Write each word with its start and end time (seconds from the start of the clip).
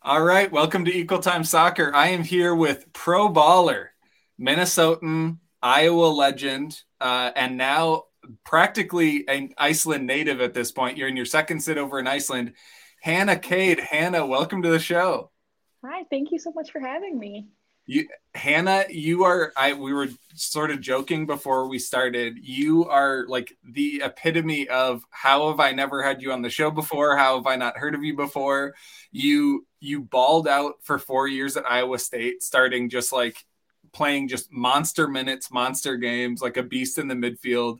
All 0.00 0.22
right, 0.22 0.50
welcome 0.50 0.84
to 0.84 0.96
Equal 0.96 1.18
Time 1.18 1.42
Soccer. 1.42 1.92
I 1.92 2.10
am 2.10 2.22
here 2.22 2.54
with 2.54 2.92
pro 2.92 3.28
baller, 3.28 3.88
Minnesotan, 4.40 5.38
Iowa 5.60 6.06
legend, 6.06 6.80
uh, 7.00 7.32
and 7.34 7.56
now 7.56 8.04
practically 8.44 9.26
an 9.26 9.54
Iceland 9.58 10.06
native 10.06 10.40
at 10.40 10.54
this 10.54 10.70
point. 10.70 10.96
You're 10.96 11.08
in 11.08 11.16
your 11.16 11.26
second 11.26 11.60
sit 11.60 11.78
over 11.78 11.98
in 11.98 12.06
Iceland. 12.06 12.52
Hannah 13.02 13.36
Cade. 13.36 13.80
Hannah, 13.80 14.24
welcome 14.24 14.62
to 14.62 14.70
the 14.70 14.78
show. 14.78 15.32
Hi, 15.84 16.04
thank 16.08 16.30
you 16.30 16.38
so 16.38 16.52
much 16.52 16.70
for 16.70 16.78
having 16.80 17.18
me. 17.18 17.48
You, 17.88 18.06
Hannah, 18.34 18.84
you 18.90 19.24
are. 19.24 19.50
I 19.56 19.72
we 19.72 19.94
were 19.94 20.08
sort 20.34 20.70
of 20.70 20.82
joking 20.82 21.24
before 21.24 21.68
we 21.68 21.78
started. 21.78 22.36
You 22.38 22.84
are 22.84 23.24
like 23.26 23.56
the 23.64 24.02
epitome 24.04 24.68
of 24.68 25.02
how 25.08 25.48
have 25.48 25.58
I 25.58 25.72
never 25.72 26.02
had 26.02 26.20
you 26.20 26.32
on 26.32 26.42
the 26.42 26.50
show 26.50 26.70
before? 26.70 27.16
How 27.16 27.36
have 27.38 27.46
I 27.46 27.56
not 27.56 27.78
heard 27.78 27.94
of 27.94 28.04
you 28.04 28.14
before? 28.14 28.74
You 29.10 29.66
you 29.80 30.02
balled 30.02 30.46
out 30.46 30.74
for 30.82 30.98
four 30.98 31.28
years 31.28 31.56
at 31.56 31.64
Iowa 31.64 31.98
State, 31.98 32.42
starting 32.42 32.90
just 32.90 33.10
like 33.10 33.42
playing 33.94 34.28
just 34.28 34.52
monster 34.52 35.08
minutes, 35.08 35.50
monster 35.50 35.96
games, 35.96 36.42
like 36.42 36.58
a 36.58 36.62
beast 36.62 36.98
in 36.98 37.08
the 37.08 37.14
midfield. 37.14 37.78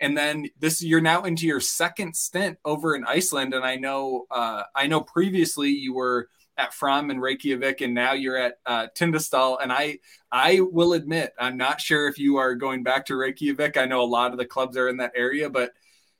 And 0.00 0.18
then 0.18 0.48
this 0.58 0.82
you're 0.82 1.00
now 1.00 1.22
into 1.22 1.46
your 1.46 1.60
second 1.60 2.16
stint 2.16 2.58
over 2.64 2.96
in 2.96 3.04
Iceland. 3.04 3.54
And 3.54 3.64
I 3.64 3.76
know 3.76 4.26
uh, 4.32 4.64
I 4.74 4.88
know 4.88 5.00
previously 5.00 5.70
you 5.70 5.94
were 5.94 6.28
at 6.56 6.74
Fram 6.74 7.10
and 7.10 7.20
Reykjavik, 7.20 7.80
and 7.80 7.94
now 7.94 8.12
you're 8.12 8.36
at 8.36 8.58
uh, 8.64 8.86
Tindastóll. 8.94 9.58
And 9.62 9.72
I, 9.72 9.98
I 10.30 10.60
will 10.60 10.92
admit, 10.92 11.34
I'm 11.38 11.56
not 11.56 11.80
sure 11.80 12.08
if 12.08 12.18
you 12.18 12.36
are 12.36 12.54
going 12.54 12.82
back 12.82 13.06
to 13.06 13.16
Reykjavik. 13.16 13.76
I 13.76 13.86
know 13.86 14.02
a 14.02 14.04
lot 14.04 14.32
of 14.32 14.38
the 14.38 14.46
clubs 14.46 14.76
are 14.76 14.88
in 14.88 14.98
that 14.98 15.12
area, 15.16 15.50
but 15.50 15.72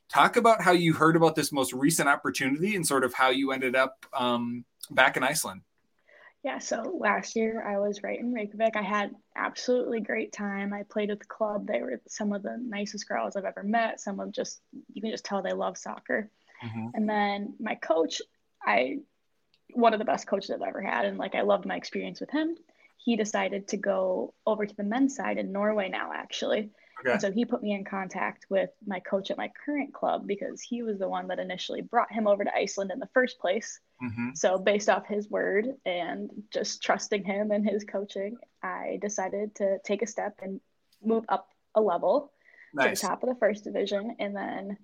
talk 0.08 0.36
about 0.36 0.60
how 0.60 0.72
you 0.72 0.92
heard 0.92 1.16
about 1.16 1.34
this 1.34 1.52
most 1.52 1.72
recent 1.72 2.08
opportunity 2.08 2.76
and 2.76 2.86
sort 2.86 3.04
of 3.04 3.14
how 3.14 3.30
you 3.30 3.52
ended 3.52 3.76
up 3.76 4.04
um, 4.12 4.64
back 4.90 5.16
in 5.16 5.22
Iceland. 5.22 5.62
Yeah, 6.44 6.58
so 6.58 6.98
last 7.00 7.36
year 7.36 7.66
I 7.66 7.78
was 7.78 8.02
right 8.02 8.20
in 8.20 8.32
Reykjavik. 8.32 8.76
I 8.76 8.82
had 8.82 9.14
absolutely 9.34 10.00
great 10.00 10.30
time. 10.30 10.74
I 10.74 10.82
played 10.82 11.08
with 11.08 11.20
the 11.20 11.24
club. 11.24 11.66
They 11.66 11.80
were 11.80 12.02
some 12.06 12.34
of 12.34 12.42
the 12.42 12.58
nicest 12.62 13.08
girls 13.08 13.34
I've 13.34 13.46
ever 13.46 13.62
met. 13.62 13.98
Some 13.98 14.20
of 14.20 14.30
just 14.30 14.60
you 14.92 15.00
can 15.00 15.10
just 15.10 15.24
tell 15.24 15.40
they 15.40 15.54
love 15.54 15.78
soccer. 15.78 16.30
Mm-hmm. 16.62 16.88
And 16.92 17.08
then 17.08 17.54
my 17.58 17.76
coach, 17.76 18.20
I 18.62 18.98
one 19.74 19.92
of 19.92 19.98
the 19.98 20.04
best 20.04 20.26
coaches 20.26 20.50
I've 20.50 20.66
ever 20.66 20.80
had. 20.80 21.04
And 21.04 21.18
like, 21.18 21.34
I 21.34 21.42
loved 21.42 21.66
my 21.66 21.76
experience 21.76 22.20
with 22.20 22.30
him. 22.30 22.56
He 22.96 23.16
decided 23.16 23.68
to 23.68 23.76
go 23.76 24.32
over 24.46 24.64
to 24.64 24.76
the 24.76 24.82
men's 24.82 25.14
side 25.14 25.36
in 25.36 25.52
Norway 25.52 25.88
now, 25.88 26.10
actually. 26.14 26.70
Okay. 27.00 27.12
And 27.12 27.20
so 27.20 27.32
he 27.32 27.44
put 27.44 27.62
me 27.62 27.72
in 27.72 27.84
contact 27.84 28.46
with 28.48 28.70
my 28.86 29.00
coach 29.00 29.30
at 29.30 29.36
my 29.36 29.50
current 29.64 29.92
club 29.92 30.26
because 30.26 30.62
he 30.62 30.82
was 30.82 30.98
the 30.98 31.08
one 31.08 31.28
that 31.28 31.38
initially 31.38 31.82
brought 31.82 32.10
him 32.10 32.26
over 32.26 32.44
to 32.44 32.54
Iceland 32.54 32.92
in 32.92 33.00
the 33.00 33.08
first 33.12 33.38
place. 33.40 33.80
Mm-hmm. 34.02 34.30
So, 34.34 34.58
based 34.58 34.88
off 34.88 35.06
his 35.06 35.28
word 35.28 35.66
and 35.84 36.30
just 36.52 36.82
trusting 36.82 37.24
him 37.24 37.50
and 37.50 37.68
his 37.68 37.84
coaching, 37.84 38.36
I 38.62 38.98
decided 39.02 39.54
to 39.56 39.78
take 39.84 40.02
a 40.02 40.06
step 40.06 40.38
and 40.40 40.60
move 41.02 41.24
up 41.28 41.48
a 41.74 41.80
level 41.80 42.32
nice. 42.72 43.00
to 43.00 43.06
the 43.06 43.08
top 43.08 43.22
of 43.22 43.28
the 43.28 43.40
first 43.40 43.64
division 43.64 44.16
and 44.18 44.34
then 44.34 44.78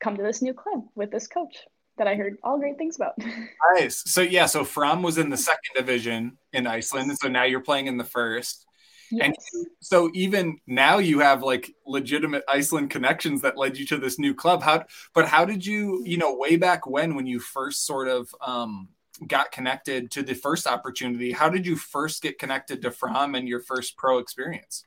come 0.00 0.16
to 0.16 0.22
this 0.22 0.42
new 0.42 0.54
club 0.54 0.84
with 0.94 1.10
this 1.10 1.26
coach 1.26 1.56
that 1.98 2.06
I 2.08 2.14
heard 2.14 2.36
all 2.42 2.58
great 2.58 2.78
things 2.78 2.96
about. 2.96 3.14
nice. 3.74 4.02
So 4.06 4.20
yeah, 4.20 4.46
so 4.46 4.64
Fram 4.64 5.02
was 5.02 5.18
in 5.18 5.30
the 5.30 5.36
second 5.36 5.74
division 5.76 6.38
in 6.52 6.66
Iceland, 6.66 7.10
and 7.10 7.18
so 7.18 7.28
now 7.28 7.44
you're 7.44 7.60
playing 7.60 7.86
in 7.86 7.96
the 7.96 8.04
first. 8.04 8.66
Yes. 9.10 9.26
And 9.26 9.36
so 9.80 10.10
even 10.14 10.58
now 10.66 10.98
you 10.98 11.20
have 11.20 11.42
like 11.42 11.72
legitimate 11.86 12.42
Iceland 12.48 12.90
connections 12.90 13.42
that 13.42 13.56
led 13.56 13.76
you 13.76 13.86
to 13.86 13.98
this 13.98 14.18
new 14.18 14.34
club. 14.34 14.62
How 14.62 14.84
but 15.14 15.28
how 15.28 15.44
did 15.44 15.64
you, 15.64 16.02
you 16.04 16.16
know, 16.16 16.34
way 16.34 16.56
back 16.56 16.86
when 16.86 17.14
when 17.14 17.26
you 17.26 17.38
first 17.38 17.86
sort 17.86 18.08
of 18.08 18.34
um 18.40 18.88
got 19.26 19.52
connected 19.52 20.10
to 20.12 20.22
the 20.22 20.34
first 20.34 20.66
opportunity, 20.66 21.32
how 21.32 21.48
did 21.48 21.66
you 21.66 21.76
first 21.76 22.22
get 22.22 22.38
connected 22.38 22.82
to 22.82 22.90
Fram 22.90 23.34
and 23.34 23.48
your 23.48 23.60
first 23.60 23.96
pro 23.96 24.18
experience? 24.18 24.84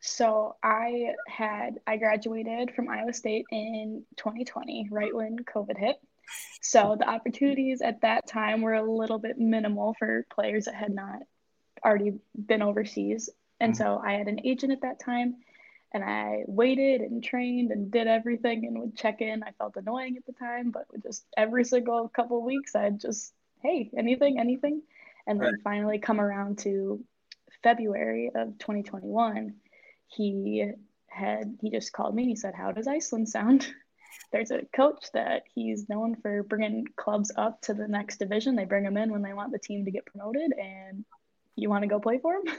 So 0.00 0.56
I 0.62 1.14
had 1.26 1.80
I 1.86 1.96
graduated 1.96 2.72
from 2.74 2.88
Iowa 2.88 3.12
State 3.12 3.46
in 3.50 4.04
2020, 4.16 4.88
right 4.90 5.14
when 5.14 5.38
COVID 5.38 5.76
hit. 5.76 5.96
So 6.60 6.96
the 6.98 7.08
opportunities 7.08 7.80
at 7.82 8.02
that 8.02 8.26
time 8.26 8.60
were 8.62 8.74
a 8.74 8.82
little 8.82 9.18
bit 9.18 9.38
minimal 9.38 9.94
for 9.98 10.26
players 10.30 10.66
that 10.66 10.74
had 10.74 10.94
not 10.94 11.20
already 11.84 12.14
been 12.34 12.62
overseas. 12.62 13.30
And 13.60 13.72
mm-hmm. 13.72 13.82
so 13.82 14.00
I 14.04 14.12
had 14.12 14.28
an 14.28 14.40
agent 14.44 14.72
at 14.72 14.82
that 14.82 15.00
time 15.00 15.36
and 15.92 16.04
I 16.04 16.44
waited 16.46 17.00
and 17.00 17.24
trained 17.24 17.70
and 17.70 17.90
did 17.90 18.06
everything 18.06 18.66
and 18.66 18.78
would 18.80 18.96
check 18.96 19.20
in. 19.20 19.42
I 19.42 19.52
felt 19.52 19.76
annoying 19.76 20.16
at 20.16 20.26
the 20.26 20.32
time, 20.32 20.70
but 20.70 20.84
just 21.02 21.24
every 21.36 21.64
single 21.64 22.08
couple 22.08 22.42
weeks 22.44 22.74
I'd 22.74 23.00
just, 23.00 23.32
hey, 23.62 23.90
anything, 23.96 24.38
anything. 24.38 24.82
And 25.26 25.40
then 25.40 25.58
finally 25.62 25.98
come 25.98 26.20
around 26.20 26.58
to 26.60 27.04
February 27.62 28.30
of 28.34 28.58
2021, 28.58 29.54
he 30.06 30.70
had, 31.06 31.58
he 31.60 31.70
just 31.70 31.92
called 31.92 32.14
me 32.14 32.22
and 32.22 32.30
he 32.30 32.36
said, 32.36 32.54
how 32.54 32.72
does 32.72 32.86
Iceland 32.86 33.28
sound? 33.28 33.66
there's 34.32 34.50
a 34.50 34.62
coach 34.74 35.06
that 35.14 35.44
he's 35.54 35.88
known 35.88 36.16
for 36.16 36.42
bringing 36.42 36.86
clubs 36.96 37.32
up 37.36 37.60
to 37.62 37.74
the 37.74 37.88
next 37.88 38.18
division. 38.18 38.56
They 38.56 38.64
bring 38.64 38.84
them 38.84 38.96
in 38.96 39.12
when 39.12 39.22
they 39.22 39.32
want 39.32 39.52
the 39.52 39.58
team 39.58 39.84
to 39.84 39.90
get 39.90 40.06
promoted, 40.06 40.52
and 40.52 41.04
you 41.56 41.70
want 41.70 41.82
to 41.82 41.88
go 41.88 42.00
play 42.00 42.18
for 42.18 42.34
him. 42.34 42.42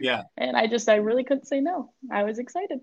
Yeah. 0.00 0.22
and 0.36 0.56
I 0.56 0.68
just, 0.68 0.88
I 0.88 0.94
really 0.94 1.24
couldn't 1.24 1.48
say 1.48 1.60
no. 1.60 1.92
I 2.08 2.22
was 2.22 2.38
excited. 2.38 2.78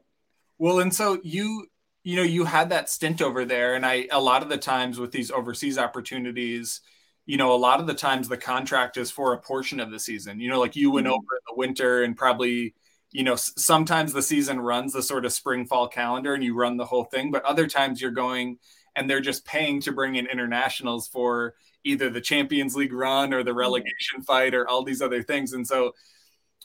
Well, 0.57 0.79
and 0.79 0.93
so 0.93 1.17
you, 1.23 1.65
you 2.03 2.17
know, 2.17 2.23
you 2.23 2.43
had 2.43 2.71
that 2.71 2.89
stint 2.89 3.21
over 3.21 3.45
there, 3.45 3.75
and 3.75 3.85
I, 3.85 4.09
a 4.11 4.19
lot 4.19 4.43
of 4.43 4.49
the 4.49 4.57
times 4.57 4.99
with 4.99 5.13
these 5.13 5.31
overseas 5.31 5.77
opportunities, 5.77 6.81
you 7.25 7.37
know, 7.37 7.53
a 7.53 7.55
lot 7.55 7.79
of 7.79 7.87
the 7.87 7.93
times 7.93 8.27
the 8.27 8.35
contract 8.35 8.97
is 8.97 9.11
for 9.11 9.31
a 9.31 9.39
portion 9.39 9.79
of 9.79 9.91
the 9.91 9.99
season. 9.99 10.41
You 10.41 10.49
know, 10.49 10.59
like 10.59 10.75
you 10.75 10.91
went 10.91 11.07
mm-hmm. 11.07 11.13
over 11.13 11.21
in 11.21 11.41
the 11.47 11.55
winter 11.55 12.03
and 12.03 12.17
probably 12.17 12.75
you 13.15 13.23
know 13.23 13.35
sometimes 13.35 14.11
the 14.11 14.21
season 14.21 14.59
runs 14.59 14.91
the 14.91 15.01
sort 15.01 15.25
of 15.25 15.31
spring 15.31 15.65
fall 15.65 15.87
calendar 15.87 16.33
and 16.33 16.43
you 16.43 16.53
run 16.53 16.75
the 16.75 16.85
whole 16.85 17.05
thing 17.05 17.31
but 17.31 17.43
other 17.45 17.65
times 17.65 18.01
you're 18.01 18.11
going 18.11 18.57
and 18.95 19.09
they're 19.09 19.21
just 19.21 19.45
paying 19.45 19.81
to 19.81 19.91
bring 19.91 20.15
in 20.15 20.25
internationals 20.27 21.07
for 21.07 21.55
either 21.83 22.09
the 22.09 22.21
champions 22.21 22.75
league 22.75 22.93
run 22.93 23.33
or 23.33 23.43
the 23.43 23.51
mm-hmm. 23.51 23.59
relegation 23.59 24.21
fight 24.25 24.53
or 24.53 24.67
all 24.67 24.83
these 24.83 25.01
other 25.01 25.21
things. 25.21 25.53
And 25.53 25.67
so 25.67 25.93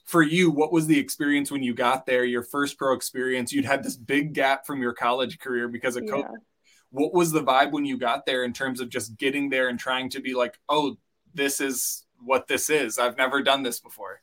for 0.07 0.23
you 0.23 0.51
what 0.51 0.73
was 0.73 0.87
the 0.87 0.99
experience 0.99 1.51
when 1.51 1.63
you 1.63 1.75
got 1.75 2.07
there 2.07 2.25
your 2.25 2.43
first 2.43 2.79
pro 2.79 2.95
experience? 2.95 3.53
You'd 3.53 3.65
had 3.65 3.83
this 3.83 3.97
big 3.97 4.33
gap 4.33 4.67
from 4.67 4.81
your 4.81 4.93
college 4.93 5.39
career 5.39 5.69
because 5.69 5.97
of 5.97 6.05
covid. 6.05 6.39
What 6.91 7.15
was 7.15 7.31
the 7.31 7.43
vibe 7.43 7.71
when 7.71 7.85
you 7.85 7.99
got 7.99 8.27
there 8.27 8.43
in 8.43 8.53
terms 8.53 8.81
of 8.81 8.89
just 8.89 9.17
getting 9.17 9.51
there 9.51 9.69
and 9.69 9.79
trying 9.79 10.11
to 10.11 10.21
be 10.21 10.35
like 10.35 10.59
oh 10.69 10.97
this 11.33 11.61
is 11.61 12.07
what 12.23 12.49
this 12.49 12.71
is. 12.71 12.99
I've 12.99 13.17
never 13.17 13.41
done 13.43 13.63
this 13.63 13.79
before 13.79 14.21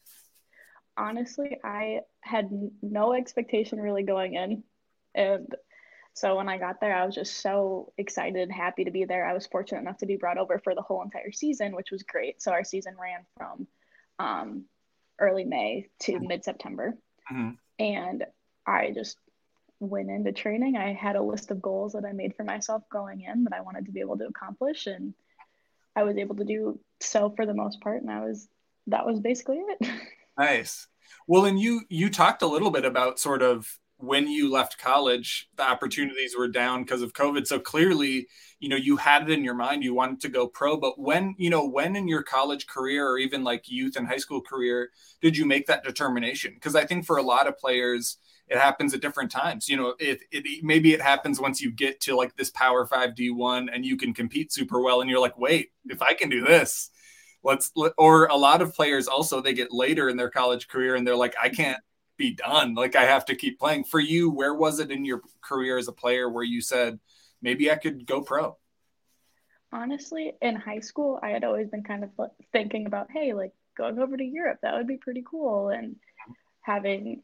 honestly, 0.97 1.59
I 1.63 2.02
had 2.22 2.50
no 2.81 3.13
expectation 3.13 3.80
really 3.80 4.03
going 4.03 4.34
in. 4.34 4.63
And 5.16 5.47
so 6.13 6.35
when 6.35 6.50
I 6.50 6.58
got 6.58 6.81
there, 6.81 6.96
I 6.96 7.06
was 7.06 7.16
just 7.16 7.41
so 7.41 7.94
excited 7.97 8.41
and 8.41 8.52
happy 8.52 8.85
to 8.85 8.91
be 8.91 9.06
there. 9.06 9.25
I 9.25 9.34
was 9.34 9.46
fortunate 9.46 9.81
enough 9.81 10.00
to 10.00 10.08
be 10.08 10.16
brought 10.16 10.40
over 10.40 10.59
for 10.59 10.74
the 10.74 10.81
whole 10.81 11.03
entire 11.03 11.31
season, 11.31 11.75
which 11.75 11.91
was 11.91 12.03
great. 12.03 12.41
So 12.41 12.52
our 12.52 12.63
season 12.63 12.96
ran 13.00 13.25
from 13.38 13.68
um, 14.19 14.66
early 15.19 15.46
May 15.46 15.90
to 16.02 16.13
mm-hmm. 16.13 16.28
mid 16.28 16.44
September. 16.44 16.97
Mm-hmm. 17.31 17.52
And 17.79 18.25
I 18.66 18.91
just 18.91 19.18
went 19.79 20.09
into 20.09 20.31
training. 20.31 20.75
I 20.75 20.94
had 20.94 21.16
a 21.16 21.22
list 21.22 21.52
of 21.52 21.62
goals 21.62 21.94
that 21.94 22.06
I 22.06 22.14
made 22.14 22.35
for 22.35 22.44
myself 22.44 22.81
going 22.91 23.22
in 23.22 23.44
that 23.44 23.53
I 23.53 23.62
wanted 23.62 23.85
to 23.85 23.91
be 23.91 24.00
able 24.00 24.18
to 24.18 24.25
accomplish. 24.25 24.88
And 24.88 25.14
I 25.96 26.03
was 26.03 26.18
able 26.18 26.35
to 26.38 26.44
do 26.44 26.79
so 27.00 27.29
for 27.29 27.46
the 27.46 27.53
most 27.53 27.79
part. 27.81 28.02
And 28.02 28.09
I 28.09 28.25
was, 28.25 28.47
that 28.88 29.06
was 29.06 29.19
basically 29.19 29.58
it. 29.58 29.88
Nice. 30.37 30.87
Well, 31.27 31.45
and 31.45 31.59
you 31.59 31.81
you 31.89 32.09
talked 32.09 32.41
a 32.41 32.47
little 32.47 32.71
bit 32.71 32.85
about 32.85 33.19
sort 33.19 33.41
of 33.41 33.79
when 33.99 34.27
you 34.27 34.51
left 34.51 34.77
college, 34.77 35.49
the 35.55 35.63
opportunities 35.63 36.35
were 36.37 36.47
down 36.47 36.83
because 36.83 37.01
of 37.01 37.13
COVID. 37.13 37.47
So 37.47 37.59
clearly, 37.59 38.27
you 38.59 38.69
know, 38.69 38.75
you 38.75 38.97
had 38.97 39.23
it 39.23 39.31
in 39.31 39.43
your 39.43 39.55
mind 39.55 39.83
you 39.83 39.95
wanted 39.95 40.21
to 40.21 40.29
go 40.29 40.47
pro. 40.47 40.77
But 40.77 40.99
when, 40.99 41.33
you 41.39 41.49
know, 41.49 41.65
when 41.67 41.95
in 41.95 42.07
your 42.07 42.22
college 42.22 42.67
career 42.67 43.07
or 43.09 43.17
even 43.17 43.43
like 43.43 43.63
youth 43.67 43.95
and 43.95 44.07
high 44.07 44.17
school 44.17 44.41
career 44.41 44.91
did 45.22 45.35
you 45.35 45.45
make 45.45 45.66
that 45.66 45.84
determination? 45.84 46.53
Because 46.53 46.75
I 46.75 46.85
think 46.85 47.05
for 47.05 47.17
a 47.17 47.23
lot 47.23 47.47
of 47.47 47.57
players, 47.57 48.17
it 48.47 48.57
happens 48.59 48.93
at 48.93 49.01
different 49.01 49.31
times. 49.31 49.67
You 49.67 49.78
know, 49.78 49.95
it, 49.99 50.22
it 50.31 50.63
maybe 50.63 50.93
it 50.93 51.01
happens 51.01 51.40
once 51.40 51.59
you 51.59 51.72
get 51.72 51.99
to 52.01 52.16
like 52.16 52.35
this 52.35 52.51
Power 52.51 52.85
Five 52.85 53.16
D1 53.16 53.67
and 53.73 53.83
you 53.83 53.97
can 53.97 54.13
compete 54.13 54.53
super 54.53 54.79
well, 54.79 55.01
and 55.01 55.09
you're 55.09 55.19
like, 55.19 55.37
wait, 55.40 55.69
if 55.85 56.01
I 56.03 56.13
can 56.13 56.29
do 56.29 56.43
this, 56.45 56.91
let's 57.47 57.72
or 57.97 58.26
a 58.26 58.35
lot 58.35 58.61
of 58.61 58.76
players 58.76 59.08
also 59.08 59.41
they 59.41 59.53
get 59.53 59.72
later 59.72 60.09
in 60.09 60.17
their 60.17 60.29
college 60.29 60.67
career 60.67 60.96
and 60.96 61.08
they're 61.08 61.16
like 61.16 61.35
i 61.41 61.49
can't 61.49 61.79
be 62.17 62.34
done. 62.34 62.73
Like 62.73 62.96
i 62.96 63.03
have 63.03 63.26
to 63.26 63.35
keep 63.35 63.59
playing. 63.59 63.85
For 63.85 63.99
you 63.99 64.29
where 64.29 64.53
was 64.53 64.79
it 64.79 64.91
in 64.91 65.05
your 65.05 65.22
career 65.41 65.78
as 65.78 65.88
a 65.88 65.94
player 65.94 66.29
where 66.29 66.44
you 66.44 66.61
said 66.61 66.99
maybe 67.41 67.72
i 67.72 67.76
could 67.76 68.05
go 68.05 68.22
pro 68.22 68.58
honestly 69.72 70.34
in 70.41 70.55
high 70.55 70.79
school 70.79 71.20
i 71.22 71.29
had 71.29 71.44
always 71.44 71.70
been 71.70 71.84
kind 71.84 72.03
of 72.03 72.09
thinking 72.52 72.88
about 72.88 73.08
hey 73.11 73.34
like 73.34 73.53
going 73.78 74.00
over 74.00 74.17
to 74.17 74.23
europe 74.23 74.58
that 74.61 74.76
would 74.76 74.88
be 74.88 74.97
pretty 74.97 75.23
cool. 75.29 75.70
And 75.70 75.96
having 76.61 77.22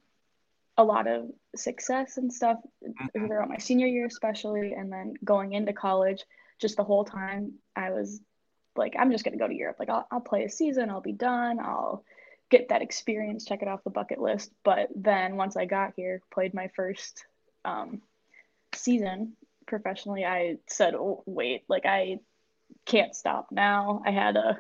a 0.78 0.84
lot 0.84 1.08
of 1.08 1.30
success 1.56 2.18
and 2.18 2.32
stuff 2.32 2.58
mm-hmm. 2.84 3.28
throughout 3.28 3.50
my 3.50 3.58
senior 3.58 3.88
year 3.88 4.06
especially 4.06 4.74
and 4.74 4.92
then 4.92 5.14
going 5.24 5.54
into 5.54 5.74
college 5.74 6.24
just 6.60 6.78
the 6.78 6.84
whole 6.84 7.04
time 7.04 7.54
i 7.76 7.92
was 7.92 8.22
like 8.76 8.96
I'm 8.98 9.12
just 9.12 9.24
gonna 9.24 9.38
go 9.38 9.48
to 9.48 9.56
Europe. 9.56 9.78
Like 9.80 9.90
I'll, 9.90 10.08
I'll 10.12 10.22
play 10.22 10.44
a 10.44 10.50
season, 10.50 10.90
I'll 10.90 11.02
be 11.02 11.12
done, 11.12 11.60
I'll 11.60 12.04
get 12.50 12.70
that 12.70 12.82
experience, 12.82 13.46
check 13.46 13.62
it 13.62 13.68
off 13.68 13.84
the 13.84 13.90
bucket 13.90 14.22
list. 14.22 14.52
But 14.64 14.90
then 14.96 15.38
once 15.38 15.58
I 15.58 15.66
got 15.66 15.94
here, 15.96 16.22
played 16.32 16.54
my 16.54 16.70
first 16.76 17.26
um, 17.66 18.02
season 18.76 19.34
professionally, 19.66 20.26
I 20.26 20.58
said, 20.68 20.94
oh, 20.94 21.24
wait, 21.26 21.64
like 21.68 21.86
I 21.86 22.20
can't 22.86 23.16
stop 23.16 23.48
now. 23.52 24.04
I 24.06 24.12
had 24.12 24.36
a 24.36 24.60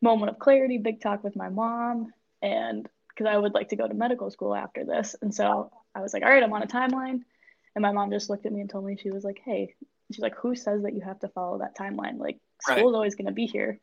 moment 0.00 0.30
of 0.30 0.38
clarity, 0.38 0.78
big 0.78 1.00
talk 1.00 1.24
with 1.24 1.36
my 1.36 1.48
mom, 1.48 2.12
and 2.42 2.88
because 3.08 3.26
I 3.26 3.36
would 3.36 3.54
like 3.54 3.68
to 3.70 3.76
go 3.76 3.86
to 3.86 3.94
medical 3.94 4.30
school 4.30 4.54
after 4.54 4.84
this. 4.84 5.16
And 5.20 5.34
so 5.34 5.70
I 5.94 6.00
was 6.00 6.14
like, 6.14 6.22
all 6.22 6.30
right, 6.30 6.42
I'm 6.42 6.52
on 6.52 6.62
a 6.62 6.66
timeline. 6.66 7.20
And 7.74 7.82
my 7.82 7.92
mom 7.92 8.10
just 8.10 8.30
looked 8.30 8.46
at 8.46 8.52
me 8.52 8.60
and 8.60 8.70
told 8.70 8.84
me, 8.84 8.96
she 9.00 9.10
was 9.10 9.24
like, 9.24 9.40
hey, 9.44 9.74
she's 10.10 10.22
like, 10.22 10.34
who 10.36 10.54
says 10.54 10.82
that 10.82 10.94
you 10.94 11.00
have 11.00 11.20
to 11.20 11.28
follow 11.28 11.58
that 11.58 11.76
timeline? 11.76 12.18
Like, 12.18 12.38
right. 12.68 12.78
is 12.78 12.84
always 12.84 13.14
going 13.14 13.26
to 13.26 13.32
be 13.32 13.46
here. 13.46 13.78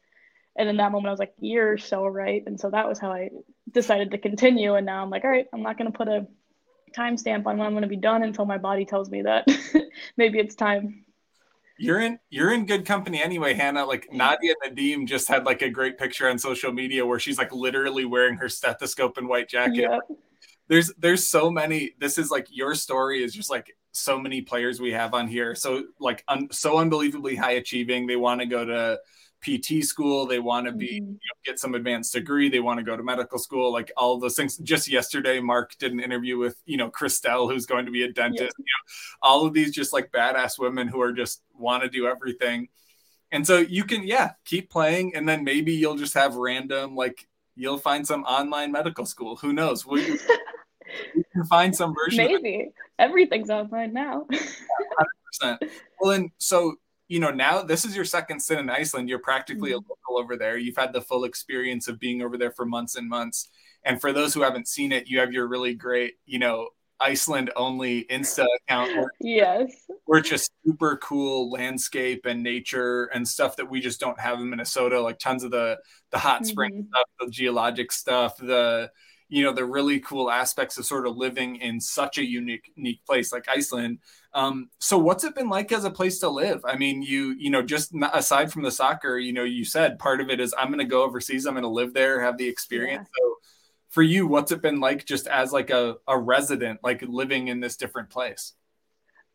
And 0.57 0.67
in 0.67 0.77
that 0.77 0.91
moment, 0.91 1.07
I 1.07 1.11
was 1.11 1.19
like, 1.19 1.33
you're 1.39 1.77
so 1.77 2.05
right. 2.05 2.43
And 2.45 2.59
so 2.59 2.69
that 2.69 2.87
was 2.87 2.99
how 2.99 3.11
I 3.11 3.29
decided 3.71 4.11
to 4.11 4.17
continue. 4.17 4.75
And 4.75 4.85
now 4.85 5.01
I'm 5.01 5.09
like, 5.09 5.23
all 5.23 5.29
right, 5.29 5.47
I'm 5.53 5.63
not 5.63 5.77
going 5.77 5.91
to 5.91 5.97
put 5.97 6.07
a 6.07 6.27
timestamp 6.95 7.45
on 7.45 7.57
when 7.57 7.61
I'm 7.61 7.73
going 7.73 7.83
to 7.83 7.87
be 7.87 7.95
done 7.95 8.23
until 8.23 8.45
my 8.45 8.57
body 8.57 8.85
tells 8.85 9.09
me 9.09 9.21
that 9.21 9.47
maybe 10.17 10.39
it's 10.39 10.55
time. 10.55 11.05
You're 11.77 12.01
in 12.01 12.19
you're 12.29 12.51
in 12.51 12.65
good 12.65 12.85
company 12.85 13.23
anyway, 13.23 13.53
Hannah. 13.53 13.85
Like 13.85 14.11
Nadia 14.11 14.53
Nadim 14.65 15.07
just 15.07 15.29
had 15.29 15.45
like 15.45 15.61
a 15.61 15.69
great 15.69 15.97
picture 15.97 16.27
on 16.27 16.37
social 16.37 16.73
media 16.73 17.05
where 17.05 17.19
she's 17.19 17.37
like 17.37 17.53
literally 17.53 18.03
wearing 18.03 18.35
her 18.35 18.49
stethoscope 18.49 19.17
and 19.17 19.29
white 19.29 19.47
jacket. 19.47 19.89
There's 20.67 20.91
there's 20.97 21.25
so 21.25 21.49
many. 21.49 21.93
This 21.97 22.17
is 22.17 22.31
like 22.31 22.47
your 22.51 22.75
story 22.75 23.23
is 23.23 23.33
just 23.33 23.49
like 23.49 23.77
so 23.99 24.19
many 24.19 24.41
players 24.41 24.79
we 24.79 24.91
have 24.91 25.13
on 25.13 25.27
here. 25.27 25.55
So 25.55 25.83
like 25.99 26.23
un, 26.27 26.47
so 26.51 26.77
unbelievably 26.77 27.35
high 27.35 27.53
achieving. 27.53 28.07
They 28.07 28.15
want 28.15 28.41
to 28.41 28.47
go 28.47 28.65
to 28.65 28.99
PT 29.41 29.83
school, 29.85 30.25
they 30.25 30.39
want 30.39 30.65
to 30.65 30.73
be 30.73 30.99
mm-hmm. 30.99 31.11
you 31.11 31.11
know, 31.11 31.39
get 31.45 31.59
some 31.59 31.73
advanced 31.73 32.13
degree, 32.13 32.49
they 32.49 32.59
want 32.59 32.77
to 32.77 32.83
go 32.83 32.97
to 32.97 33.03
medical 33.03 33.39
school, 33.39 33.71
like 33.71 33.91
all 33.95 34.19
those 34.19 34.35
things. 34.35 34.57
Just 34.57 34.89
yesterday, 34.89 35.39
Mark 35.39 35.75
did 35.79 35.91
an 35.91 35.99
interview 35.99 36.37
with 36.37 36.61
you 36.65 36.77
know 36.77 36.89
Christelle, 36.89 37.51
who's 37.51 37.65
going 37.65 37.85
to 37.85 37.91
be 37.91 38.03
a 38.03 38.11
dentist. 38.11 38.41
Yep. 38.41 38.53
You 38.57 38.63
know, 38.63 39.27
all 39.27 39.45
of 39.45 39.53
these 39.53 39.73
just 39.73 39.93
like 39.93 40.11
badass 40.11 40.59
women 40.59 40.87
who 40.87 41.01
are 41.01 41.13
just 41.13 41.41
want 41.57 41.83
to 41.83 41.89
do 41.89 42.07
everything. 42.07 42.67
And 43.31 43.45
so 43.45 43.59
you 43.59 43.83
can 43.83 44.03
yeah 44.03 44.31
keep 44.43 44.69
playing, 44.69 45.15
and 45.15 45.27
then 45.27 45.43
maybe 45.43 45.73
you'll 45.73 45.97
just 45.97 46.15
have 46.15 46.35
random 46.35 46.95
like 46.95 47.27
you'll 47.55 47.77
find 47.77 48.05
some 48.05 48.23
online 48.23 48.71
medical 48.71 49.05
school. 49.05 49.37
Who 49.37 49.53
knows? 49.53 49.85
We, 49.85 50.05
you 51.15 51.23
can 51.33 51.45
find 51.49 51.75
some 51.75 51.93
version. 51.93 52.25
Maybe 52.25 52.71
everything's 52.99 53.49
online 53.49 53.93
now. 53.93 54.27
100%. 55.41 55.57
Well, 55.99 56.11
and 56.11 56.29
so 56.37 56.75
you 57.09 57.19
know, 57.19 57.31
now 57.31 57.63
this 57.63 57.85
is 57.85 57.95
your 57.95 58.05
second 58.05 58.39
stint 58.39 58.61
in 58.61 58.69
Iceland. 58.69 59.09
You're 59.09 59.19
practically 59.19 59.71
mm-hmm. 59.71 59.79
a 59.79 59.89
local 59.89 60.23
over 60.23 60.37
there. 60.37 60.57
You've 60.57 60.77
had 60.77 60.93
the 60.93 61.01
full 61.01 61.23
experience 61.23 61.87
of 61.87 61.99
being 61.99 62.21
over 62.21 62.37
there 62.37 62.51
for 62.51 62.65
months 62.65 62.95
and 62.95 63.09
months. 63.09 63.49
And 63.83 63.99
for 63.99 64.13
those 64.13 64.33
who 64.33 64.41
haven't 64.41 64.67
seen 64.67 64.91
it, 64.91 65.07
you 65.07 65.19
have 65.19 65.33
your 65.33 65.47
really 65.47 65.73
great, 65.73 66.15
you 66.25 66.37
know, 66.37 66.69
Iceland 66.99 67.49
only 67.55 68.03
Insta 68.05 68.45
account. 68.57 68.95
Where, 68.95 69.11
yes. 69.21 69.71
Where 70.05 70.19
it's 70.19 70.29
just 70.29 70.51
super 70.63 70.97
cool 70.97 71.49
landscape 71.49 72.25
and 72.25 72.43
nature 72.43 73.05
and 73.05 73.27
stuff 73.27 73.55
that 73.55 73.69
we 73.69 73.79
just 73.79 73.99
don't 73.99 74.19
have 74.19 74.39
in 74.39 74.49
Minnesota, 74.49 75.01
like 75.01 75.17
tons 75.17 75.43
of 75.43 75.49
the 75.49 75.79
the 76.11 76.19
hot 76.19 76.45
spring 76.45 76.71
mm-hmm. 76.73 76.89
stuff, 76.89 77.05
the 77.21 77.31
geologic 77.31 77.91
stuff, 77.91 78.37
the 78.37 78.91
you 79.29 79.43
know 79.43 79.53
the 79.53 79.65
really 79.65 79.99
cool 79.99 80.29
aspects 80.29 80.77
of 80.77 80.85
sort 80.85 81.07
of 81.07 81.15
living 81.15 81.55
in 81.57 81.79
such 81.79 82.17
a 82.17 82.25
unique 82.25 82.71
unique 82.75 83.05
place 83.05 83.31
like 83.31 83.47
Iceland. 83.47 83.99
Um, 84.33 84.69
so 84.79 84.97
what's 84.97 85.23
it 85.23 85.35
been 85.35 85.49
like 85.49 85.71
as 85.71 85.85
a 85.85 85.91
place 85.91 86.19
to 86.19 86.29
live? 86.29 86.61
I 86.65 86.75
mean, 86.75 87.01
you 87.01 87.35
you 87.37 87.49
know 87.49 87.61
just 87.61 87.93
aside 88.13 88.51
from 88.51 88.63
the 88.63 88.71
soccer, 88.71 89.17
you 89.17 89.31
know, 89.31 89.43
you 89.43 89.63
said 89.63 89.99
part 89.99 90.19
of 90.19 90.29
it 90.29 90.39
is 90.39 90.53
I'm 90.57 90.67
going 90.67 90.79
to 90.79 90.85
go 90.85 91.03
overseas, 91.03 91.45
I'm 91.45 91.53
going 91.53 91.63
to 91.63 91.69
live 91.69 91.93
there, 91.93 92.21
have 92.21 92.37
the 92.37 92.47
experience. 92.47 93.07
Yeah. 93.07 93.23
So 93.23 93.35
for 93.89 94.03
you, 94.03 94.27
what's 94.27 94.51
it 94.51 94.61
been 94.61 94.79
like 94.79 95.05
just 95.05 95.27
as 95.27 95.51
like 95.51 95.69
a, 95.69 95.95
a 96.07 96.17
resident, 96.17 96.79
like 96.83 97.01
living 97.01 97.47
in 97.47 97.59
this 97.59 97.75
different 97.75 98.09
place? 98.09 98.53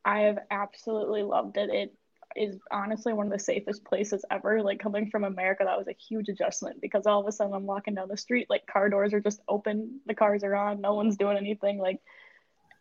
I 0.05 0.20
have 0.20 0.38
absolutely 0.50 1.23
loved 1.23 1.56
it. 1.56 1.70
It 1.70 1.94
is 2.36 2.58
honestly 2.70 3.12
one 3.12 3.26
of 3.26 3.32
the 3.32 3.38
safest 3.38 3.84
places 3.84 4.25
ever. 4.31 4.62
Like 4.62 4.81
coming 4.81 5.10
from 5.10 5.25
America, 5.25 5.64
that 5.64 5.78
was 5.78 5.88
a 5.88 5.92
huge 6.08 6.28
adjustment 6.28 6.81
because 6.81 7.06
all 7.06 7.20
of 7.20 7.26
a 7.26 7.32
sudden 7.32 7.54
I'm 7.54 7.66
walking 7.66 7.94
down 7.94 8.08
the 8.08 8.16
street, 8.16 8.48
like 8.50 8.66
car 8.66 8.88
doors 8.88 9.12
are 9.12 9.20
just 9.20 9.40
open, 9.48 10.00
the 10.06 10.14
cars 10.14 10.44
are 10.44 10.54
on, 10.54 10.81
no 10.81 10.94
one's 10.94 11.16
doing 11.16 11.36
anything. 11.36 11.78
Like 11.78 12.00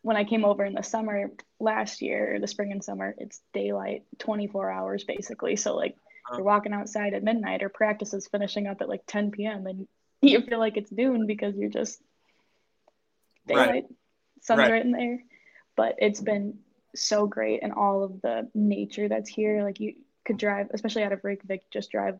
when 0.01 0.17
I 0.17 0.23
came 0.23 0.45
over 0.45 0.65
in 0.65 0.73
the 0.73 0.83
summer 0.83 1.31
last 1.59 2.01
year, 2.01 2.37
the 2.39 2.47
spring 2.47 2.71
and 2.71 2.83
summer, 2.83 3.15
it's 3.17 3.41
daylight 3.53 4.03
24 4.19 4.71
hours 4.71 5.03
basically. 5.03 5.55
So 5.55 5.75
like 5.75 5.95
you're 6.31 6.43
walking 6.43 6.73
outside 6.73 7.13
at 7.13 7.23
midnight 7.23 7.63
or 7.63 7.69
practice 7.69 8.13
is 8.13 8.27
finishing 8.27 8.67
up 8.67 8.81
at 8.81 8.89
like 8.89 9.01
10 9.07 9.31
p.m. 9.31 9.67
and 9.67 9.87
you 10.21 10.41
feel 10.41 10.59
like 10.59 10.77
it's 10.77 10.91
noon 10.91 11.27
because 11.27 11.55
you're 11.55 11.69
just 11.69 12.01
daylight, 13.47 13.69
right. 13.69 13.85
sun's 14.41 14.59
right. 14.59 14.71
right 14.71 14.85
in 14.85 14.91
there. 14.91 15.19
But 15.75 15.95
it's 15.97 16.21
been 16.21 16.59
so 16.95 17.27
great 17.27 17.61
and 17.63 17.73
all 17.73 18.03
of 18.03 18.21
the 18.21 18.49
nature 18.53 19.09
that's 19.09 19.29
here. 19.29 19.63
Like 19.63 19.79
you 19.79 19.95
could 20.25 20.37
drive, 20.37 20.67
especially 20.73 21.03
out 21.03 21.13
of 21.13 21.23
Reykjavik, 21.23 21.69
just 21.71 21.91
drive 21.91 22.19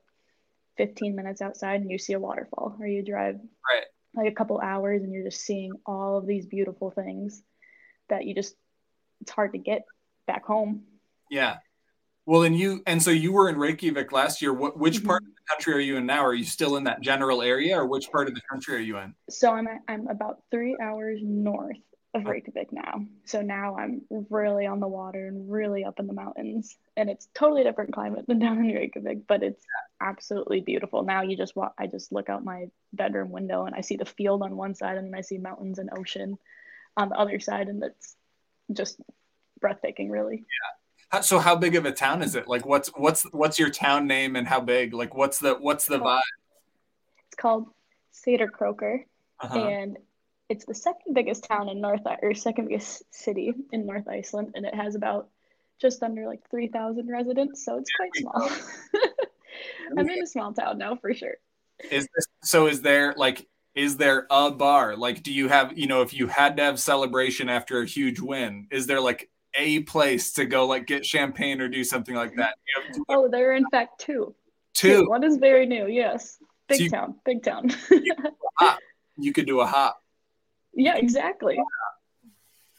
15 0.78 1.16
minutes 1.16 1.42
outside 1.42 1.81
and 1.81 1.92
you 1.92 1.98
see 1.98 2.14
a 2.14 2.20
waterfall, 2.20 2.75
or 2.80 2.88
you 2.88 3.04
drive 3.04 3.36
right. 3.36 3.84
like 4.16 4.31
a 4.31 4.36
couple 4.36 4.60
hours 4.60 5.04
and 5.04 5.14
you're 5.14 5.24
just 5.24 5.42
seeing 5.42 5.74
all 5.86 6.18
of 6.18 6.25
these 6.25 6.46
beautiful 6.46 6.92
things 6.92 7.44
that 8.10 8.25
you 8.25 8.34
just 8.36 8.56
it's 9.22 9.31
hard 9.31 9.54
to 9.54 9.58
get 9.58 9.84
back 10.28 10.46
home. 10.46 10.84
Yeah. 11.30 11.58
Well, 12.25 12.44
and 12.44 12.58
you 12.58 12.81
and 12.88 13.02
so 13.02 13.12
you 13.12 13.34
were 13.34 13.50
in 13.50 13.58
Reykjavik 13.58 14.12
last 14.12 14.42
year. 14.42 14.54
What 14.54 14.78
which 14.78 14.98
mm-hmm. 14.98 15.08
part 15.08 15.24
of 15.24 15.30
the 15.30 15.42
country 15.50 15.74
are 15.74 15.80
you 15.80 15.98
in 15.98 16.06
now? 16.06 16.25
Are 16.25 16.34
you 16.34 16.46
still 16.46 16.78
in 16.78 16.86
that 16.86 17.02
general 17.02 17.42
area, 17.42 17.78
or 17.78 17.86
which 17.86 18.10
part 18.12 18.28
of 18.28 18.36
the 18.36 18.42
country 18.50 18.75
are 18.75 18.80
you 18.80 18.98
in? 18.98 19.14
So 19.30 19.52
I'm 19.52 19.68
I'm 19.90 20.08
about 20.08 20.42
three 20.50 20.78
hours 20.81 21.20
north 21.22 21.78
of 22.13 22.25
Reykjavik 22.25 22.71
now. 22.71 23.06
So 23.25 23.42
now 23.42 23.75
I'm 23.77 24.01
really 24.30 24.68
on 24.68 24.80
the 24.80 24.88
water 24.88 25.27
and 25.27 25.51
really 25.51 25.83
up 25.83 26.00
in 26.00 26.07
the 26.07 26.13
mountains. 26.13 26.77
And 26.95 27.10
it's 27.10 27.27
totally 27.33 27.63
different 27.63 27.94
climate 27.94 28.25
than 28.27 28.39
down 28.39 28.60
in 28.60 28.74
Reykjavik, 28.74 29.25
but 29.27 29.42
it's 29.42 29.63
absolutely 30.00 30.62
beautiful. 30.62 31.04
Now 31.04 31.24
you 31.24 31.36
just 31.36 31.56
walk 31.56 31.74
I 31.77 31.88
just 31.88 32.12
look 32.12 32.30
out 32.30 32.44
my 32.44 32.68
bedroom 32.92 33.31
window 33.31 33.65
and 33.65 33.75
I 33.75 33.81
see 33.81 33.95
the 33.95 34.06
field 34.06 34.44
on 34.44 34.56
one 34.56 34.75
side 34.75 34.98
and 34.98 35.07
then 35.07 35.15
I 35.15 35.21
see 35.21 35.38
mountains 35.38 35.80
and 35.80 35.89
ocean 35.92 36.38
on 36.95 37.10
the 37.10 37.15
other 37.15 37.39
side 37.39 37.68
and 37.68 37.83
it's 37.83 38.15
just 38.71 39.01
breathtaking 39.60 40.10
really. 40.10 40.44
Yeah. 41.13 41.21
So 41.21 41.39
how 41.39 41.56
big 41.56 41.75
of 41.75 41.86
a 41.86 41.92
town 41.92 42.21
is 42.21 42.36
it? 42.36 42.48
Like 42.48 42.65
what's 42.65 42.89
what's 42.89 43.24
what's 43.31 43.57
your 43.57 43.69
town 43.69 44.07
name 44.07 44.36
and 44.36 44.48
how 44.48 44.60
big? 44.60 44.94
Like 44.94 45.15
what's 45.15 45.39
the 45.39 45.56
what's 45.56 45.86
the 45.86 46.00
vibe? 46.00 46.21
It's 47.27 47.36
called 47.36 47.67
Sauðárkrókur 48.13 49.05
uh-huh. 49.39 49.60
and 49.60 49.98
it's 50.53 50.65
the 50.65 50.75
second 50.75 51.15
biggest 51.15 51.45
town 51.45 51.67
in 51.67 51.81
North 51.81 52.01
or 52.22 52.36
second 52.36 52.67
biggest 52.67 53.01
city 53.12 53.55
in 53.72 53.88
North 53.88 54.07
Iceland, 54.07 54.51
and 54.53 54.67
it 54.67 54.75
has 54.75 54.93
about 54.93 55.29
just 55.81 56.03
under 56.03 56.27
like 56.27 56.48
three 56.51 56.67
thousand 56.67 57.10
residents, 57.10 57.65
so 57.65 57.77
it's 57.77 57.89
quite 57.95 58.15
small. 58.15 58.51
I'm 59.98 60.07
in 60.07 60.22
a 60.22 60.27
small 60.27 60.53
town 60.53 60.77
now 60.77 60.95
for 60.95 61.12
sure. 61.12 61.38
Is 61.89 62.07
this 62.15 62.27
so? 62.43 62.67
Is 62.67 62.83
there 62.83 63.15
like 63.17 63.48
is 63.74 63.98
there 63.98 64.27
a 64.29 64.51
bar? 64.51 64.95
Like, 64.95 65.24
do 65.24 65.33
you 65.33 65.48
have 65.48 65.75
you 65.75 65.88
know 65.88 66.03
if 66.03 66.13
you 66.13 66.27
had 66.27 66.57
to 66.57 66.63
have 66.63 66.79
celebration 66.79 67.50
after 67.50 67.81
a 67.81 67.88
huge 67.88 68.19
win, 68.19 68.67
is 68.69 68.86
there 68.86 69.01
like 69.01 69.31
a 69.55 69.79
place 69.79 70.33
to 70.33 70.45
go 70.45 70.67
like 70.67 70.86
get 70.86 71.03
champagne 71.03 71.62
or 71.62 71.67
do 71.67 71.83
something 71.83 72.13
like 72.13 72.36
that? 72.36 72.53
oh, 73.10 73.27
there 73.27 73.50
are 73.50 73.55
in 73.55 73.67
fact 73.72 74.00
two. 74.00 74.36
Two. 74.75 75.10
One 75.10 75.24
is 75.24 75.38
very 75.38 75.65
new. 75.65 75.88
Yes, 75.88 76.38
big 76.67 76.77
so 76.77 76.83
you, 76.83 76.89
town, 76.91 77.15
big 77.25 77.41
town. 77.41 77.72
you, 77.89 78.13
could 78.15 78.74
you 79.17 79.33
could 79.33 79.48
do 79.48 79.60
a 79.60 79.65
hop. 79.65 80.02
Yeah, 80.74 80.98
exactly. 80.98 81.58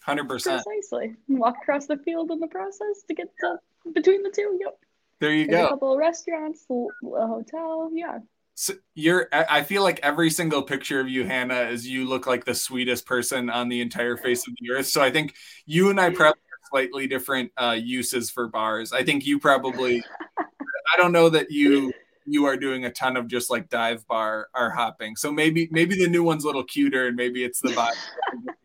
Hundred 0.04 0.28
percent. 0.28 0.62
Precisely. 0.64 1.14
Walk 1.28 1.56
across 1.62 1.86
the 1.86 1.96
field 1.98 2.30
in 2.30 2.40
the 2.40 2.48
process 2.48 3.04
to 3.08 3.14
get 3.14 3.28
to 3.40 3.56
between 3.92 4.22
the 4.22 4.30
two. 4.30 4.58
Yep. 4.60 4.78
There 5.20 5.32
you 5.32 5.46
There's 5.46 5.60
go. 5.60 5.66
A 5.66 5.68
couple 5.70 5.92
of 5.92 5.98
restaurants, 5.98 6.66
a 6.70 7.26
hotel. 7.26 7.90
Yeah. 7.92 8.18
So 8.54 8.74
you're. 8.94 9.28
I 9.32 9.62
feel 9.62 9.82
like 9.82 10.00
every 10.02 10.30
single 10.30 10.62
picture 10.62 11.00
of 11.00 11.08
you, 11.08 11.24
Hannah, 11.24 11.62
is 11.62 11.88
you 11.88 12.06
look 12.06 12.26
like 12.26 12.44
the 12.44 12.54
sweetest 12.54 13.06
person 13.06 13.48
on 13.48 13.68
the 13.68 13.80
entire 13.80 14.16
face 14.16 14.46
of 14.46 14.54
the 14.60 14.72
earth. 14.72 14.86
So 14.86 15.02
I 15.02 15.10
think 15.10 15.34
you 15.66 15.90
and 15.90 15.98
I 15.98 16.10
probably 16.10 16.40
have 16.50 16.68
slightly 16.70 17.06
different 17.06 17.50
uh, 17.56 17.76
uses 17.80 18.30
for 18.30 18.48
bars. 18.48 18.92
I 18.92 19.04
think 19.04 19.26
you 19.26 19.38
probably. 19.38 20.04
I 20.38 20.96
don't 20.96 21.12
know 21.12 21.30
that 21.30 21.50
you 21.50 21.92
you 22.26 22.46
are 22.46 22.56
doing 22.56 22.84
a 22.84 22.90
ton 22.90 23.16
of 23.16 23.28
just 23.28 23.50
like 23.50 23.68
dive 23.68 24.06
bar 24.06 24.48
or 24.54 24.70
hopping. 24.70 25.16
So 25.16 25.30
maybe 25.30 25.68
maybe 25.70 25.96
the 25.96 26.08
new 26.08 26.22
one's 26.22 26.44
a 26.44 26.46
little 26.46 26.64
cuter 26.64 27.08
and 27.08 27.16
maybe 27.16 27.44
it's 27.44 27.60
the 27.60 27.68
vibe. 27.70 27.92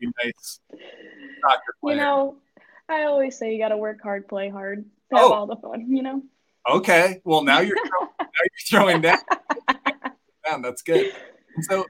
nice. 0.24 0.60
You 1.82 1.96
know, 1.96 2.36
I 2.88 3.04
always 3.04 3.36
say 3.36 3.52
you 3.52 3.58
got 3.58 3.68
to 3.68 3.76
work 3.76 4.02
hard, 4.02 4.28
play 4.28 4.48
hard, 4.48 4.84
have 5.12 5.22
oh. 5.22 5.32
all 5.32 5.46
the 5.46 5.56
fun. 5.56 5.86
You 5.90 6.02
know. 6.02 6.22
Okay. 6.68 7.20
Well, 7.24 7.42
now 7.42 7.60
you're 7.60 7.76
throwing, 7.76 8.10
now 8.20 8.26
you're 8.36 8.68
throwing 8.68 9.00
down. 9.00 9.18
down. 10.48 10.62
That's 10.62 10.82
good. 10.82 11.12
And 11.56 11.64
so 11.64 11.86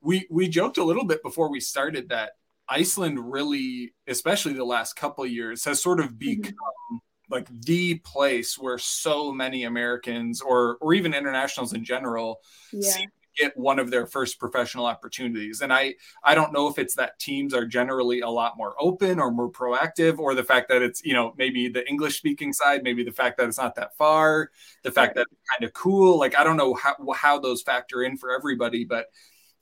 we 0.00 0.26
we 0.30 0.48
joked 0.48 0.78
a 0.78 0.84
little 0.84 1.04
bit 1.04 1.22
before 1.22 1.50
we 1.50 1.60
started 1.60 2.08
that 2.10 2.32
Iceland 2.68 3.32
really, 3.32 3.94
especially 4.06 4.54
the 4.54 4.64
last 4.64 4.94
couple 4.94 5.24
years, 5.26 5.64
has 5.64 5.82
sort 5.82 6.00
of 6.00 6.06
mm-hmm. 6.06 6.18
become 6.18 6.52
mm-hmm. 6.52 6.96
Like 7.28 7.48
the 7.62 7.96
place 8.00 8.58
where 8.58 8.78
so 8.78 9.32
many 9.32 9.64
Americans 9.64 10.40
or 10.40 10.76
or 10.80 10.94
even 10.94 11.14
internationals 11.14 11.72
in 11.72 11.84
general 11.84 12.40
Yeah. 12.72 12.92
seem 12.92 13.08
to 13.08 13.42
get 13.44 13.56
one 13.56 13.78
of 13.78 13.90
their 13.90 14.06
first 14.06 14.38
professional 14.38 14.86
opportunities. 14.86 15.60
And 15.60 15.72
I 15.72 15.94
I 16.22 16.34
don't 16.34 16.52
know 16.52 16.68
if 16.68 16.78
it's 16.78 16.94
that 16.96 17.18
teams 17.18 17.52
are 17.54 17.66
generally 17.66 18.20
a 18.20 18.28
lot 18.28 18.56
more 18.56 18.74
open 18.78 19.18
or 19.20 19.30
more 19.30 19.50
proactive, 19.50 20.18
or 20.18 20.34
the 20.34 20.44
fact 20.44 20.68
that 20.68 20.82
it's 20.82 21.04
you 21.04 21.14
know 21.14 21.34
maybe 21.36 21.68
the 21.68 21.86
English 21.88 22.18
speaking 22.18 22.52
side, 22.52 22.82
maybe 22.82 23.04
the 23.04 23.12
fact 23.12 23.38
that 23.38 23.48
it's 23.48 23.58
not 23.58 23.74
that 23.76 23.96
far, 23.96 24.50
the 24.82 24.92
fact 24.92 25.14
that 25.16 25.26
it's 25.30 25.40
kind 25.58 25.64
of 25.64 25.72
cool. 25.74 26.18
Like 26.18 26.38
I 26.38 26.44
don't 26.44 26.56
know 26.56 26.74
how 26.74 26.94
how 27.14 27.38
those 27.38 27.62
factor 27.62 28.02
in 28.02 28.16
for 28.16 28.32
everybody, 28.34 28.84
but 28.84 29.06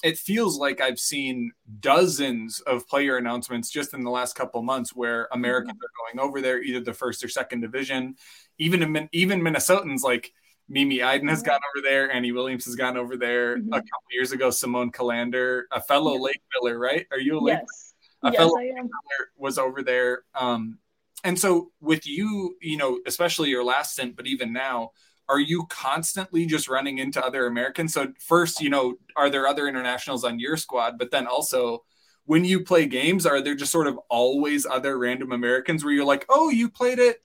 it 0.05 0.19
feels 0.19 0.59
like 0.59 0.83
I've 0.83 1.01
seen 1.01 1.51
dozens 1.81 2.61
of 2.61 2.87
player 2.87 3.17
announcements 3.17 3.71
just 3.71 3.95
in 3.95 4.05
the 4.05 4.11
last 4.11 4.37
couple 4.37 4.63
months 4.63 4.95
where 4.95 5.29
Americans 5.33 5.79
are 5.83 6.13
going 6.13 6.29
over 6.29 6.43
there, 6.43 6.63
either 6.63 6.81
the 6.81 6.93
first 6.93 7.25
or 7.25 7.29
second 7.29 7.63
division. 7.63 8.15
Even 8.59 9.09
even 9.13 9.41
Minnesotans 9.41 10.03
like 10.03 10.31
Mimi 10.69 11.03
Iden 11.03 11.29
has 11.29 11.43
gone 11.43 11.61
over 11.75 11.83
there, 11.83 12.13
Annie 12.13 12.33
Williams 12.33 12.67
has 12.67 12.77
gone 12.77 12.99
over 12.99 13.17
there. 13.17 13.57
Mhm. 13.57 13.69
A 13.69 13.81
couple 13.81 14.11
years 14.13 14.33
ago, 14.33 14.51
Simone 14.51 14.93
Kolander, 14.93 15.63
a 15.73 15.81
fellow 15.81 16.13
Yeah. 16.15 16.29
Lakeviller, 16.29 16.79
right? 16.79 17.07
Are 17.11 17.19
you 17.19 17.39
a 17.39 17.41
Lake 17.41 17.59
Yes. 17.61 17.95
a 18.23 18.31
yes, 18.31 18.37
fellow 18.37 18.59
I 18.59 18.65
am. 18.79 18.91
Was 19.37 19.57
over 19.59 19.83
there. 19.83 20.25
Um, 20.35 20.79
and 21.25 21.39
so 21.41 21.73
with 21.81 22.07
you, 22.07 22.57
you 22.61 22.77
know, 22.77 23.01
especially 23.07 23.49
your 23.49 23.65
last 23.65 23.93
stint, 23.95 24.17
but 24.17 24.27
even 24.27 24.53
now, 24.53 24.93
are 25.29 25.41
you 25.41 25.67
constantly 25.67 26.47
just 26.47 26.69
running 26.69 26.99
into 26.99 27.25
other 27.25 27.47
Americans? 27.47 27.95
So 27.95 28.13
first, 28.21 28.61
you 28.61 28.71
know, 28.71 28.97
are 29.17 29.31
there 29.31 29.47
other 29.47 29.69
internationals 29.69 30.25
on 30.25 30.39
your 30.39 30.57
squad? 30.57 30.99
But 30.99 31.11
then 31.11 31.27
also, 31.27 31.85
when 32.27 32.45
you 32.45 32.65
play 32.65 32.87
games, 32.87 33.27
are 33.27 33.41
there 33.41 33.55
just 33.55 33.73
sort 33.73 33.87
of 33.87 33.99
always 34.11 34.67
other 34.67 34.99
random 34.99 35.33
Americans 35.33 35.85
where 35.85 35.93
you're 35.93 36.05
like, 36.05 36.27
oh, 36.29 36.51
you 36.51 36.69
played 36.71 36.99
it? 36.99 37.23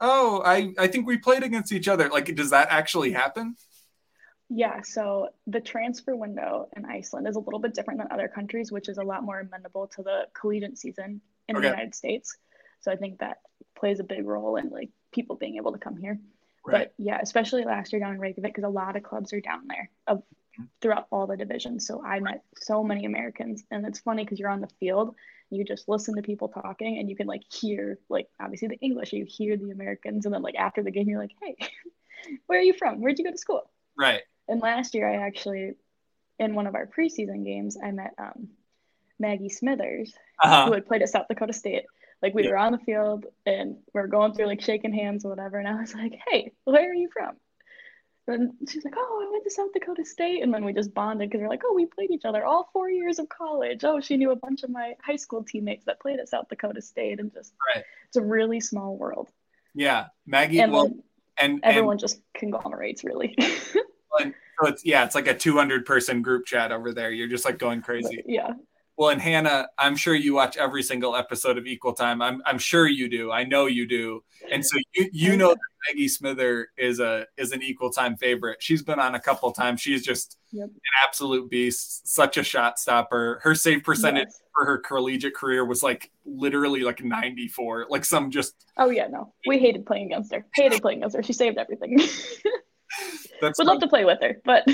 Oh, 0.00 0.42
I 0.44 0.74
I 0.78 0.88
think 0.88 1.06
we 1.06 1.18
played 1.18 1.42
against 1.42 1.72
each 1.72 1.88
other. 1.88 2.08
Like, 2.10 2.34
does 2.34 2.50
that 2.50 2.68
actually 2.70 3.12
happen? 3.12 3.56
Yeah, 4.48 4.82
so 4.82 5.30
the 5.46 5.60
transfer 5.60 6.14
window 6.14 6.68
in 6.76 6.84
Iceland 6.84 7.26
is 7.26 7.36
a 7.36 7.40
little 7.40 7.58
bit 7.60 7.74
different 7.74 8.00
than 8.00 8.12
other 8.12 8.28
countries, 8.28 8.70
which 8.70 8.88
is 8.88 8.98
a 8.98 9.02
lot 9.02 9.24
more 9.24 9.40
amenable 9.40 9.88
to 9.88 10.02
the 10.02 10.26
collegiate 10.38 10.76
season 10.78 11.22
in 11.48 11.56
Okay. 11.56 11.62
the 11.62 11.62
United 11.70 11.94
States. 11.94 12.36
So 12.80 12.92
I 12.92 12.96
think 12.96 13.20
that 13.20 13.38
plays 13.74 13.98
a 14.00 14.04
big 14.04 14.26
role 14.26 14.56
in 14.56 14.68
like 14.68 14.90
people 15.12 15.36
being 15.36 15.56
able 15.56 15.72
to 15.72 15.78
come 15.78 15.96
here. 15.96 16.20
Right. 16.64 16.88
But 16.88 16.94
yeah, 16.96 17.18
especially 17.20 17.64
last 17.64 17.92
year 17.92 18.00
down 18.00 18.14
in 18.14 18.20
Reykjavik, 18.20 18.54
because 18.54 18.64
a 18.64 18.68
lot 18.72 18.96
of 18.96 19.02
clubs 19.02 19.32
are 19.32 19.40
down 19.40 19.66
there 19.68 19.90
of 20.06 20.22
throughout 20.80 21.06
all 21.10 21.26
the 21.26 21.36
divisions. 21.36 21.86
So 21.86 22.04
I 22.04 22.20
met 22.20 22.42
so 22.56 22.84
many 22.84 23.04
Americans, 23.04 23.64
and 23.70 23.86
it's 23.86 24.00
funny 24.00 24.24
because 24.24 24.38
you're 24.38 24.50
on 24.50 24.60
the 24.60 24.68
field, 24.78 25.14
you 25.50 25.64
just 25.64 25.88
listen 25.88 26.14
to 26.16 26.22
people 26.22 26.48
talking, 26.48 26.98
and 26.98 27.08
you 27.10 27.16
can 27.16 27.26
like 27.26 27.42
hear 27.50 27.98
like 28.08 28.28
obviously 28.40 28.68
the 28.68 28.78
English, 28.80 29.12
you 29.12 29.24
hear 29.28 29.56
the 29.56 29.70
Americans, 29.70 30.24
and 30.24 30.34
then 30.34 30.42
like 30.42 30.54
after 30.56 30.82
the 30.82 30.90
game, 30.90 31.08
you're 31.08 31.18
like, 31.20 31.32
hey, 31.42 31.56
where 32.46 32.58
are 32.58 32.62
you 32.62 32.74
from? 32.74 33.00
Where'd 33.00 33.18
you 33.18 33.24
go 33.24 33.30
to 33.32 33.38
school? 33.38 33.70
Right. 33.98 34.22
And 34.48 34.60
last 34.60 34.94
year, 34.94 35.08
I 35.08 35.26
actually, 35.26 35.72
in 36.38 36.54
one 36.54 36.66
of 36.66 36.74
our 36.74 36.86
preseason 36.86 37.44
games, 37.44 37.76
I 37.82 37.90
met 37.90 38.14
um, 38.18 38.48
Maggie 39.18 39.48
Smithers, 39.48 40.14
Uh-huh. 40.42 40.66
who 40.66 40.72
had 40.72 40.86
played 40.86 41.02
at 41.02 41.08
South 41.08 41.28
Dakota 41.28 41.52
State. 41.52 41.84
Like 42.22 42.34
we 42.34 42.44
Yeah. 42.44 42.50
were 42.50 42.56
on 42.58 42.72
the 42.72 42.78
field 42.78 43.26
and 43.46 43.76
we 43.92 44.00
are 44.00 44.06
going 44.06 44.32
through 44.32 44.46
like 44.46 44.60
shaking 44.60 44.92
hands 44.92 45.24
or 45.24 45.28
whatever, 45.30 45.58
and 45.58 45.66
I 45.68 45.74
was 45.80 45.94
like, 45.94 46.18
"Hey, 46.28 46.52
where 46.64 46.90
are 46.90 46.94
you 46.94 47.08
from?" 47.12 47.36
And 48.28 48.52
she's 48.68 48.84
like, 48.84 48.94
"Oh, 48.96 49.26
I 49.26 49.30
went 49.32 49.42
to 49.44 49.50
South 49.50 49.72
Dakota 49.72 50.04
State," 50.04 50.42
and 50.44 50.54
then 50.54 50.64
we 50.64 50.72
just 50.72 50.94
bonded 50.94 51.28
because 51.28 51.42
we're 51.42 51.48
like, 51.48 51.62
"Oh, 51.64 51.74
we 51.74 51.86
played 51.86 52.12
each 52.12 52.24
other 52.24 52.44
all 52.44 52.70
four 52.72 52.88
years 52.88 53.18
of 53.18 53.28
college." 53.28 53.82
Oh, 53.82 54.00
she 54.00 54.16
knew 54.16 54.30
a 54.30 54.36
bunch 54.36 54.62
of 54.62 54.70
my 54.70 54.94
high 55.02 55.16
school 55.16 55.42
teammates 55.42 55.84
that 55.86 55.98
played 56.00 56.20
at 56.20 56.28
South 56.28 56.48
Dakota 56.48 56.80
State, 56.80 57.18
and 57.18 57.32
just 57.32 57.52
Right. 57.74 57.84
it's 58.06 58.16
a 58.16 58.22
really 58.22 58.60
small 58.60 58.96
world, 58.96 59.30
Yeah. 59.74 60.06
Maggie. 60.26 60.60
and 60.60 60.70
well, 60.72 60.84
and, 60.86 61.02
and 61.40 61.60
everyone 61.64 61.98
just 61.98 62.20
conglomerates 62.34 63.02
really. 63.02 63.34
so 63.40 64.66
it's 64.68 64.84
yeah, 64.86 65.04
it's 65.04 65.16
like 65.16 65.26
a 65.26 65.34
200 65.36 65.84
person 65.84 66.22
group 66.22 66.46
chat 66.46 66.70
over 66.70 66.92
there. 66.92 67.10
You're 67.10 67.26
just 67.26 67.44
like 67.44 67.58
going 67.58 67.82
crazy. 67.82 68.22
yeah, 68.26 68.52
Well, 68.98 69.08
and 69.08 69.20
Hannah, 69.22 69.68
I'm 69.78 69.96
sure 69.96 70.14
you 70.14 70.34
watch 70.34 70.56
every 70.58 70.82
single 70.82 71.16
episode 71.16 71.56
of 71.56 71.66
Equal 71.66 71.94
Time. 71.94 72.20
I'm 72.20 72.42
I'm 72.44 72.58
sure 72.58 72.86
you 72.86 73.08
do. 73.08 73.32
I 73.32 73.42
know 73.44 73.66
you 73.66 73.86
do. 73.88 74.22
And 74.50 74.64
so 74.64 74.76
you 74.94 75.08
you 75.12 75.36
know 75.36 75.48
that 75.48 75.58
Maggie 75.88 76.08
Smither 76.08 76.68
is 76.76 77.00
a 77.00 77.26
is 77.38 77.52
an 77.52 77.62
Equal 77.62 77.90
Time 77.90 78.16
favorite. 78.18 78.62
She's 78.62 78.82
been 78.82 78.98
on 79.00 79.14
a 79.14 79.20
couple 79.20 79.50
times. 79.52 79.80
She's 79.80 80.02
just 80.04 80.36
Yep. 80.54 80.68
an 80.68 80.80
absolute 81.02 81.50
beast, 81.50 82.06
such 82.06 82.36
a 82.36 82.42
shot 82.42 82.78
stopper. 82.78 83.40
Her 83.42 83.54
save 83.54 83.82
percentage 83.82 84.26
Yes. 84.28 84.42
for 84.54 84.66
her 84.66 84.76
collegiate 84.76 85.34
career 85.34 85.64
was 85.64 85.82
like 85.82 86.10
literally 86.26 86.80
like 86.82 87.02
94. 87.02 87.86
Like 87.88 88.04
some 88.04 88.30
just 88.30 88.66
Oh 88.76 88.90
yeah, 88.90 89.06
no. 89.06 89.32
We 89.46 89.58
hated 89.58 89.86
playing 89.86 90.06
against 90.12 90.34
her. 90.34 90.44
Hated 90.54 90.82
playing 90.82 90.98
against 90.98 91.16
her. 91.16 91.22
She 91.22 91.32
saved 91.32 91.56
everything. 91.56 91.98
that's 93.40 93.58
Would 93.58 93.66
love 93.66 93.80
to 93.80 93.88
play 93.88 94.04
with 94.04 94.18
her, 94.20 94.36
but 94.44 94.64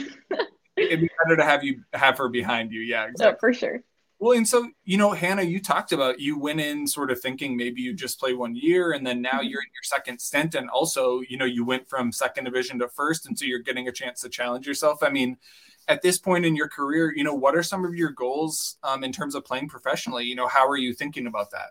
it'd 0.77 1.01
be 1.01 1.09
better 1.25 1.37
to 1.37 1.45
have 1.45 1.63
you 1.63 1.83
have 1.93 2.19
her 2.19 2.29
behind 2.29 2.73
you. 2.73 2.81
Yeah, 2.81 3.05
oh, 3.07 3.11
exactly. 3.11 3.33
no, 3.33 3.37
for 3.39 3.53
sure. 3.55 3.81
Well, 4.21 4.37
and 4.37 4.49
so 4.49 4.69
you 4.85 4.97
know, 4.97 5.13
Hannah, 5.13 5.43
you 5.43 5.61
talked 5.61 5.93
about 5.93 6.19
you 6.19 6.39
went 6.39 6.61
in 6.61 6.87
sort 6.89 7.11
of 7.11 7.21
thinking 7.21 7.57
maybe 7.57 7.83
you 7.83 7.95
just 7.95 8.19
play 8.19 8.35
one 8.35 8.57
year, 8.57 8.93
and 8.93 9.07
then 9.07 9.23
now 9.23 9.39
Mhm. 9.41 9.51
you're 9.51 9.63
in 9.63 9.71
your 9.73 9.85
second 9.85 10.21
stint, 10.21 10.55
and 10.57 10.69
also 10.71 11.21
you 11.21 11.37
know 11.37 11.45
you 11.45 11.65
went 11.65 11.89
from 11.89 12.11
second 12.11 12.45
division 12.45 12.79
to 12.81 12.89
first, 12.89 13.27
and 13.27 13.39
so 13.39 13.45
you're 13.45 13.61
getting 13.61 13.87
a 13.87 13.93
chance 13.93 14.21
to 14.23 14.29
challenge 14.29 14.67
yourself. 14.67 15.03
I 15.05 15.09
mean, 15.11 15.39
at 15.87 16.03
this 16.03 16.19
point 16.19 16.45
in 16.45 16.57
your 16.57 16.69
career, 16.69 17.15
you 17.17 17.23
know, 17.23 17.35
what 17.35 17.55
are 17.57 17.63
some 17.63 17.85
of 17.85 17.95
your 17.95 18.11
goals 18.11 18.77
um, 18.83 19.05
in 19.05 19.13
terms 19.13 19.35
of 19.37 19.45
playing 19.45 19.69
professionally? 19.69 20.25
You 20.25 20.35
know, 20.35 20.49
how 20.49 20.67
are 20.69 20.77
you 20.77 20.95
thinking 20.95 21.27
about 21.29 21.53
that? 21.53 21.71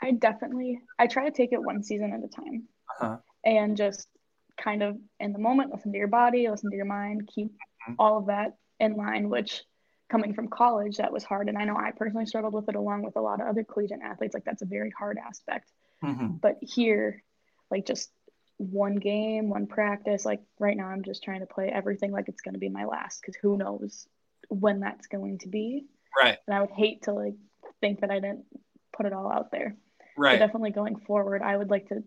I 0.00 0.12
definitely 0.12 0.80
I 0.98 1.08
try 1.08 1.24
to 1.26 1.30
take 1.30 1.52
it 1.52 1.62
one 1.62 1.82
season 1.82 2.12
at 2.12 2.24
a 2.24 2.28
time 2.28 2.68
Uh-huh. 3.00 3.18
and 3.44 3.76
just 3.76 4.08
kind 4.56 4.82
of 4.82 4.96
in 5.20 5.32
the 5.32 5.38
moment 5.38 5.72
listen 5.72 5.92
to 5.92 5.98
your 5.98 6.08
body, 6.08 6.48
listen 6.48 6.70
to 6.70 6.76
your 6.76 6.86
mind, 6.86 7.28
keep 7.28 7.52
Mhm. 7.86 7.96
all 7.98 8.16
of 8.18 8.26
that 8.26 8.56
in 8.80 8.94
line, 8.96 9.28
which 9.28 9.64
coming 10.08 10.32
from 10.34 10.48
college 10.48 10.96
that 10.96 11.12
was 11.12 11.22
hard 11.22 11.48
and 11.48 11.58
I 11.58 11.64
know 11.64 11.76
I 11.76 11.90
personally 11.90 12.26
struggled 12.26 12.54
with 12.54 12.68
it 12.68 12.74
along 12.74 13.02
with 13.02 13.16
a 13.16 13.20
lot 13.20 13.40
of 13.40 13.46
other 13.46 13.62
collegiate 13.62 14.00
athletes 14.02 14.34
like 14.34 14.44
that's 14.44 14.62
a 14.62 14.66
very 14.66 14.90
hard 14.90 15.18
aspect. 15.18 15.70
Mhm. 16.02 16.40
But 16.40 16.58
here 16.62 17.22
like 17.70 17.86
just 17.86 18.10
one 18.56 18.96
game, 18.96 19.50
one 19.50 19.66
practice, 19.66 20.24
like 20.24 20.40
right 20.58 20.76
now 20.76 20.86
I'm 20.86 21.02
just 21.02 21.22
trying 21.22 21.40
to 21.40 21.46
play 21.46 21.68
everything 21.68 22.10
like 22.10 22.28
it's 22.28 22.40
going 22.40 22.54
to 22.54 22.58
be 22.58 22.68
my 22.68 22.86
last 22.86 23.22
cuz 23.22 23.36
who 23.36 23.56
knows 23.56 24.08
when 24.48 24.80
that's 24.80 25.06
going 25.06 25.38
to 25.38 25.48
be. 25.48 25.86
Right, 26.20 26.38
And 26.46 26.56
I 26.56 26.60
would 26.60 26.70
hate 26.70 27.02
to 27.02 27.12
like 27.12 27.34
think 27.80 28.00
that 28.00 28.10
I 28.10 28.18
didn't 28.18 28.46
put 28.92 29.06
it 29.06 29.12
all 29.12 29.30
out 29.30 29.50
there. 29.50 29.76
But 30.16 30.22
right, 30.22 30.38
definitely 30.38 30.70
going 30.70 30.96
forward, 30.96 31.42
I 31.42 31.56
would 31.56 31.70
like 31.70 31.88
to, 31.88 32.02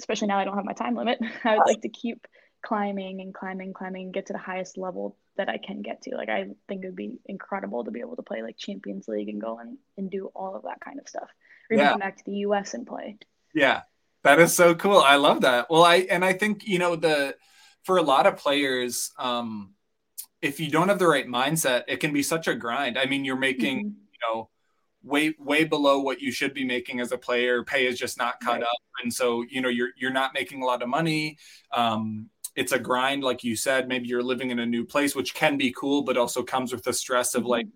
especially 0.00 0.28
now 0.28 0.38
I 0.38 0.44
don't 0.44 0.56
have 0.56 0.64
my 0.64 0.72
time 0.72 0.96
limit, 0.96 1.20
I 1.44 1.56
would 1.56 1.66
like 1.66 1.82
to 1.82 1.88
keep 1.88 2.26
climbing 2.64 3.20
and 3.20 3.34
climbing, 3.34 3.72
climbing, 3.74 4.12
get 4.12 4.26
to 4.26 4.32
the 4.32 4.38
highest 4.38 4.78
level 4.78 5.16
that 5.36 5.48
I 5.48 5.58
can 5.58 5.82
get 5.82 6.02
to. 6.02 6.16
Like 6.16 6.28
I 6.30 6.48
think 6.68 6.84
it 6.84 6.88
would 6.88 6.96
be 6.96 7.18
incredible 7.26 7.84
to 7.84 7.90
be 7.90 8.00
able 8.00 8.16
to 8.16 8.22
play 8.22 8.42
like 8.42 8.56
Champions 8.58 9.08
League 9.08 9.28
and 9.28 9.40
go 9.40 9.58
and, 9.58 9.78
and 9.98 10.10
do 10.10 10.30
all 10.34 10.56
of 10.56 10.62
that 10.64 10.80
kind 10.80 10.98
of 11.00 11.08
stuff. 11.08 11.28
Or 11.70 11.74
even 11.76 11.80
Yeah. 11.82 11.90
come 11.90 12.00
back 12.00 12.16
to 12.18 12.24
the 12.24 12.38
US 12.38 12.74
and 12.74 12.86
play. 12.86 13.18
yeah. 13.54 13.82
That 14.22 14.40
is 14.40 14.54
so 14.54 14.74
cool. 14.74 14.98
I 14.98 15.16
love 15.16 15.42
that. 15.42 15.66
Well, 15.68 15.84
I 15.84 15.96
and 16.10 16.24
I 16.24 16.32
think 16.32 16.66
you 16.66 16.78
know 16.78 16.96
the 16.96 17.36
for 17.82 17.98
a 17.98 18.02
lot 18.02 18.26
of 18.26 18.38
players, 18.38 19.12
um, 19.18 19.74
if 20.42 20.60
you 20.60 20.70
don't 20.70 20.88
have 20.88 20.98
the 20.98 21.08
right 21.08 21.26
mindset, 21.26 21.84
it 21.88 21.98
can 22.00 22.12
be 22.12 22.22
such 22.22 22.48
a 22.48 22.54
grind. 22.54 22.98
I 22.98 23.06
mean, 23.06 23.24
you're 23.24 23.36
making 23.36 23.78
Mhm. 23.78 23.94
you 24.12 24.18
know 24.28 24.50
way 25.02 25.34
way 25.38 25.64
below 25.64 26.00
what 26.00 26.20
you 26.20 26.32
should 26.32 26.54
be 26.54 26.64
making 26.64 27.00
as 27.00 27.12
a 27.12 27.18
player 27.18 27.64
pay 27.64 27.86
is 27.86 27.98
just 27.98 28.18
not 28.18 28.40
caught 28.40 28.62
Right. 28.62 28.62
up 28.62 28.78
and 29.02 29.12
so 29.14 29.44
you 29.50 29.60
know 29.62 29.68
you're 29.70 29.90
you're 29.96 30.12
not 30.12 30.34
making 30.34 30.62
a 30.62 30.66
lot 30.66 30.82
of 30.82 30.88
money 30.88 31.38
um 31.72 32.30
it's 32.56 32.72
a 32.72 32.78
grind 32.78 33.22
like 33.22 33.42
you 33.42 33.56
said 33.56 33.88
maybe 33.88 34.08
you're 34.08 34.22
living 34.22 34.50
in 34.50 34.58
a 34.60 34.66
new 34.66 34.84
place 34.84 35.14
which 35.14 35.34
can 35.34 35.56
be 35.56 35.74
cool 35.76 36.02
but 36.02 36.16
also 36.16 36.42
comes 36.42 36.72
with 36.72 36.84
the 36.84 36.92
stress 36.92 37.34
of 37.34 37.42
mm-hmm. 37.42 37.50
like 37.50 37.66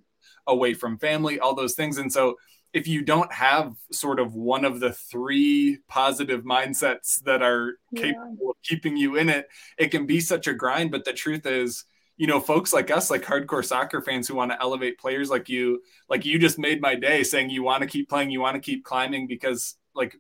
away 0.49 0.75
from 0.75 0.99
family 0.99 1.39
all 1.39 1.55
those 1.55 1.75
things. 1.75 1.99
And 1.99 2.13
so 2.13 2.37
if 2.73 2.87
you 2.87 3.03
don't 3.03 3.33
have 3.33 3.75
sort 3.93 4.21
of 4.21 4.35
one 4.35 4.65
of 4.65 4.81
the 4.81 4.93
three 4.93 5.79
positive 5.89 6.43
mindsets 6.43 7.23
that 7.25 7.43
are 7.43 7.79
Yeah. 7.93 8.03
capable 8.03 8.51
of 8.51 8.57
keeping 8.63 8.97
you 8.97 9.17
in 9.17 9.29
it 9.29 9.49
it 9.79 9.89
can 9.89 10.07
be 10.07 10.21
such 10.21 10.47
a 10.47 10.55
grind. 10.55 10.91
But 10.91 11.05
the 11.05 11.13
truth 11.13 11.47
is 11.47 11.85
you 12.17 12.27
know 12.27 12.41
folks 12.41 12.73
like 12.73 12.91
us 12.91 13.11
like 13.11 13.23
hardcore 13.23 13.65
soccer 13.65 14.03
fans 14.03 14.27
who 14.27 14.35
want 14.35 14.51
to 14.51 14.61
elevate 14.61 14.99
players 14.99 15.31
like 15.31 15.49
you 15.49 15.81
like 16.09 16.25
you 16.25 16.39
just 16.39 16.59
made 16.59 16.81
my 16.81 16.97
day 16.97 17.23
saying 17.23 17.49
you 17.49 17.63
want 17.63 17.81
to 17.83 17.89
keep 17.89 18.09
playing 18.09 18.31
you 18.31 18.41
want 18.41 18.57
to 18.57 18.61
keep 18.61 18.85
climbing 18.85 19.29
because 19.29 19.77
like 19.95 20.17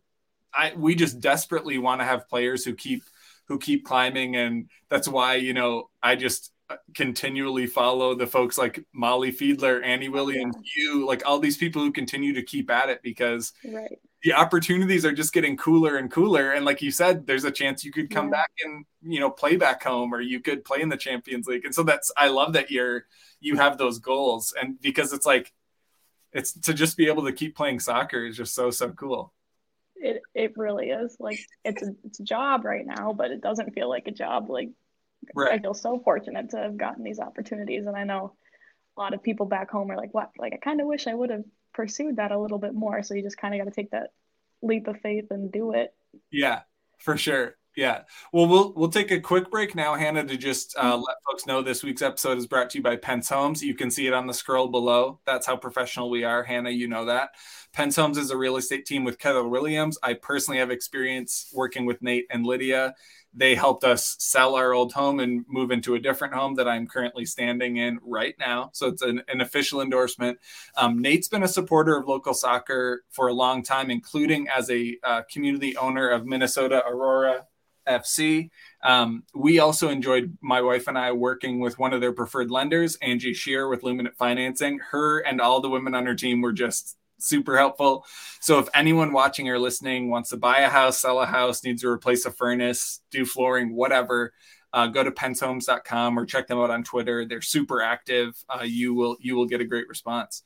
i 0.54 0.72
we 0.76 0.94
just 0.94 1.18
desperately 1.18 1.76
want 1.76 2.00
to 2.00 2.04
have 2.04 2.28
players 2.28 2.64
who 2.64 2.72
keep 2.72 3.02
who 3.48 3.58
keep 3.58 3.84
climbing. 3.84 4.36
And 4.36 4.68
that's 4.90 5.08
why 5.08 5.34
you 5.36 5.52
know 5.54 5.90
i 6.02 6.14
just 6.16 6.52
continually 6.94 7.66
follow 7.66 8.14
the 8.14 8.26
folks 8.26 8.58
like 8.58 8.84
molly 8.92 9.32
fiedler 9.32 9.82
annie 9.82 10.10
williams 10.10 10.54
you 10.76 11.06
like 11.06 11.22
all 11.26 11.38
these 11.38 11.56
people 11.56 11.80
who 11.82 11.90
continue 11.90 12.34
to 12.34 12.42
keep 12.42 12.70
at 12.70 12.90
it 12.90 13.00
because 13.02 13.54
Right. 13.64 13.98
the 14.22 14.34
opportunities 14.34 15.06
are 15.06 15.12
just 15.12 15.32
getting 15.32 15.56
cooler 15.56 15.96
and 15.96 16.10
cooler. 16.10 16.52
And 16.52 16.66
like 16.66 16.82
you 16.82 16.90
said 16.90 17.26
there's 17.26 17.44
a 17.44 17.50
chance 17.50 17.84
you 17.84 17.92
could 17.92 18.10
come 18.10 18.26
Yeah. 18.26 18.32
back 18.32 18.50
and 18.64 18.84
you 19.02 19.18
know 19.18 19.30
play 19.30 19.56
back 19.56 19.82
home 19.82 20.12
or 20.12 20.20
you 20.20 20.40
could 20.40 20.62
play 20.64 20.82
in 20.82 20.90
the 20.90 20.96
champions 20.98 21.46
league. 21.46 21.64
And 21.64 21.74
so 21.74 21.82
that's 21.82 22.12
i 22.18 22.28
love 22.28 22.52
that 22.52 22.70
you're 22.70 23.06
you 23.40 23.56
have 23.56 23.78
those 23.78 23.98
goals. 23.98 24.52
And 24.60 24.78
because 24.80 25.12
it's 25.14 25.24
like 25.26 25.52
it's 26.32 26.52
to 26.52 26.74
just 26.74 26.96
be 26.98 27.06
able 27.06 27.24
to 27.24 27.32
keep 27.32 27.56
playing 27.56 27.80
soccer 27.80 28.26
is 28.26 28.36
just 28.36 28.54
so 28.54 28.70
so 28.70 28.90
cool 28.90 29.32
it 30.00 30.22
it 30.34 30.52
really 30.56 30.90
is 30.90 31.16
like 31.18 31.38
it's 31.64 31.82
a 31.82 31.94
it's 32.04 32.20
a 32.20 32.24
job 32.24 32.64
right 32.64 32.86
now, 32.86 33.12
but 33.12 33.30
it 33.30 33.40
doesn't 33.40 33.74
feel 33.74 33.88
like 33.88 34.06
a 34.06 34.12
job. 34.12 34.48
Like 34.50 34.70
right. 35.34 35.52
I 35.52 35.58
feel 35.58 35.74
so 35.74 35.98
fortunate 35.98 36.50
to 36.50 36.58
have 36.58 36.76
gotten 36.76 37.04
these 37.04 37.20
opportunities, 37.20 37.86
and 37.86 37.96
I 37.96 38.04
know 38.04 38.34
a 38.96 39.00
lot 39.00 39.14
of 39.14 39.22
people 39.22 39.46
back 39.46 39.70
home 39.70 39.90
are 39.90 39.96
like, 39.96 40.14
"What? 40.14 40.30
Like 40.38 40.52
I 40.52 40.56
kind 40.56 40.80
of 40.80 40.86
wish 40.86 41.06
I 41.06 41.14
would 41.14 41.30
have 41.30 41.44
pursued 41.74 42.16
that 42.16 42.32
a 42.32 42.38
little 42.38 42.58
bit 42.58 42.74
more." 42.74 43.02
So 43.02 43.14
you 43.14 43.22
just 43.22 43.38
kind 43.38 43.54
of 43.54 43.60
got 43.60 43.72
to 43.72 43.82
take 43.82 43.90
that 43.90 44.10
leap 44.62 44.88
of 44.88 45.00
faith 45.00 45.26
and 45.30 45.52
do 45.52 45.72
it. 45.72 45.94
Yeah, 46.30 46.62
for 46.98 47.16
sure. 47.16 47.56
Yeah. 47.78 48.00
Well, 48.32 48.48
we'll 48.48 48.72
we'll 48.74 48.88
take 48.88 49.12
a 49.12 49.20
quick 49.20 49.52
break 49.52 49.76
now, 49.76 49.94
Hannah, 49.94 50.24
to 50.24 50.36
just 50.36 50.76
uh, 50.76 50.94
mm-hmm. 50.94 51.02
let 51.02 51.16
folks 51.24 51.46
know 51.46 51.62
this 51.62 51.84
week's 51.84 52.02
episode 52.02 52.36
is 52.36 52.48
brought 52.48 52.70
to 52.70 52.78
you 52.78 52.82
by 52.82 52.96
Pence 52.96 53.28
Homes. 53.28 53.62
You 53.62 53.76
can 53.76 53.88
see 53.88 54.08
it 54.08 54.12
on 54.12 54.26
the 54.26 54.34
scroll 54.34 54.66
below. 54.66 55.20
That's 55.24 55.46
how 55.46 55.56
professional 55.56 56.10
we 56.10 56.24
are, 56.24 56.42
Hannah. 56.42 56.70
You 56.70 56.88
know 56.88 57.04
that. 57.04 57.36
Pence 57.72 57.94
Homes 57.94 58.18
is 58.18 58.32
a 58.32 58.36
real 58.36 58.56
estate 58.56 58.84
team 58.84 59.04
with 59.04 59.20
Keller 59.20 59.46
Williams. 59.46 59.96
I 60.02 60.14
personally 60.14 60.58
have 60.58 60.72
experience 60.72 61.52
working 61.54 61.86
with 61.86 62.02
Nate 62.02 62.26
and 62.30 62.44
Lydia. 62.44 62.96
They 63.32 63.54
helped 63.54 63.84
us 63.84 64.16
sell 64.18 64.56
our 64.56 64.72
old 64.72 64.92
home 64.92 65.20
and 65.20 65.44
move 65.46 65.70
into 65.70 65.94
a 65.94 66.00
different 66.00 66.34
home 66.34 66.56
that 66.56 66.66
I'm 66.66 66.88
currently 66.88 67.26
standing 67.26 67.76
in 67.76 68.00
right 68.02 68.34
now. 68.40 68.70
So 68.72 68.88
it's 68.88 69.02
an, 69.02 69.22
an 69.28 69.40
official 69.40 69.82
endorsement. 69.82 70.40
Um, 70.76 70.98
Nate's 70.98 71.28
been 71.28 71.44
a 71.44 71.48
supporter 71.48 71.96
of 71.96 72.08
local 72.08 72.34
soccer 72.34 73.04
for 73.10 73.28
a 73.28 73.32
long 73.32 73.62
time, 73.62 73.88
including 73.88 74.48
as 74.48 74.68
a 74.68 74.96
uh, 75.04 75.22
community 75.30 75.76
owner 75.76 76.08
of 76.08 76.26
Minnesota 76.26 76.82
Aurora 76.84 77.46
FC. 77.88 78.50
Um, 78.82 79.24
we 79.34 79.58
also 79.58 79.88
enjoyed 79.88 80.36
my 80.40 80.60
wife 80.62 80.88
and 80.88 80.98
I 80.98 81.12
working 81.12 81.60
with 81.60 81.78
one 81.78 81.92
of 81.92 82.00
their 82.00 82.12
preferred 82.12 82.50
lenders, 82.50 82.96
Angie 82.96 83.34
Shear 83.34 83.68
with 83.68 83.82
Luminant 83.82 84.14
Financing. 84.14 84.78
Her 84.90 85.20
and 85.20 85.40
all 85.40 85.60
the 85.60 85.70
women 85.70 85.94
on 85.94 86.06
her 86.06 86.14
team 86.14 86.40
were 86.40 86.52
just 86.52 86.96
super 87.18 87.56
helpful. 87.56 88.04
So 88.40 88.58
if 88.58 88.68
anyone 88.74 89.12
watching 89.12 89.48
or 89.48 89.58
listening 89.58 90.10
wants 90.10 90.30
to 90.30 90.36
buy 90.36 90.58
a 90.58 90.68
house, 90.68 91.00
sell 91.00 91.20
a 91.20 91.26
house, 91.26 91.64
needs 91.64 91.82
to 91.82 91.88
replace 91.88 92.24
a 92.24 92.30
furnace, 92.30 93.00
do 93.10 93.24
flooring, 93.24 93.74
whatever, 93.74 94.32
uh, 94.72 94.86
go 94.86 95.02
to 95.02 95.10
pencehomes.com 95.10 96.18
or 96.18 96.26
check 96.26 96.46
them 96.46 96.58
out 96.58 96.70
on 96.70 96.84
Twitter. 96.84 97.24
They're 97.24 97.40
super 97.40 97.82
active. 97.82 98.34
Uh, 98.48 98.64
you 98.64 98.94
will 98.94 99.16
you 99.20 99.34
will 99.34 99.46
get 99.46 99.60
a 99.60 99.64
great 99.64 99.88
response. 99.88 100.42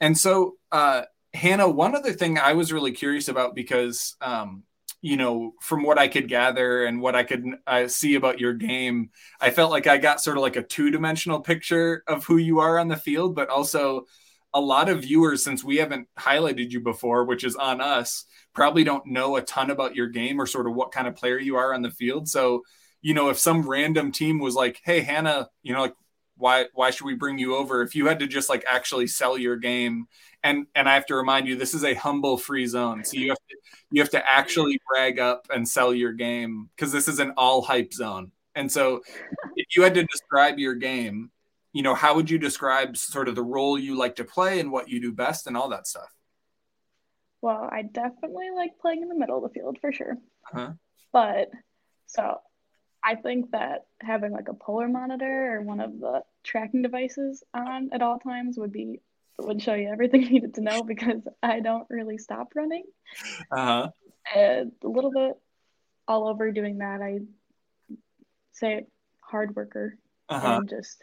And 0.00 0.16
so, 0.16 0.56
uh, 0.72 1.02
Hannah, 1.34 1.68
one 1.68 1.94
other 1.94 2.12
thing 2.12 2.38
I 2.38 2.54
was 2.54 2.72
really 2.72 2.92
curious 2.92 3.28
about 3.28 3.54
because 3.54 4.16
um, 4.20 4.64
you 5.02 5.16
know, 5.16 5.52
from 5.60 5.82
what 5.82 5.98
I 5.98 6.06
could 6.06 6.28
gather 6.28 6.84
and 6.84 7.00
what 7.00 7.16
I 7.16 7.24
could 7.24 7.44
uh, 7.66 7.88
see 7.88 8.14
about 8.14 8.38
your 8.38 8.54
game, 8.54 9.10
I 9.40 9.50
felt 9.50 9.72
like 9.72 9.88
I 9.88 9.98
got 9.98 10.20
sort 10.20 10.36
of 10.36 10.42
like 10.42 10.54
a 10.56 10.62
two 10.62 10.90
dimensional 10.92 11.40
picture 11.40 12.04
of 12.06 12.24
who 12.24 12.36
you 12.36 12.60
are 12.60 12.78
on 12.78 12.86
the 12.86 12.96
field, 12.96 13.34
but 13.34 13.48
also 13.48 14.06
a 14.54 14.60
lot 14.60 14.88
of 14.88 15.02
viewers, 15.02 15.42
since 15.42 15.64
we 15.64 15.78
haven't 15.78 16.06
highlighted 16.16 16.70
you 16.70 16.80
before, 16.80 17.24
which 17.24 17.42
is 17.42 17.56
on 17.56 17.80
us, 17.80 18.26
probably 18.54 18.84
don't 18.84 19.06
know 19.06 19.36
a 19.36 19.42
ton 19.42 19.70
about 19.70 19.96
your 19.96 20.06
game 20.06 20.40
or 20.40 20.46
sort 20.46 20.68
of 20.68 20.74
what 20.74 20.92
kind 20.92 21.08
of 21.08 21.16
player 21.16 21.38
you 21.38 21.56
are 21.56 21.74
on 21.74 21.82
the 21.82 21.90
field. 21.90 22.28
So, 22.28 22.62
you 23.00 23.12
know, 23.14 23.28
if 23.30 23.38
some 23.38 23.68
random 23.68 24.12
team 24.12 24.38
was 24.38 24.54
like, 24.54 24.80
"Hey, 24.84 25.00
Hannah, 25.00 25.48
you 25.62 25.72
know, 25.72 25.80
like 25.80 25.94
why 26.42 26.66
why 26.74 26.90
should 26.90 27.06
we 27.06 27.14
bring 27.14 27.38
you 27.38 27.56
over?" 27.56 27.82
If 27.82 27.94
you 27.94 28.06
had 28.06 28.18
to 28.18 28.26
just 28.26 28.48
like 28.48 28.64
actually 28.68 29.06
sell 29.06 29.38
your 29.38 29.56
game 29.56 30.08
and 30.42 30.66
and 30.74 30.88
I 30.88 30.94
have 30.94 31.06
to 31.06 31.14
remind 31.14 31.46
you, 31.46 31.56
this 31.56 31.74
is 31.74 31.84
a 31.84 31.94
humble 31.94 32.36
free 32.36 32.66
zone. 32.66 33.04
So 33.04 33.16
you 33.16 33.28
have 33.28 33.38
to 33.38 33.56
you 33.90 34.00
have 34.00 34.10
to 34.10 34.30
actually 34.30 34.80
brag 34.88 35.18
up 35.18 35.46
and 35.50 35.68
sell 35.68 35.94
your 35.94 36.12
game 36.12 36.68
because 36.74 36.92
this 36.92 37.08
is 37.08 37.20
an 37.20 37.32
all 37.36 37.62
hype 37.62 37.92
zone. 37.92 38.32
And 38.54 38.70
so 38.70 39.02
if 39.56 39.76
you 39.76 39.82
had 39.82 39.94
to 39.94 40.04
describe 40.04 40.58
your 40.58 40.74
game, 40.74 41.30
you 41.72 41.82
know, 41.82 41.94
how 41.94 42.14
would 42.14 42.28
you 42.28 42.38
describe 42.38 42.96
sort 42.96 43.28
of 43.28 43.34
the 43.34 43.42
role 43.42 43.78
you 43.78 43.96
like 43.96 44.16
to 44.16 44.24
play 44.24 44.60
and 44.60 44.70
what 44.70 44.88
you 44.88 45.00
do 45.00 45.12
best 45.12 45.46
and 45.46 45.56
all 45.56 45.68
that 45.70 45.86
stuff? 45.86 46.12
Well, 47.40 47.68
I 47.70 47.82
definitely 47.82 48.50
like 48.54 48.72
playing 48.80 49.02
in 49.02 49.08
the 49.08 49.14
middle 49.14 49.36
of 49.36 49.42
the 49.42 49.58
field 49.58 49.78
for 49.80 49.92
sure. 49.92 50.18
Uh-huh. 50.52 50.72
But 51.12 51.50
so 52.06 52.40
I 53.04 53.16
think 53.16 53.50
that 53.50 53.86
having 54.00 54.32
like 54.32 54.48
a 54.48 54.54
polar 54.54 54.88
monitor 54.88 55.56
or 55.56 55.62
one 55.62 55.80
of 55.80 55.98
the 55.98 56.22
tracking 56.44 56.82
devices 56.82 57.42
on 57.52 57.90
at 57.92 58.02
all 58.02 58.18
times 58.18 58.56
would 58.58 58.72
be 58.72 59.00
would 59.38 59.62
show 59.62 59.74
you 59.74 59.88
everything 59.88 60.22
you 60.22 60.30
needed 60.30 60.54
to 60.54 60.60
know 60.60 60.82
because 60.82 61.22
I 61.42 61.60
don't 61.60 61.86
really 61.90 62.18
stop 62.18 62.52
running. 62.54 62.84
Uh-huh. 63.50 63.88
a 64.34 64.64
little 64.82 65.10
bit 65.10 65.38
all 66.06 66.28
over 66.28 66.50
doing 66.52 66.78
that. 66.78 67.00
I 67.02 67.20
say 68.52 68.86
hard 69.20 69.56
worker 69.56 69.96
uh-huh. 70.28 70.58
and 70.58 70.68
just 70.68 71.02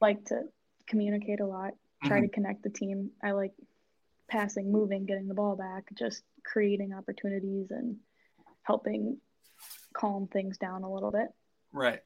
like 0.00 0.24
to 0.26 0.42
communicate 0.86 1.40
a 1.40 1.46
lot, 1.46 1.72
try 2.04 2.18
mm-hmm. 2.18 2.26
to 2.26 2.32
connect 2.32 2.62
the 2.62 2.70
team. 2.70 3.10
I 3.22 3.32
like 3.32 3.52
passing, 4.28 4.72
moving, 4.72 5.06
getting 5.06 5.28
the 5.28 5.34
ball 5.34 5.56
back, 5.56 5.84
just 5.94 6.22
creating 6.44 6.92
opportunities 6.92 7.70
and 7.70 7.96
helping 8.62 9.18
calm 9.96 10.28
things 10.28 10.58
down 10.58 10.82
a 10.82 10.92
little 10.92 11.10
bit. 11.10 11.28
Right. 11.72 12.00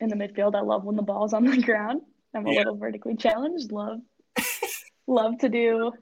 In 0.00 0.08
the 0.08 0.16
midfield, 0.16 0.54
I 0.54 0.60
love 0.60 0.84
when 0.84 0.96
the 0.96 1.02
ball's 1.02 1.32
on 1.32 1.44
the 1.44 1.62
ground. 1.62 2.02
I'm 2.34 2.46
a 2.46 2.52
yeah. 2.52 2.58
little 2.58 2.76
vertically 2.76 3.16
challenged, 3.16 3.72
love 3.72 3.98
love 5.10 5.38
to 5.38 5.48
do 5.48 5.92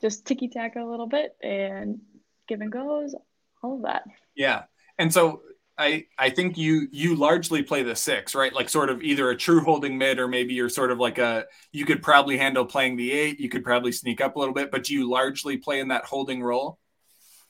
just 0.00 0.26
ticky 0.26 0.48
tack 0.48 0.76
a 0.76 0.84
little 0.84 1.06
bit 1.06 1.36
and 1.42 2.00
give 2.48 2.60
and 2.60 2.72
goes, 2.72 3.14
all 3.62 3.76
of 3.76 3.82
that. 3.82 4.04
Yeah. 4.34 4.64
And 4.98 5.12
so 5.12 5.42
I 5.76 6.06
I 6.18 6.30
think 6.30 6.56
you 6.56 6.88
you 6.92 7.16
largely 7.16 7.62
play 7.62 7.82
the 7.82 7.96
six, 7.96 8.34
right? 8.34 8.52
Like 8.52 8.68
sort 8.68 8.90
of 8.90 9.02
either 9.02 9.30
a 9.30 9.36
true 9.36 9.60
holding 9.60 9.98
mid 9.98 10.18
or 10.18 10.28
maybe 10.28 10.54
you're 10.54 10.68
sort 10.68 10.90
of 10.90 10.98
like 10.98 11.18
a 11.18 11.46
you 11.72 11.84
could 11.84 12.02
probably 12.02 12.36
handle 12.36 12.64
playing 12.64 12.96
the 12.96 13.10
eight, 13.12 13.40
you 13.40 13.48
could 13.48 13.64
probably 13.64 13.92
sneak 13.92 14.20
up 14.20 14.36
a 14.36 14.38
little 14.38 14.54
bit, 14.54 14.70
but 14.70 14.84
do 14.84 14.94
you 14.94 15.10
largely 15.10 15.56
play 15.56 15.80
in 15.80 15.88
that 15.88 16.04
holding 16.04 16.42
role? 16.42 16.78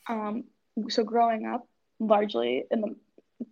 Um 0.08 0.44
so 0.88 1.04
growing 1.04 1.46
up 1.46 1.68
largely 2.00 2.64
in 2.70 2.80
the 2.80 2.96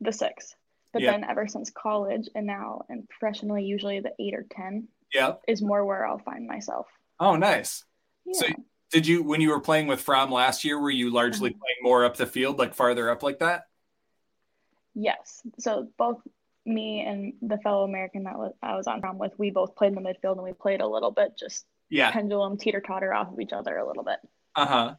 the 0.01 0.13
six. 0.13 0.55
But 0.93 1.03
yeah. 1.03 1.13
then 1.13 1.25
ever 1.25 1.49
since 1.49 1.71
college 1.71 2.29
and 2.35 2.47
now 2.47 2.85
and 2.89 3.09
professionally 3.09 3.65
usually 3.65 4.01
the 4.01 4.13
eight 4.19 4.35
or 4.35 4.47
ten 4.51 4.89
yeah. 5.13 5.35
is 5.49 5.63
more 5.63 5.85
where 5.85 6.07
I'll 6.07 6.19
find 6.19 6.47
myself. 6.47 6.87
Oh, 7.19 7.37
nice. 7.37 7.85
Yeah. 8.25 8.41
So 8.41 8.47
did 8.91 9.07
you 9.07 9.23
when 9.23 9.41
you 9.41 9.51
were 9.51 9.61
playing 9.61 9.87
with 9.87 10.01
Fram 10.01 10.31
last 10.31 10.65
year, 10.65 10.79
were 10.79 10.91
you 10.91 11.11
largely 11.11 11.51
mm-hmm. 11.51 11.59
playing 11.59 11.77
more 11.83 12.05
up 12.05 12.17
the 12.17 12.27
field, 12.27 12.59
like 12.59 12.75
farther 12.75 13.11
up 13.11 13.23
like 13.23 13.39
that? 13.39 13.65
Yes. 14.95 15.41
So 15.59 15.89
both 15.97 16.21
me 16.67 17.01
and 17.01 17.33
the 17.41 17.59
fellow 17.59 17.85
American 17.85 18.25
that 18.25 18.39
was, 18.39 18.53
I 18.63 18.77
was 18.77 18.87
on 18.87 19.01
Fram 19.01 19.19
with, 19.19 19.33
we 19.39 19.51
both 19.51 19.75
played 19.75 19.95
in 19.95 19.95
the 19.95 20.01
midfield 20.01 20.33
and 20.33 20.43
we 20.43 20.53
played 20.53 20.81
a 20.81 20.87
little 20.87 21.11
bit, 21.11 21.37
just 21.39 21.65
yeah, 21.89 22.11
pendulum 22.11 22.57
teeter 22.59 22.81
totter 22.81 23.13
off 23.13 23.33
of 23.33 23.41
each 23.41 23.53
other 23.53 23.77
a 23.77 23.87
little 23.87 24.05
bit. 24.05 24.19
Uh 24.55 24.67
huh. 24.67 24.95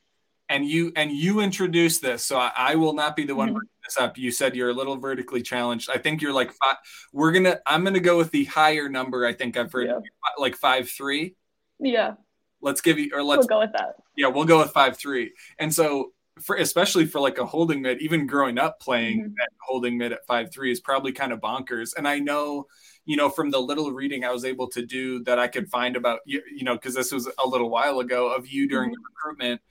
And 0.50 0.68
you 0.68 0.92
and 0.96 1.10
you 1.12 1.40
introduced 1.40 2.02
this, 2.02 2.24
so 2.24 2.38
I, 2.38 2.52
I 2.56 2.76
will 2.76 2.94
not 2.94 3.16
be 3.16 3.26
the 3.26 3.34
one 3.34 3.50
mm-hmm. 3.50 3.56
bringing 3.56 3.70
this 3.86 3.98
up. 3.98 4.18
You 4.18 4.30
said 4.30 4.56
you're 4.56 4.70
a 4.70 4.74
little 4.74 4.98
vertically 4.98 5.42
challenged. 5.42 5.90
I 5.90 5.98
think 5.98 6.22
you're 6.22 6.34
like 6.34 6.52
five. 6.52 6.76
We're 7.14 7.32
gonna. 7.32 7.60
I'm 7.66 7.84
gonna 7.84 8.02
go 8.02 8.18
with 8.18 8.30
the 8.32 8.44
higher 8.46 8.90
number. 8.90 9.26
I 9.26 9.34
think 9.34 9.58
I've 9.58 9.72
heard 9.72 9.88
yeah. 9.88 10.00
like 10.38 10.56
five 10.56 10.90
three. 10.90 11.36
Yeah. 11.80 12.16
Let's 12.62 12.82
give 12.82 12.98
you, 12.98 13.12
or 13.14 13.24
let's 13.24 13.40
we'll 13.40 13.60
go 13.60 13.60
with 13.60 13.74
that. 13.74 13.96
Yeah, 14.16 14.28
we'll 14.28 14.46
go 14.46 14.60
with 14.60 14.72
five 14.72 14.98
three. 14.98 15.34
And 15.60 15.74
so, 15.74 16.14
for 16.42 16.56
especially 16.56 17.06
for 17.06 17.20
like 17.20 17.38
a 17.38 17.46
holding 17.46 17.82
mid, 17.82 18.02
even 18.02 18.26
growing 18.26 18.58
up 18.58 18.80
playing 18.80 19.20
mm-hmm. 19.20 19.40
at 19.42 19.50
holding 19.62 19.98
mid 19.98 20.12
at 20.12 20.26
five 20.26 20.52
three 20.52 20.72
is 20.72 20.80
probably 20.80 21.12
kind 21.12 21.32
of 21.32 21.40
bonkers. 21.40 21.94
And 21.98 22.08
I 22.08 22.20
know, 22.20 22.68
you 23.06 23.18
know, 23.18 23.30
from 23.30 23.52
the 23.52 23.60
little 23.60 23.92
reading 23.92 24.24
I 24.24 24.32
was 24.32 24.46
able 24.46 24.70
to 24.70 24.86
do 24.86 25.24
that 25.24 25.40
I 25.40 25.48
could 25.48 25.70
find 25.70 25.96
about 25.96 26.20
you, 26.26 26.42
you 26.56 26.64
know, 26.64 26.76
because 26.76 26.96
this 26.96 27.12
was 27.12 27.30
a 27.44 27.48
little 27.48 27.70
while 27.70 28.00
ago 28.00 28.34
of 28.34 28.48
you 28.48 28.68
during 28.68 28.90
mm-hmm. 28.90 29.02
the 29.02 29.10
recruitment. 29.16 29.62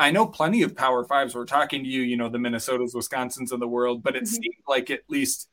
I 0.00 0.10
know 0.10 0.26
plenty 0.26 0.62
of 0.62 0.74
Power 0.74 1.04
Fives 1.04 1.34
were 1.34 1.44
talking 1.44 1.84
to 1.84 1.88
you, 1.88 2.00
you 2.00 2.16
know, 2.16 2.30
the 2.30 2.38
Minnesotas, 2.38 2.94
Wisconsins 2.94 3.52
of 3.52 3.60
the 3.60 3.68
world, 3.68 4.02
but 4.02 4.16
it 4.16 4.22
mm-hmm. 4.22 4.32
seemed 4.32 4.64
like 4.66 4.90
at 4.90 5.02
least 5.08 5.50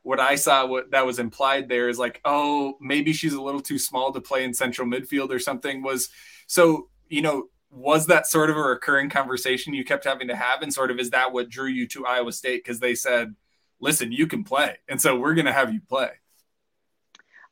what 0.00 0.18
I 0.18 0.36
saw 0.36 0.66
what 0.66 0.92
that 0.92 1.04
was 1.04 1.18
implied 1.18 1.68
there 1.68 1.90
is 1.90 1.98
like, 1.98 2.18
oh, 2.24 2.78
maybe 2.80 3.12
she's 3.12 3.34
a 3.34 3.42
little 3.42 3.60
too 3.60 3.78
small 3.78 4.10
to 4.12 4.20
play 4.20 4.42
in 4.44 4.54
central 4.54 4.88
midfield 4.88 5.28
or 5.30 5.38
something. 5.38 5.82
Was 5.82 6.08
so, 6.46 6.88
you 7.10 7.20
know, 7.20 7.48
was 7.70 8.06
that 8.06 8.26
sort 8.26 8.48
of 8.48 8.56
a 8.56 8.62
recurring 8.62 9.10
conversation 9.10 9.74
you 9.74 9.84
kept 9.84 10.06
having 10.06 10.28
to 10.28 10.36
have? 10.36 10.62
And 10.62 10.72
sort 10.72 10.90
of 10.90 10.98
is 10.98 11.10
that 11.10 11.34
what 11.34 11.50
drew 11.50 11.68
you 11.68 11.86
to 11.88 12.06
Iowa 12.06 12.32
State? 12.32 12.64
Because 12.64 12.80
they 12.80 12.94
said, 12.94 13.34
listen, 13.80 14.12
you 14.12 14.26
can 14.26 14.44
play. 14.44 14.78
And 14.88 14.98
so 14.98 15.14
we're 15.14 15.34
gonna 15.34 15.52
have 15.52 15.74
you 15.74 15.80
play. 15.86 16.12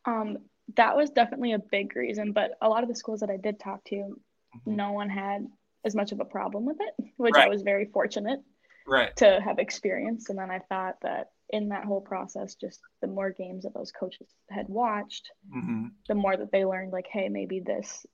Um, 0.07 0.39
that 0.77 0.97
was 0.97 1.11
definitely 1.11 1.53
a 1.53 1.59
big 1.59 1.95
reason, 1.95 2.33
but 2.33 2.53
a 2.63 2.71
lot 2.71 2.83
of 2.83 2.89
the 2.89 2.95
schools 2.95 3.21
that 3.21 3.29
I 3.29 3.37
did 3.37 3.61
talk 3.61 3.85
to, 3.85 3.97
mm-hmm. 3.97 4.77
no 4.77 4.93
one 4.93 5.11
had 5.11 5.47
as 5.89 5.97
much 5.97 6.13
of 6.13 6.21
a 6.21 6.25
problem 6.25 6.65
with 6.65 6.77
it, 6.81 6.95
which 7.17 7.35
right. 7.35 7.47
I 7.47 7.49
was 7.49 7.63
very 7.63 7.87
fortunate 7.87 8.41
right. 8.87 9.17
to 9.17 9.41
have 9.41 9.59
experienced. 9.59 10.31
And 10.31 10.39
then 10.39 10.51
I 10.51 10.61
thought 10.61 10.97
that 11.03 11.31
in 11.49 11.71
that 11.71 11.85
whole 11.85 12.03
process, 12.03 12.55
just 12.55 12.81
the 13.01 13.09
more 13.09 13.31
games 13.31 13.65
that 13.65 13.75
those 13.75 13.91
coaches 13.91 14.29
had 14.51 14.69
watched, 14.69 15.31
mm-hmm. 15.55 15.87
the 16.07 16.15
more 16.15 16.37
that 16.37 16.53
they 16.53 16.65
learned, 16.65 16.93
like, 16.93 17.09
hey, 17.11 17.29
maybe 17.29 17.61
this 17.61 18.07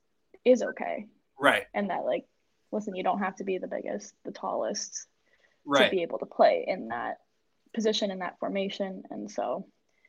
is 0.45 0.63
okay. 0.63 1.05
Right. 1.39 1.65
And 1.73 1.89
that, 1.89 2.05
like, 2.05 2.25
listen, 2.71 2.95
you 2.95 3.03
don't 3.03 3.19
have 3.19 3.35
to 3.35 3.43
be 3.43 3.57
the 3.57 3.67
biggest, 3.67 4.15
the 4.23 4.31
tallest 4.31 5.05
right. 5.65 5.85
to 5.85 5.91
be 5.91 6.01
able 6.01 6.19
to 6.19 6.25
play 6.25 6.63
in 6.65 6.87
that 6.87 7.17
position, 7.73 8.09
in 8.09 8.19
that 8.19 8.39
formation. 8.39 9.03
And 9.09 9.29
so 9.29 9.67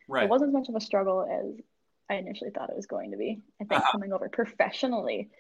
right. 0.09 0.25
it 0.25 0.31
wasn't 0.31 0.51
as 0.51 0.55
much 0.55 0.69
of 0.69 0.77
a 0.77 0.81
struggle 0.81 1.27
as 1.29 1.61
I 2.09 2.15
initially 2.15 2.51
thought 2.51 2.71
it 2.71 2.77
was 2.77 2.87
going 2.87 3.11
to 3.11 3.17
be. 3.17 3.41
I 3.61 3.65
think 3.65 3.81
uh-huh. 3.81 3.93
coming 3.93 4.13
over 4.13 4.29
professionally, 4.29 5.31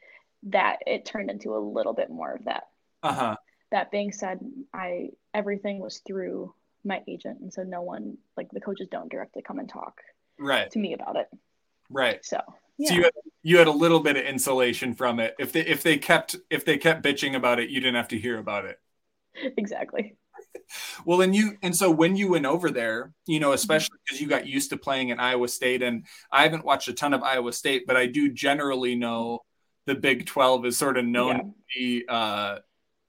that 0.44 0.78
it 0.86 1.04
turned 1.04 1.30
into 1.30 1.56
a 1.56 1.58
little 1.58 1.92
bit 1.92 2.10
more 2.10 2.34
of 2.34 2.44
that. 2.44 2.64
Uh 3.02 3.12
huh. 3.12 3.36
that 3.70 3.90
being 3.90 4.12
said, 4.12 4.40
I 4.72 5.10
everything 5.34 5.78
was 5.78 6.00
through 6.06 6.54
my 6.84 7.02
agent, 7.08 7.40
and 7.40 7.52
so 7.52 7.62
no 7.62 7.82
one 7.82 8.18
like 8.36 8.50
the 8.50 8.60
coaches 8.60 8.88
don't 8.90 9.10
directly 9.10 9.42
come 9.42 9.58
and 9.58 9.68
talk 9.68 10.00
right 10.38 10.70
to 10.70 10.78
me 10.78 10.94
about 10.94 11.16
it. 11.16 11.28
Right. 11.90 12.24
So 12.24 12.40
yeah. 12.78 12.88
So 12.88 12.94
you 12.94 13.02
had, 13.02 13.12
you 13.42 13.58
had 13.58 13.66
a 13.66 13.72
little 13.72 14.00
bit 14.00 14.16
of 14.16 14.24
insulation 14.24 14.94
from 14.94 15.20
it. 15.20 15.34
If 15.38 15.52
they 15.52 15.60
if 15.60 15.82
they 15.82 15.98
kept 15.98 16.36
if 16.50 16.64
they 16.64 16.78
kept 16.78 17.04
bitching 17.04 17.34
about 17.36 17.60
it, 17.60 17.70
you 17.70 17.80
didn't 17.80 17.96
have 17.96 18.08
to 18.08 18.18
hear 18.18 18.38
about 18.38 18.64
it. 18.64 18.78
Exactly. 19.58 20.16
Well, 21.04 21.20
and 21.20 21.34
you 21.34 21.58
and 21.62 21.76
so 21.76 21.90
when 21.90 22.16
you 22.16 22.30
went 22.30 22.46
over 22.46 22.70
there, 22.70 23.12
you 23.26 23.38
know, 23.38 23.52
especially 23.52 23.98
because 24.04 24.20
you 24.20 24.26
got 24.26 24.46
used 24.46 24.70
to 24.70 24.76
playing 24.76 25.10
in 25.10 25.20
Iowa 25.20 25.48
State, 25.48 25.82
and 25.82 26.06
I 26.32 26.42
haven't 26.42 26.64
watched 26.64 26.88
a 26.88 26.94
ton 26.94 27.14
of 27.14 27.22
Iowa 27.22 27.52
State, 27.52 27.86
but 27.86 27.96
I 27.96 28.06
do 28.06 28.32
generally 28.32 28.94
know 28.94 29.40
the 29.86 29.94
Big 29.94 30.26
Twelve 30.26 30.66
is 30.66 30.76
sort 30.76 30.96
of 30.96 31.04
known 31.04 31.36
yeah. 31.36 31.42
to 31.42 31.52
be, 31.74 32.04
uh, 32.08 32.58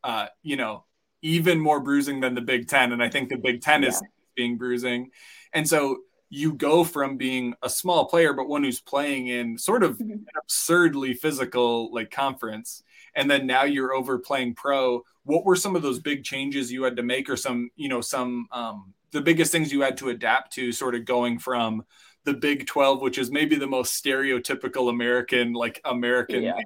uh, 0.04 0.28
you 0.44 0.56
know, 0.56 0.86
even 1.22 1.60
more 1.60 1.80
bruising 1.80 2.20
than 2.20 2.36
the 2.36 2.42
Big 2.42 2.68
Ten, 2.68 2.92
and 2.92 3.04
I 3.04 3.10
think 3.10 3.30
the 3.30 3.38
Big 3.38 3.62
Ten 3.62 3.84
yeah. 3.84 3.90
is 3.90 4.02
being 4.36 4.58
bruising, 4.58 5.12
and 5.54 5.68
so 5.68 5.98
you 6.30 6.54
go 6.54 6.84
from 6.84 7.18
being 7.18 7.54
a 7.64 7.70
small 7.70 8.06
player 8.06 8.34
but 8.34 8.50
one 8.50 8.64
who's 8.64 8.82
playing 8.82 9.28
in 9.28 9.58
sort 9.58 9.84
of 9.84 9.98
mm-hmm. 9.98 10.12
an 10.12 10.26
absurdly 10.44 11.14
physical 11.14 11.92
like 11.94 12.12
conference 12.12 12.84
and 13.16 13.32
then 13.32 13.48
now 13.48 13.64
you're 13.64 13.94
over 13.94 14.20
playing 14.20 14.54
pro 14.54 15.02
what 15.24 15.46
were 15.46 15.56
some 15.56 15.76
of 15.76 15.82
those 15.82 16.00
big 16.00 16.24
changes 16.24 16.72
you 16.72 16.84
had 16.84 16.98
to 16.98 17.04
make 17.04 17.30
or 17.30 17.38
some 17.38 17.70
you 17.76 17.88
know 17.88 18.02
some 18.02 18.48
um, 18.52 18.94
the 19.12 19.22
biggest 19.22 19.52
things 19.52 19.72
you 19.72 19.82
had 19.82 19.98
to 19.98 20.10
adapt 20.10 20.54
to 20.54 20.72
sort 20.72 20.96
of 20.96 21.06
going 21.06 21.40
from 21.40 21.84
the 22.28 22.34
big 22.34 22.68
12 22.68 23.02
which 23.02 23.18
is 23.18 23.32
maybe 23.32 23.56
the 23.56 23.68
most 23.68 24.04
stereotypical 24.04 24.90
american 24.90 25.54
like 25.54 25.82
american 25.86 26.44
yeah. 26.44 26.60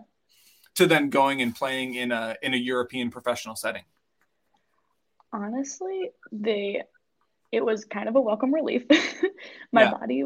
to 0.75 0.85
then 0.85 1.09
going 1.09 1.41
and 1.41 1.55
playing 1.55 1.93
in 1.93 2.11
a 2.11 2.35
in 2.41 2.53
a 2.53 2.57
european 2.57 3.09
professional 3.09 3.55
setting 3.55 3.83
honestly 5.31 6.11
they 6.31 6.81
it 7.51 7.63
was 7.63 7.85
kind 7.85 8.07
of 8.07 8.15
a 8.15 8.21
welcome 8.21 8.53
relief. 8.53 8.83
My 9.71 9.83
yeah. 9.83 9.91
body 9.91 10.23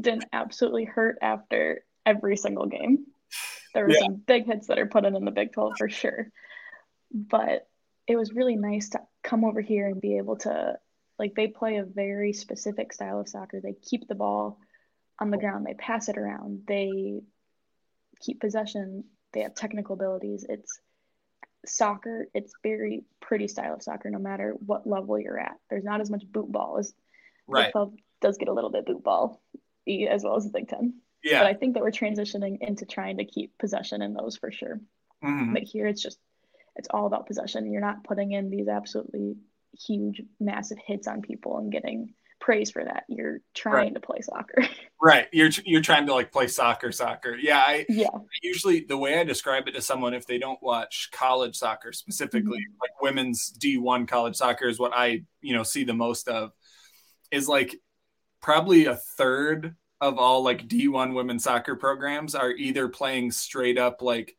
didn't 0.00 0.26
absolutely 0.32 0.84
hurt 0.84 1.18
after 1.20 1.84
every 2.06 2.36
single 2.36 2.66
game. 2.66 3.06
There 3.74 3.84
were 3.84 3.90
yeah. 3.90 4.00
some 4.00 4.22
big 4.26 4.46
hits 4.46 4.68
that 4.68 4.78
are 4.78 4.86
put 4.86 5.04
in 5.04 5.16
in 5.16 5.24
the 5.24 5.30
Big 5.30 5.52
12 5.52 5.72
for 5.76 5.88
sure. 5.88 6.30
But 7.12 7.66
it 8.06 8.16
was 8.16 8.32
really 8.32 8.56
nice 8.56 8.90
to 8.90 9.00
come 9.24 9.44
over 9.44 9.60
here 9.60 9.86
and 9.88 10.00
be 10.00 10.18
able 10.18 10.36
to, 10.38 10.78
like, 11.22 11.36
they 11.36 11.46
play 11.46 11.76
a 11.76 11.84
very 11.84 12.32
specific 12.32 12.92
style 12.92 13.20
of 13.20 13.28
soccer. 13.28 13.60
They 13.60 13.74
keep 13.74 14.08
the 14.08 14.16
ball 14.16 14.58
on 15.20 15.30
the 15.30 15.38
ground, 15.38 15.64
they 15.64 15.74
pass 15.74 16.08
it 16.08 16.18
around, 16.18 16.62
they 16.66 17.20
keep 18.20 18.40
possession, 18.40 19.04
they 19.32 19.42
have 19.42 19.54
technical 19.54 19.94
abilities. 19.94 20.44
It's 20.48 20.80
soccer, 21.64 22.26
it's 22.34 22.52
very 22.64 23.04
pretty 23.20 23.46
style 23.46 23.74
of 23.74 23.84
soccer, 23.84 24.10
no 24.10 24.18
matter 24.18 24.56
what 24.66 24.84
level 24.84 25.20
you're 25.20 25.38
at. 25.38 25.58
There's 25.70 25.84
not 25.84 26.00
as 26.00 26.10
much 26.10 26.24
boot 26.26 26.50
ball 26.50 26.78
as 26.78 26.92
right. 27.46 27.66
Big 27.66 27.72
12 27.72 27.92
does 28.20 28.36
get 28.36 28.48
a 28.48 28.52
little 28.52 28.70
bit 28.70 28.84
boot 28.84 29.04
ball 29.04 29.40
as 29.86 30.24
well 30.24 30.34
as 30.34 30.44
the 30.44 30.50
Big 30.50 30.68
Ten. 30.68 30.94
Yeah. 31.22 31.38
But 31.38 31.46
I 31.46 31.54
think 31.54 31.74
that 31.74 31.84
we're 31.84 31.92
transitioning 31.92 32.58
into 32.60 32.84
trying 32.84 33.18
to 33.18 33.24
keep 33.24 33.56
possession 33.58 34.02
in 34.02 34.14
those 34.14 34.36
for 34.36 34.50
sure. 34.50 34.80
Mm-hmm. 35.22 35.52
But 35.52 35.62
here 35.62 35.86
it's 35.86 36.02
just 36.02 36.18
it's 36.74 36.88
all 36.90 37.06
about 37.06 37.28
possession. 37.28 37.70
You're 37.70 37.80
not 37.80 38.02
putting 38.02 38.32
in 38.32 38.50
these 38.50 38.66
absolutely 38.66 39.36
huge, 39.86 40.22
massive 40.40 40.78
hits 40.84 41.06
on 41.06 41.22
people 41.22 41.58
and 41.58 41.72
getting 41.72 42.14
praise 42.42 42.70
for 42.70 42.84
that. 42.84 43.04
You're 43.08 43.40
trying 43.54 43.74
right. 43.74 43.94
to 43.94 44.00
play 44.00 44.20
soccer. 44.20 44.66
right. 45.02 45.28
You're 45.32 45.50
you're 45.64 45.80
trying 45.80 46.06
to 46.06 46.14
like 46.14 46.32
play 46.32 46.48
soccer, 46.48 46.92
soccer. 46.92 47.36
Yeah. 47.40 47.58
I 47.58 47.86
yeah. 47.88 48.08
Usually 48.42 48.80
the 48.80 48.98
way 48.98 49.18
I 49.18 49.24
describe 49.24 49.68
it 49.68 49.72
to 49.72 49.80
someone 49.80 50.12
if 50.12 50.26
they 50.26 50.38
don't 50.38 50.62
watch 50.62 51.08
college 51.12 51.56
soccer 51.56 51.92
specifically, 51.92 52.58
mm-hmm. 52.58 52.80
like 52.80 53.00
women's 53.00 53.52
D1 53.58 54.08
college 54.08 54.36
soccer 54.36 54.68
is 54.68 54.78
what 54.78 54.92
I 54.94 55.22
you 55.40 55.54
know 55.54 55.62
see 55.62 55.84
the 55.84 55.94
most 55.94 56.28
of, 56.28 56.50
is 57.30 57.48
like 57.48 57.74
probably 58.42 58.86
a 58.86 58.96
third 58.96 59.76
of 60.00 60.18
all 60.18 60.42
like 60.42 60.66
D1 60.66 61.14
women's 61.14 61.44
soccer 61.44 61.76
programs 61.76 62.34
are 62.34 62.50
either 62.50 62.88
playing 62.88 63.30
straight 63.30 63.78
up 63.78 64.02
like 64.02 64.36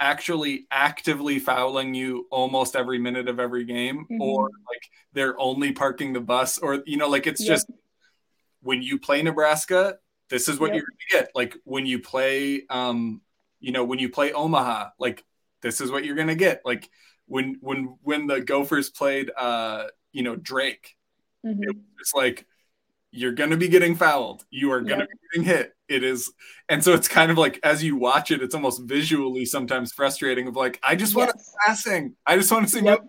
actually 0.00 0.66
actively 0.70 1.38
fouling 1.38 1.94
you 1.94 2.26
almost 2.30 2.74
every 2.74 2.98
minute 2.98 3.28
of 3.28 3.38
every 3.38 3.64
game 3.64 4.06
mm-hmm. 4.10 4.20
or 4.20 4.44
like 4.44 4.82
they're 5.12 5.38
only 5.38 5.72
parking 5.72 6.12
the 6.12 6.20
bus 6.20 6.58
or 6.58 6.82
you 6.86 6.96
know 6.96 7.08
like 7.08 7.26
it's 7.26 7.44
just 7.44 7.70
when 8.62 8.82
you 8.82 8.98
play 8.98 9.22
Nebraska 9.22 9.98
this 10.30 10.48
is 10.48 10.58
what 10.58 10.74
you're 10.74 10.84
going 10.84 10.98
to 11.10 11.16
get 11.16 11.30
like 11.34 11.56
when 11.64 11.86
you 11.86 12.00
play 12.00 12.62
um 12.70 13.20
you 13.60 13.72
know 13.72 13.84
when 13.84 13.98
you 13.98 14.08
play 14.08 14.32
Omaha 14.32 14.88
like 14.98 15.24
this 15.60 15.80
is 15.80 15.90
what 15.90 16.04
you're 16.04 16.16
going 16.16 16.28
to 16.28 16.34
get 16.34 16.62
like 16.64 16.88
when 17.26 17.58
when 17.60 17.96
when 18.02 18.26
the 18.26 18.40
Gophers 18.40 18.88
played 18.88 19.30
uh 19.36 19.84
you 20.12 20.22
know 20.22 20.34
Drake 20.34 20.96
mm-hmm. 21.44 21.78
it's 22.00 22.14
like 22.14 22.46
you're 23.12 23.32
going 23.32 23.50
to 23.50 23.56
be 23.56 23.68
getting 23.68 23.96
fouled. 23.96 24.44
You 24.50 24.72
are 24.72 24.80
going 24.80 25.00
to 25.00 25.06
be 25.06 25.12
getting 25.32 25.46
hit. 25.46 25.74
It 25.90 26.04
is, 26.04 26.32
and 26.68 26.84
so 26.84 26.94
it's 26.94 27.08
kind 27.08 27.32
of 27.32 27.36
like 27.36 27.58
as 27.64 27.82
you 27.82 27.96
watch 27.96 28.30
it, 28.30 28.42
it's 28.42 28.54
almost 28.54 28.82
visually 28.84 29.44
sometimes 29.44 29.92
frustrating. 29.92 30.46
Of 30.46 30.54
like, 30.54 30.78
I 30.84 30.94
just 30.94 31.16
want 31.16 31.32
yes. 31.34 31.54
passing. 31.66 32.14
I 32.24 32.36
just 32.36 32.52
want 32.52 32.66
to 32.66 32.72
see. 32.72 32.84
Yep. 32.84 33.00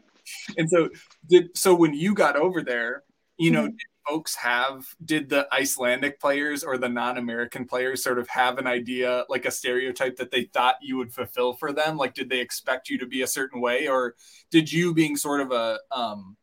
And 0.58 0.68
so, 0.68 0.90
did 1.30 1.56
so 1.56 1.76
when 1.76 1.94
you 1.94 2.16
got 2.16 2.36
over 2.36 2.64
there, 2.64 3.04
you 3.38 3.52
know, 3.52 3.62
mm-hmm. 3.62 3.78
did 3.78 3.88
folks 4.10 4.34
have 4.36 4.84
did 5.06 5.30
the 5.30 5.48
Icelandic 5.54 6.20
players 6.20 6.64
or 6.64 6.80
the 6.80 6.90
non-American 6.90 7.66
players 7.66 8.04
sort 8.04 8.18
of 8.18 8.28
have 8.30 8.58
an 8.58 8.66
idea, 8.66 9.26
like 9.30 9.46
a 9.46 9.52
stereotype 9.52 10.16
that 10.16 10.32
they 10.32 10.46
thought 10.46 10.76
you 10.82 10.98
would 10.98 11.14
fulfill 11.14 11.54
for 11.54 11.72
them? 11.72 11.98
Like, 11.98 12.16
did 12.16 12.32
they 12.32 12.40
expect 12.40 12.90
you 12.90 12.98
to 12.98 13.06
be 13.06 13.22
a 13.22 13.28
certain 13.28 13.62
way, 13.62 13.88
or 13.88 14.16
did 14.50 14.72
you 14.72 14.96
being 14.96 15.16
sort 15.16 15.42
of 15.42 15.52
a 15.52 15.80
um 15.92 16.36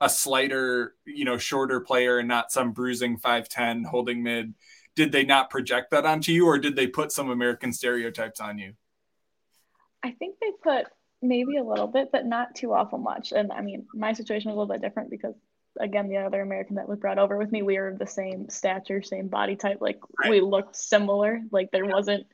a 0.00 0.08
slighter, 0.08 0.94
you 1.04 1.24
know, 1.24 1.38
shorter 1.38 1.80
player 1.80 2.18
and 2.18 2.28
not 2.28 2.52
some 2.52 2.72
bruising 2.72 3.18
5'10 3.18 3.84
holding 3.86 4.22
mid. 4.22 4.54
Did 4.96 5.12
they 5.12 5.24
not 5.24 5.50
project 5.50 5.90
that 5.92 6.04
onto 6.04 6.32
you 6.32 6.46
or 6.46 6.58
did 6.58 6.74
they 6.74 6.86
put 6.86 7.12
some 7.12 7.30
American 7.30 7.72
stereotypes 7.72 8.40
on 8.40 8.58
you? 8.58 8.72
I 10.02 10.10
think 10.12 10.36
they 10.40 10.50
put 10.62 10.86
maybe 11.22 11.56
a 11.56 11.64
little 11.64 11.86
bit, 11.86 12.10
but 12.12 12.26
not 12.26 12.54
too 12.54 12.72
awful 12.72 12.98
much. 12.98 13.32
And 13.32 13.52
I 13.52 13.60
mean, 13.60 13.86
my 13.94 14.12
situation 14.12 14.50
was 14.50 14.56
a 14.56 14.58
little 14.60 14.74
bit 14.74 14.82
different 14.82 15.10
because 15.10 15.34
again, 15.78 16.08
the 16.08 16.16
other 16.18 16.40
American 16.40 16.76
that 16.76 16.88
was 16.88 16.98
brought 16.98 17.18
over 17.18 17.36
with 17.36 17.52
me, 17.52 17.62
we 17.62 17.78
were 17.78 17.88
of 17.88 17.98
the 17.98 18.06
same 18.06 18.48
stature, 18.48 19.02
same 19.02 19.28
body 19.28 19.56
type. 19.56 19.78
Like 19.80 20.00
right. 20.20 20.30
we 20.30 20.40
looked 20.40 20.76
similar. 20.76 21.42
Like 21.50 21.70
there 21.70 21.86
wasn't 21.86 22.26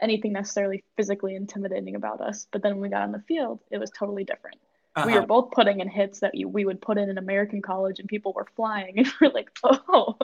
anything 0.00 0.32
necessarily 0.32 0.84
physically 0.96 1.34
intimidating 1.34 1.94
about 1.94 2.20
us. 2.20 2.46
But 2.50 2.62
then 2.62 2.72
when 2.72 2.82
we 2.82 2.88
got 2.88 3.02
on 3.02 3.12
the 3.12 3.20
field, 3.20 3.60
it 3.70 3.78
was 3.78 3.90
totally 3.90 4.24
different. 4.24 4.58
Uh-huh. 4.94 5.06
We 5.06 5.14
were 5.14 5.26
both 5.26 5.52
putting 5.52 5.80
in 5.80 5.88
hits 5.88 6.20
that 6.20 6.34
you, 6.34 6.48
we 6.48 6.66
would 6.66 6.80
put 6.80 6.98
in 6.98 7.08
an 7.08 7.16
American 7.16 7.62
college, 7.62 7.98
and 7.98 8.08
people 8.08 8.34
were 8.34 8.46
flying, 8.56 8.98
and 8.98 9.12
we're 9.20 9.30
like, 9.30 9.50
"Oh, 9.64 10.18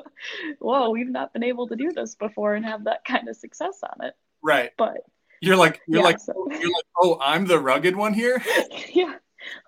whoa, 0.58 0.90
we've 0.90 1.08
not 1.08 1.32
been 1.32 1.44
able 1.44 1.68
to 1.68 1.76
do 1.76 1.90
this 1.92 2.14
before 2.14 2.54
and 2.54 2.64
have 2.66 2.84
that 2.84 3.04
kind 3.04 3.28
of 3.28 3.36
success 3.36 3.80
on 3.82 4.06
it." 4.06 4.14
Right. 4.42 4.70
But 4.76 4.98
you're 5.40 5.56
like, 5.56 5.80
you're 5.86 6.00
yeah, 6.00 6.04
like, 6.04 6.20
so. 6.20 6.34
you're 6.50 6.72
like, 6.72 6.84
oh, 7.00 7.18
I'm 7.20 7.46
the 7.46 7.58
rugged 7.58 7.96
one 7.96 8.12
here. 8.12 8.42
yeah. 8.92 9.14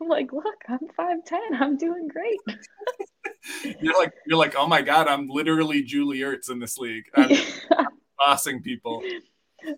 I'm 0.00 0.08
like, 0.08 0.32
look, 0.32 0.56
I'm 0.68 0.80
five 0.96 1.24
ten. 1.24 1.54
I'm 1.54 1.76
doing 1.76 2.08
great. 2.08 2.40
you're 3.80 3.98
like, 3.98 4.12
you're 4.26 4.38
like, 4.38 4.54
oh 4.56 4.66
my 4.66 4.82
god, 4.82 5.08
I'm 5.08 5.28
literally 5.28 5.82
Julie 5.82 6.18
Ertz 6.18 6.50
in 6.50 6.58
this 6.58 6.76
league. 6.76 7.04
I'm, 7.14 7.30
yeah. 7.30 7.44
I'm 7.78 7.86
bossing 8.18 8.62
people. 8.62 9.02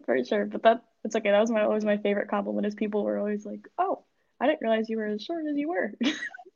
For 0.07 0.25
sure, 0.25 0.47
but 0.47 0.63
that 0.63 0.83
it's 1.05 1.15
okay. 1.15 1.31
That 1.31 1.41
was 1.41 1.51
my 1.51 1.63
always 1.63 1.85
my 1.85 1.99
favorite 1.99 2.29
compliment. 2.29 2.67
Is 2.67 2.75
people 2.75 3.05
were 3.05 3.19
always 3.19 3.45
like, 3.45 3.69
oh 3.79 4.05
I 4.43 4.47
didn't 4.47 4.61
realize 4.61 4.91
you 4.91 4.97
were 4.97 5.07
as 5.07 5.23
short 5.23 5.45
as 5.49 5.57
you 5.57 5.69
were. 5.69 5.93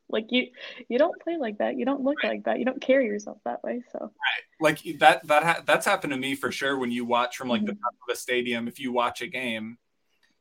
like 0.09 0.27
you 0.29 0.47
you 0.89 0.97
don't 0.97 1.19
play 1.21 1.37
like 1.37 1.57
that. 1.59 1.77
You 1.77 1.85
don't 1.85 2.03
look 2.03 2.21
right. 2.21 2.33
like 2.33 2.43
that. 2.43 2.59
You 2.59 2.65
don't 2.65 2.81
carry 2.81 3.05
yourself 3.05 3.37
that 3.45 3.63
way. 3.63 3.81
So 3.91 3.99
right, 4.01 4.43
like 4.59 4.79
that 4.99 5.25
that 5.27 5.43
ha- 5.43 5.63
that's 5.65 5.85
happened 5.85 6.11
to 6.11 6.17
me 6.17 6.35
for 6.35 6.51
sure. 6.51 6.77
When 6.77 6.91
you 6.91 7.05
watch 7.05 7.37
from 7.37 7.47
like 7.47 7.61
mm-hmm. 7.61 7.67
the 7.67 7.73
top 7.73 7.93
of 8.07 8.13
a 8.13 8.17
stadium, 8.17 8.67
if 8.67 8.77
you 8.77 8.91
watch 8.91 9.21
a 9.21 9.27
game, 9.27 9.77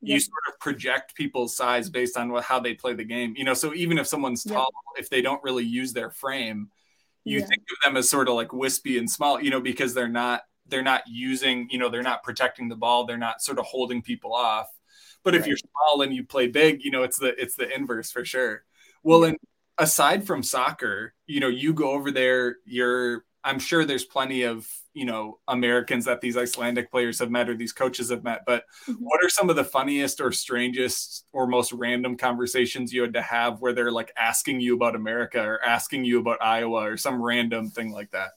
you 0.01 0.19
sort 0.19 0.43
of 0.49 0.59
project 0.59 1.15
people's 1.15 1.57
size 1.57 1.89
based 1.89 2.17
on 2.17 2.31
what 2.31 2.43
how 2.43 2.59
they 2.59 2.75
play 2.75 2.95
the 2.95 3.05
game. 3.05 3.35
You 3.37 3.45
know, 3.45 3.55
so 3.55 3.75
even 3.75 3.97
if 3.97 4.09
someone's 4.09 4.43
tall, 4.43 4.73
if 4.99 5.09
they 5.09 5.23
don't 5.23 5.43
really 5.45 5.65
use 5.65 5.93
their 5.93 6.11
frame, 6.11 6.71
you 7.23 7.39
yeah. 7.39 7.47
think 7.47 7.63
of 7.63 7.77
them 7.85 7.97
as 7.97 8.11
sort 8.11 8.29
of 8.29 8.35
like 8.35 8.53
wispy 8.53 8.99
and 8.99 9.09
small. 9.09 9.41
You 9.41 9.51
know, 9.51 9.61
because 9.61 9.95
they're 9.95 10.09
not 10.09 10.43
they're 10.67 10.83
not 10.83 11.03
using. 11.07 11.69
You 11.71 11.79
know, 11.79 11.91
they're 11.91 12.03
not 12.03 12.25
protecting 12.25 12.69
the 12.69 12.77
ball. 12.77 13.07
They're 13.07 13.17
not 13.19 13.41
sort 13.41 13.61
of 13.61 13.67
holding 13.67 14.03
people 14.03 14.35
off 14.35 14.69
but 15.27 15.35
if 15.35 15.45
you're 15.45 15.57
small 15.57 16.03
and 16.03 16.15
you 16.15 16.23
play 16.23 16.47
big, 16.47 16.85
you 16.85 16.93
know, 16.93 17.03
it's 17.03 17.19
the 17.19 17.35
it's 17.37 17.57
the 17.57 17.69
inverse 17.75 18.13
for 18.13 18.25
sure. 18.25 18.63
Well, 19.03 19.25
and 19.25 19.37
aside 19.77 20.25
from 20.25 20.45
soccer, 20.45 21.15
you 21.27 21.41
know, 21.41 21.49
you 21.49 21.75
go 21.75 21.91
over 21.91 22.13
there, 22.13 22.59
you're 22.65 23.25
I'm 23.43 23.59
sure 23.59 23.85
there's 23.85 24.05
plenty 24.05 24.43
of, 24.43 24.69
you 24.95 25.05
know, 25.05 25.41
Americans 25.49 26.05
that 26.05 26.21
these 26.21 26.37
Icelandic 26.37 26.93
players 26.93 27.19
have 27.19 27.31
met 27.33 27.49
or 27.49 27.57
these 27.57 27.73
coaches 27.73 28.11
have 28.11 28.23
met, 28.23 28.43
but 28.47 28.67
mm-hmm. 28.89 29.05
what 29.05 29.25
are 29.25 29.29
some 29.29 29.51
of 29.51 29.57
the 29.57 29.65
funniest 29.65 30.21
or 30.21 30.31
strangest 30.31 31.27
or 31.33 31.49
most 31.49 31.73
random 31.73 32.17
conversations 32.17 32.93
you 32.93 33.03
had 33.03 33.15
to 33.15 33.23
have 33.23 33.61
where 33.61 33.73
they're 33.73 33.91
like 33.91 34.13
asking 34.17 34.61
you 34.61 34.77
about 34.77 34.95
America 34.95 35.43
or 35.43 35.61
asking 35.65 36.05
you 36.05 36.21
about 36.21 36.41
Iowa 36.41 36.91
or 36.91 36.97
some 36.97 37.21
random 37.21 37.71
thing 37.71 37.91
like 37.91 38.13
that? 38.13 38.31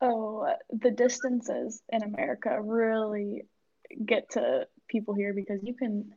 Oh, 0.00 0.46
the 0.70 0.92
distances 0.92 1.82
in 1.88 2.04
America 2.04 2.56
really 2.62 3.46
get 4.06 4.30
to 4.30 4.66
people 4.92 5.14
here 5.14 5.32
because 5.32 5.60
you 5.62 5.74
can 5.74 6.12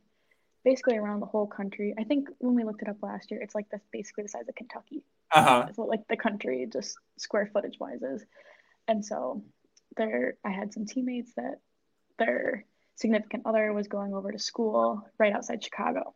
basically 0.66 0.96
around 0.96 1.20
the 1.20 1.26
whole 1.26 1.46
country. 1.46 1.94
I 1.96 2.04
think 2.04 2.28
when 2.38 2.54
we 2.54 2.64
looked 2.64 2.82
it 2.82 2.88
up 2.88 3.00
last 3.00 3.30
year, 3.30 3.40
it's 3.40 3.54
like 3.54 3.66
that's 3.70 3.86
basically 3.92 4.24
the 4.24 4.28
size 4.28 4.48
of 4.48 4.54
Kentucky. 4.56 5.04
Uh-huh. 5.32 5.62
That's 5.64 5.78
what 5.78 5.88
like 5.88 6.06
the 6.08 6.16
country 6.16 6.68
just 6.70 6.98
square 7.18 7.48
footage 7.52 7.78
wise 7.80 8.02
is. 8.02 8.24
And 8.88 9.04
so 9.04 9.44
there 9.96 10.34
I 10.44 10.50
had 10.50 10.72
some 10.72 10.84
teammates 10.84 11.32
that 11.36 11.60
their 12.18 12.64
significant 12.96 13.44
other 13.46 13.72
was 13.72 13.86
going 13.86 14.12
over 14.12 14.32
to 14.32 14.38
school 14.38 15.06
right 15.18 15.32
outside 15.32 15.62
Chicago. 15.62 16.14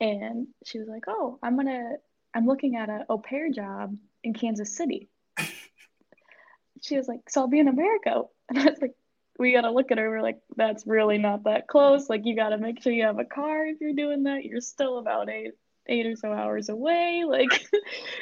And 0.00 0.48
she 0.64 0.80
was 0.80 0.88
like, 0.88 1.04
Oh, 1.06 1.38
I'm 1.40 1.56
gonna 1.56 1.92
I'm 2.34 2.46
looking 2.46 2.74
at 2.74 2.88
a 2.88 3.06
au 3.08 3.18
pair 3.18 3.48
job 3.50 3.96
in 4.24 4.34
Kansas 4.34 4.76
City. 4.76 5.08
she 6.82 6.96
was 6.96 7.06
like, 7.06 7.20
So 7.28 7.42
I'll 7.42 7.48
be 7.48 7.60
in 7.60 7.68
America. 7.68 8.22
And 8.48 8.60
I 8.60 8.64
was 8.66 8.80
like, 8.80 8.94
we 9.38 9.52
got 9.52 9.62
to 9.62 9.70
look 9.70 9.90
at 9.90 9.98
her. 9.98 10.10
We're 10.10 10.22
like, 10.22 10.38
that's 10.56 10.86
really 10.86 11.18
not 11.18 11.44
that 11.44 11.68
close. 11.68 12.08
Like, 12.08 12.22
you 12.24 12.36
got 12.36 12.50
to 12.50 12.58
make 12.58 12.82
sure 12.82 12.92
you 12.92 13.04
have 13.04 13.18
a 13.18 13.24
car 13.24 13.66
if 13.66 13.80
you're 13.80 13.92
doing 13.92 14.24
that. 14.24 14.44
You're 14.44 14.60
still 14.60 14.98
about 14.98 15.28
eight, 15.28 15.52
eight 15.86 16.06
or 16.06 16.16
so 16.16 16.32
hours 16.32 16.68
away. 16.68 17.24
Like, 17.26 17.66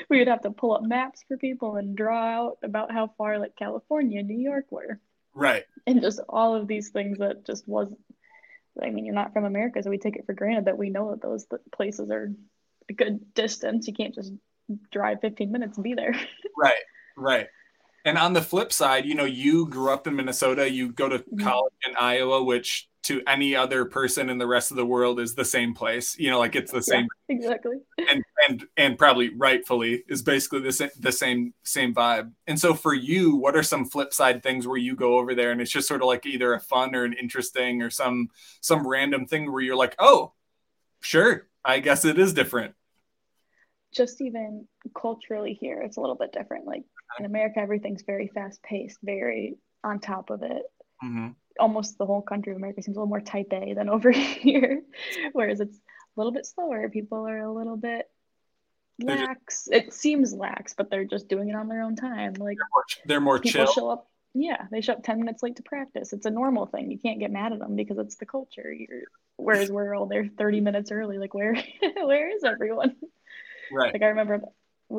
we 0.08 0.18
would 0.18 0.28
have 0.28 0.42
to 0.42 0.50
pull 0.50 0.74
up 0.74 0.82
maps 0.82 1.24
for 1.28 1.36
people 1.36 1.76
and 1.76 1.96
draw 1.96 2.18
out 2.18 2.58
about 2.62 2.92
how 2.92 3.12
far, 3.16 3.38
like, 3.38 3.56
California 3.56 4.20
and 4.20 4.28
New 4.28 4.38
York 4.38 4.66
were. 4.70 5.00
Right. 5.34 5.64
And 5.86 6.00
just 6.00 6.20
all 6.28 6.54
of 6.54 6.68
these 6.68 6.90
things 6.90 7.18
that 7.18 7.44
just 7.44 7.66
wasn't, 7.68 8.00
I 8.82 8.90
mean, 8.90 9.04
you're 9.04 9.14
not 9.14 9.32
from 9.32 9.44
America, 9.44 9.82
so 9.82 9.90
we 9.90 9.98
take 9.98 10.16
it 10.16 10.26
for 10.26 10.32
granted 10.32 10.64
that 10.66 10.78
we 10.78 10.90
know 10.90 11.10
that 11.10 11.22
those 11.22 11.46
places 11.72 12.10
are 12.10 12.32
a 12.88 12.92
good 12.92 13.34
distance. 13.34 13.86
You 13.86 13.94
can't 13.94 14.14
just 14.14 14.32
drive 14.90 15.20
15 15.20 15.50
minutes 15.52 15.76
and 15.76 15.84
be 15.84 15.94
there. 15.94 16.14
right. 16.58 16.72
Right. 17.16 17.46
And 18.04 18.18
on 18.18 18.34
the 18.34 18.42
flip 18.42 18.72
side, 18.72 19.06
you 19.06 19.14
know, 19.14 19.24
you 19.24 19.66
grew 19.68 19.92
up 19.92 20.06
in 20.06 20.16
Minnesota, 20.16 20.70
you 20.70 20.92
go 20.92 21.08
to 21.08 21.24
Mm-hmm. 21.32 21.38
college 21.38 21.72
in 21.86 21.96
Iowa, 21.96 22.42
which 22.44 22.88
to 23.04 23.22
any 23.26 23.54
other 23.56 23.84
person 23.86 24.30
in 24.30 24.38
the 24.38 24.46
rest 24.46 24.70
of 24.70 24.76
the 24.76 24.86
world 24.86 25.20
is 25.20 25.34
the 25.34 25.44
same 25.44 25.74
place. 25.74 26.16
You 26.18 26.30
know, 26.30 26.38
like 26.38 26.54
it's 26.56 26.72
the 26.72 26.82
same 26.82 27.06
Yeah, 27.28 27.36
exactly. 27.36 27.76
and 28.10 28.24
and 28.48 28.64
and 28.76 28.98
probably 28.98 29.30
rightfully 29.36 30.04
is 30.08 30.22
basically 30.22 30.60
the 30.60 30.72
same 30.72 30.90
the 30.98 31.12
same 31.12 31.54
same 31.64 31.94
vibe. 31.94 32.32
And 32.46 32.58
so 32.60 32.74
for 32.74 32.94
you, 32.94 33.36
what 33.36 33.56
are 33.56 33.62
some 33.62 33.84
flip 33.86 34.12
side 34.14 34.42
things 34.42 34.66
where 34.66 34.76
you 34.78 34.96
go 34.96 35.18
over 35.18 35.34
there 35.34 35.52
and 35.52 35.60
it's 35.60 35.70
just 35.70 35.88
sort 35.88 36.02
of 36.02 36.08
like 36.08 36.26
either 36.26 36.54
a 36.54 36.60
fun 36.60 36.94
or 36.94 37.04
an 37.04 37.14
interesting 37.14 37.82
or 37.82 37.90
some 37.90 38.28
some 38.60 38.86
random 38.86 39.26
thing 39.26 39.50
where 39.52 39.62
you're 39.62 39.76
like, 39.76 39.94
"Oh, 39.98 40.34
sure, 41.00 41.48
I 41.64 41.80
guess 41.80 42.04
it 42.04 42.18
is 42.18 42.34
different." 42.34 42.74
just 43.94 44.20
even 44.20 44.66
culturally 45.00 45.54
here, 45.54 45.80
it's 45.80 45.96
a 45.96 46.00
little 46.00 46.16
bit 46.16 46.32
different. 46.32 46.66
Like 46.66 46.82
in 47.18 47.24
America, 47.24 47.58
everything's 47.60 48.02
very 48.02 48.28
fast 48.28 48.62
paced, 48.62 48.98
very 49.02 49.56
on 49.82 50.00
top 50.00 50.30
of 50.30 50.42
it. 50.42 50.62
Mm-hmm. 51.04 51.28
Almost 51.58 51.98
the 51.98 52.06
whole 52.06 52.22
country 52.22 52.52
of 52.52 52.56
America 52.58 52.82
seems 52.82 52.96
a 52.96 53.00
little 53.00 53.08
more 53.08 53.20
type 53.20 53.52
A 53.52 53.74
than 53.74 53.88
over 53.96 54.10
here, 54.10 54.82
whereas 55.32 55.60
it's 55.60 55.76
a 55.76 55.80
little 56.16 56.32
bit 56.32 56.46
slower. 56.46 56.88
People 56.88 57.26
are 57.28 57.38
a 57.38 57.52
little 57.52 57.76
bit 57.76 58.08
They're 58.98 59.16
just- 59.16 59.28
lax. 59.28 59.68
It 59.70 59.92
seems 59.92 60.32
lax, 60.32 60.74
but 60.76 60.90
they're 60.90 61.04
just 61.04 61.28
doing 61.28 61.48
it 61.48 61.54
on 61.56 61.68
their 61.68 61.82
own 61.82 61.96
time. 61.96 62.34
Like 62.34 62.56
They're 62.56 62.68
more, 62.72 62.84
they're 63.06 63.20
more 63.20 63.38
people 63.40 63.64
chill. 63.66 63.72
show 63.72 63.90
up. 63.90 64.08
Yeah, 64.36 64.66
they 64.72 64.80
show 64.80 64.94
up 64.94 65.04
10 65.04 65.20
minutes 65.20 65.44
late 65.44 65.56
to 65.56 65.62
practice. 65.62 66.12
It's 66.12 66.26
a 66.26 66.30
normal 66.30 66.66
thing. 66.66 66.90
You 66.90 66.98
can't 66.98 67.20
get 67.20 67.30
mad 67.30 67.52
at 67.52 67.60
them 67.60 67.76
because 67.76 67.98
it's 67.98 68.16
the 68.16 68.26
culture. 68.26 68.72
You're, 68.72 69.02
whereas 69.36 69.70
we're 69.70 69.94
all 69.94 70.06
there 70.06 70.26
30 70.36 70.60
minutes 70.60 70.90
early. 70.90 71.18
Like, 71.18 71.34
where, 71.34 71.54
where 72.02 72.34
is 72.34 72.42
everyone? 72.42 72.96
Right. 73.72 73.92
Like 73.92 74.02
I 74.02 74.06
remember 74.06 74.42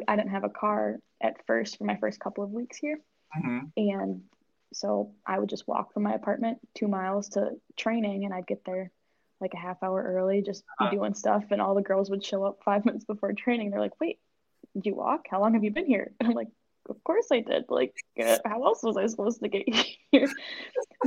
I 0.08 0.16
didn't 0.16 0.32
have 0.32 0.44
a 0.44 0.50
car 0.50 0.98
at 1.22 1.46
first 1.48 1.78
for 1.78 1.84
my 1.86 1.98
first 1.98 2.20
couple 2.20 2.44
of 2.44 2.52
weeks 2.52 2.78
here. 2.78 3.00
hmm 3.34 3.60
And 3.78 4.22
so 4.74 5.14
I 5.26 5.40
would 5.40 5.50
just 5.50 5.68
walk 5.68 5.94
from 5.94 6.04
my 6.04 6.14
apartment 6.14 6.58
two 6.76 6.88
miles 6.88 7.30
to 7.30 7.52
training 7.78 8.26
and 8.26 8.34
I'd 8.34 8.48
get 8.48 8.64
there 8.66 8.92
like 9.42 9.54
a 9.54 9.58
half 9.58 9.82
hour 9.84 10.02
early, 10.02 10.42
just 10.42 10.64
be 10.80 10.86
Uh-huh. 10.86 10.96
doing 10.96 11.14
stuff. 11.14 11.44
And 11.52 11.62
all 11.62 11.76
the 11.76 11.82
girls 11.82 12.10
would 12.10 12.24
show 12.26 12.44
up 12.46 12.60
five 12.64 12.86
minutes 12.86 13.06
before 13.06 13.34
training. 13.34 13.70
They're 13.72 13.80
like, 13.80 14.00
wait, 14.00 14.20
did 14.74 14.86
you 14.86 14.96
walk? 14.96 15.28
How 15.30 15.40
long 15.42 15.54
have 15.54 15.64
you 15.64 15.72
been 15.72 15.86
here? 15.86 16.14
And 16.20 16.30
I'm 16.30 16.36
like, 16.36 16.50
of 16.90 17.04
course 17.04 17.28
I 17.32 17.40
did. 17.40 17.66
Like, 17.70 17.94
uh, 18.24 18.38
how 18.46 18.64
else 18.64 18.84
was 18.84 18.96
I 18.98 19.08
supposed 19.08 19.42
to 19.42 19.50
get 19.50 19.64
here? 20.12 20.30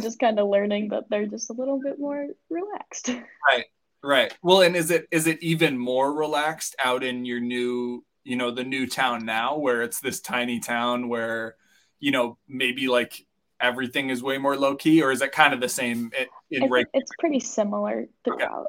just 0.01 0.19
kind 0.19 0.39
of 0.39 0.49
learning 0.49 0.89
that 0.89 1.05
they're 1.11 1.27
just 1.27 1.51
a 1.51 1.53
little 1.55 1.81
bit 1.81 1.99
more 1.99 2.27
relaxed. 2.51 3.09
Right. 3.09 3.65
Right. 4.03 4.33
Well, 4.43 4.63
and 4.63 4.77
is 4.77 4.91
it 4.93 5.09
is 5.11 5.27
it 5.27 5.43
even 5.43 5.77
more 5.77 6.13
relaxed 6.13 6.77
out 6.85 7.03
in 7.03 7.25
your 7.25 7.41
new, 7.41 8.05
you 8.29 8.37
know, 8.37 8.51
the 8.51 8.63
new 8.63 8.87
town 8.87 9.25
now 9.25 9.57
where 9.57 9.83
it's 9.83 10.01
this 10.01 10.21
tiny 10.21 10.61
town 10.61 11.09
where, 11.09 11.57
you 11.99 12.11
know, 12.11 12.37
maybe 12.47 12.87
like 12.87 13.27
everything 13.59 14.11
is 14.11 14.23
way 14.23 14.37
more 14.37 14.55
low 14.55 14.77
key 14.77 15.03
or 15.03 15.11
is 15.11 15.23
it 15.23 15.33
kind 15.33 15.55
of 15.55 15.61
the 15.61 15.69
same 15.69 16.13
in, 16.17 16.27
in 16.51 16.63
I 16.65 16.67
reg- 16.67 16.87
it's 16.93 17.11
pretty 17.19 17.41
similar 17.41 18.07
throughout 18.25 18.67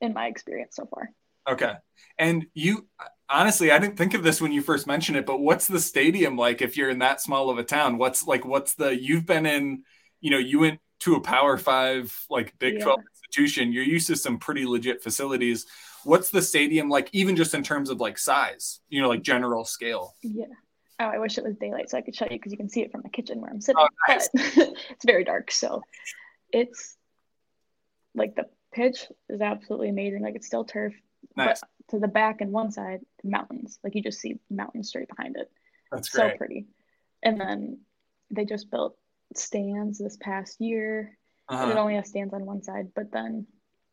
in 0.00 0.12
my 0.14 0.26
experience 0.26 0.74
so 0.74 0.86
far. 0.86 1.10
Okay. 1.48 1.74
And 2.18 2.46
you 2.54 2.88
honestly, 3.28 3.70
I 3.70 3.78
didn't 3.78 3.96
think 3.96 4.14
of 4.14 4.24
this 4.24 4.40
when 4.40 4.52
you 4.52 4.62
first 4.62 4.88
mentioned 4.88 5.16
it, 5.16 5.26
but 5.26 5.40
what's 5.40 5.68
the 5.68 5.80
stadium 5.80 6.36
like 6.36 6.60
if 6.60 6.76
you're 6.76 6.90
in 6.90 6.98
that 6.98 7.20
small 7.20 7.50
of 7.50 7.58
a 7.58 7.64
town? 7.64 7.98
What's 7.98 8.26
like 8.26 8.44
what's 8.44 8.74
the 8.74 9.00
you've 9.00 9.26
been 9.26 9.46
in, 9.46 9.84
you 10.20 10.32
know, 10.32 10.38
you 10.38 10.58
went 10.58 10.80
to 11.00 11.14
a 11.14 11.20
Power 11.20 11.56
5 11.56 12.26
like 12.28 12.58
Big 12.58 12.74
Yeah. 12.74 12.84
12 12.84 13.00
institution. 13.14 13.72
You're 13.72 13.84
used 13.84 14.08
to 14.08 14.16
some 14.16 14.38
pretty 14.38 14.66
legit 14.66 15.04
facilities. 15.04 15.66
What's 16.04 16.30
the 16.30 16.42
stadium 16.42 16.88
like 16.88 17.08
even 17.12 17.36
just 17.36 17.54
in 17.54 17.62
terms 17.62 17.90
of 17.90 18.00
like 18.00 18.18
size, 18.18 18.80
you 18.88 19.00
know, 19.02 19.08
like 19.08 19.22
general 19.22 19.64
scale? 19.64 20.14
Yeah. 20.22 20.46
Oh, 21.00 21.06
I 21.06 21.18
wish 21.18 21.38
it 21.38 21.44
was 21.44 21.56
daylight 21.56 21.90
so 21.90 21.98
I 21.98 22.00
could 22.00 22.16
show 22.16 22.24
you 22.24 22.38
because 22.38 22.50
you 22.52 22.58
can 22.58 22.68
see 22.68 22.82
it 22.82 22.90
from 22.90 23.02
the 23.02 23.08
kitchen 23.08 23.40
where 23.40 23.50
I'm 23.50 23.60
sitting. 23.60 23.80
Oh, 23.82 23.88
nice. 24.08 24.28
But 24.34 24.42
it's 24.90 25.04
very 25.06 25.22
dark. 25.24 25.50
So 25.52 25.82
it's 26.52 26.96
like 28.14 28.34
the 28.34 28.46
pitch 28.72 29.06
is 29.28 29.40
absolutely 29.40 29.88
amazing. 29.90 30.22
Like 30.22 30.34
it's 30.34 30.46
still 30.46 30.64
turf, 30.64 30.94
Nice. 31.36 31.60
but 31.60 31.68
to 31.90 32.00
the 32.00 32.08
back 32.08 32.40
and 32.40 32.52
one 32.52 32.70
side, 32.72 33.00
mountains. 33.22 33.78
Like 33.84 33.94
you 33.94 34.02
just 34.02 34.20
see 34.20 34.38
mountains 34.50 34.88
straight 34.88 35.08
behind 35.08 35.36
it. 35.36 35.50
That's 35.92 36.10
So 36.10 36.30
pretty. 36.36 36.66
And 37.22 37.40
then 37.40 37.80
they 38.30 38.44
just 38.44 38.70
built 38.70 38.96
stands 39.34 39.98
this 39.98 40.16
past 40.20 40.60
year. 40.60 41.16
It 41.50 41.54
Uh-huh. 41.54 41.78
only 41.78 41.94
has 41.94 42.08
stands 42.08 42.34
on 42.34 42.44
one 42.44 42.62
side, 42.62 42.88
but 42.94 43.10
then 43.12 43.46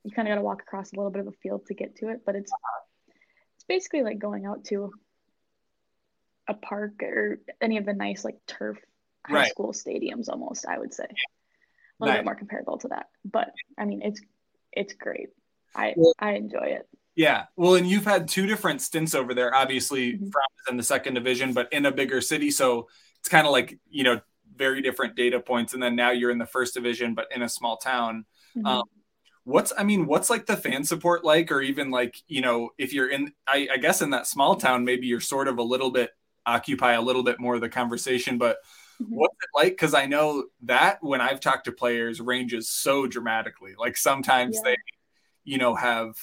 you 0.06 0.12
kind 0.12 0.28
of 0.28 0.32
got 0.32 0.36
to 0.36 0.42
walk 0.42 0.62
across 0.62 0.94
a 0.94 0.96
little 0.96 1.12
bit 1.12 1.22
of 1.22 1.28
a 1.28 1.32
field 1.44 1.66
to 1.66 1.74
get 1.74 1.96
to 1.98 2.10
it. 2.10 2.22
But 2.26 2.36
it's 2.36 2.52
it's 3.56 3.66
basically 3.68 4.04
like 4.04 4.20
going 4.20 4.46
out 4.46 4.64
to 4.66 4.92
a 6.48 6.54
park 6.54 7.02
or 7.02 7.40
any 7.60 7.78
of 7.78 7.86
the 7.86 7.94
nice 7.94 8.24
like 8.24 8.38
turf 8.48 8.78
high 9.26 9.34
Right. 9.34 9.50
school 9.50 9.74
stadiums 9.74 10.30
almost. 10.30 10.68
I 10.68 10.78
would 10.78 10.94
say 10.94 11.06
a 11.06 11.08
little 12.00 12.14
Nice. 12.14 12.20
bit 12.20 12.26
more 12.26 12.36
comparable 12.36 12.78
to 12.80 12.90
that. 12.90 13.08
But 13.26 13.52
I 13.78 13.86
mean, 13.86 14.02
it's 14.04 14.22
it's 14.72 14.94
great. 14.94 15.30
I 15.74 15.94
Well- 15.98 16.14
I 16.20 16.34
enjoy 16.34 16.68
it. 16.80 16.88
Yeah. 17.16 17.46
Well, 17.56 17.76
and 17.76 17.88
you've 17.88 18.04
had 18.06 18.28
two 18.28 18.46
different 18.46 18.82
stints 18.82 19.16
over 19.16 19.34
there. 19.34 19.56
Obviously, 19.56 20.14
Mhm. 20.14 20.32
Fram 20.32 20.46
is 20.60 20.70
in 20.70 20.78
the 20.78 20.84
second 20.84 21.14
division, 21.16 21.54
but 21.54 21.72
in 21.74 21.86
a 21.86 21.92
bigger 21.92 22.20
city. 22.22 22.52
So 22.52 22.90
it's 23.20 23.30
kind 23.30 23.48
of 23.48 23.54
like, 23.54 23.80
you 23.90 24.04
know, 24.04 24.20
very 24.54 24.82
different 24.82 25.16
data 25.16 25.40
points. 25.40 25.74
And 25.74 25.82
then 25.82 25.96
now 25.96 26.12
you're 26.12 26.30
in 26.30 26.38
the 26.38 26.46
first 26.46 26.74
division, 26.74 27.16
but 27.16 27.32
in 27.34 27.42
a 27.42 27.50
small 27.50 27.78
town. 27.78 28.26
Mhm. 28.56 28.66
Um, 28.68 28.84
what's, 29.46 29.74
I 29.78 29.84
mean, 29.84 30.08
what's 30.08 30.30
like 30.30 30.46
the 30.48 30.58
fan 30.58 30.84
support 30.84 31.24
like? 31.26 31.52
Or 31.52 31.62
even 31.62 31.92
like, 31.92 32.18
you 32.28 32.42
know, 32.42 32.72
if 32.78 32.94
you're 32.94 33.10
in, 33.10 33.34
I, 33.48 33.70
I 33.74 33.78
guess 33.78 34.02
in 34.02 34.12
that 34.12 34.28
small 34.28 34.56
town, 34.58 34.86
maybe 34.86 35.08
you're 35.08 35.22
sort 35.22 35.48
of 35.48 35.58
a 35.60 35.64
little 35.64 35.92
bit, 35.92 36.12
occupy 36.46 36.94
a 36.94 37.02
little 37.02 37.24
bit 37.24 37.40
more 37.40 37.56
of 37.56 37.62
the 37.62 37.70
conversation. 37.70 38.38
But 38.38 38.58
Mhm. 39.00 39.18
what's 39.18 39.36
it 39.42 39.50
like? 39.56 39.74
Because 39.74 39.94
I 39.96 40.06
know 40.08 40.46
that 40.64 41.00
when 41.02 41.22
I've 41.22 41.40
talked 41.40 41.66
to 41.66 41.72
players, 41.72 42.22
ranges 42.22 42.70
so 42.70 43.08
dramatically. 43.08 43.74
Like 43.78 43.98
sometimes 43.98 44.58
Yeah. 44.58 44.62
they, 44.62 44.76
you 45.44 45.58
know, 45.58 45.76
have 45.76 46.16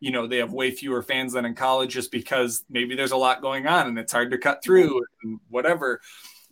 you 0.00 0.10
know 0.10 0.26
they 0.26 0.38
have 0.38 0.52
way 0.52 0.70
fewer 0.70 1.02
fans 1.02 1.32
than 1.32 1.44
in 1.46 1.54
college 1.54 1.92
just 1.94 2.12
because 2.12 2.64
maybe 2.68 2.94
there's 2.94 3.12
a 3.12 3.16
lot 3.16 3.42
going 3.42 3.66
on 3.66 3.88
and 3.88 3.98
it's 3.98 4.12
hard 4.12 4.30
to 4.30 4.38
cut 4.38 4.62
through 4.62 5.02
and 5.22 5.40
whatever 5.48 6.00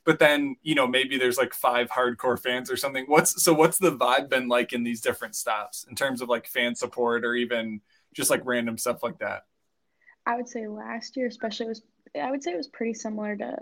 but 0.04 0.18
then 0.18 0.56
you 0.62 0.74
know 0.74 0.86
maybe 0.86 1.18
there's 1.18 1.38
like 1.38 1.54
five 1.54 1.88
hardcore 1.90 2.38
fans 2.38 2.70
or 2.70 2.76
something 2.76 3.04
what's 3.06 3.42
so 3.42 3.52
what's 3.52 3.78
the 3.78 3.92
vibe 3.92 4.28
been 4.28 4.48
like 4.48 4.72
in 4.72 4.84
these 4.84 5.00
different 5.00 5.34
stops 5.34 5.86
in 5.88 5.94
terms 5.94 6.20
of 6.20 6.28
like 6.28 6.46
fan 6.46 6.74
support 6.74 7.24
or 7.24 7.34
even 7.34 7.80
just 8.12 8.30
like 8.30 8.42
random 8.44 8.78
stuff 8.78 9.02
like 9.02 9.18
that 9.18 9.44
I 10.26 10.36
would 10.36 10.48
say 10.48 10.66
last 10.66 11.16
year, 11.16 11.26
especially, 11.26 11.66
was 11.66 11.82
I 12.20 12.30
would 12.30 12.42
say 12.42 12.52
it 12.52 12.56
was 12.56 12.68
pretty 12.68 12.94
similar 12.94 13.36
to 13.36 13.56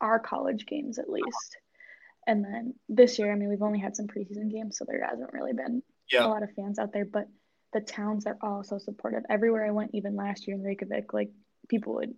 our 0.00 0.18
college 0.18 0.66
games 0.66 0.98
at 0.98 1.10
least. 1.10 1.56
And 2.26 2.44
then 2.44 2.74
this 2.88 3.18
year, 3.18 3.30
I 3.30 3.36
mean, 3.36 3.48
we've 3.48 3.62
only 3.62 3.78
had 3.78 3.96
some 3.96 4.06
preseason 4.06 4.50
games, 4.50 4.78
so 4.78 4.84
there 4.84 5.04
hasn't 5.08 5.32
really 5.32 5.52
been 5.52 5.82
a 6.18 6.28
lot 6.28 6.42
of 6.42 6.52
fans 6.52 6.78
out 6.78 6.92
there. 6.92 7.04
But 7.04 7.28
the 7.72 7.80
towns 7.80 8.26
are 8.26 8.38
all 8.40 8.64
so 8.64 8.78
supportive. 8.78 9.24
Everywhere 9.28 9.66
I 9.66 9.70
went, 9.70 9.90
even 9.94 10.16
last 10.16 10.46
year 10.46 10.56
in 10.56 10.62
Reykjavik, 10.62 11.12
like 11.12 11.30
people 11.68 11.94
would. 11.94 12.14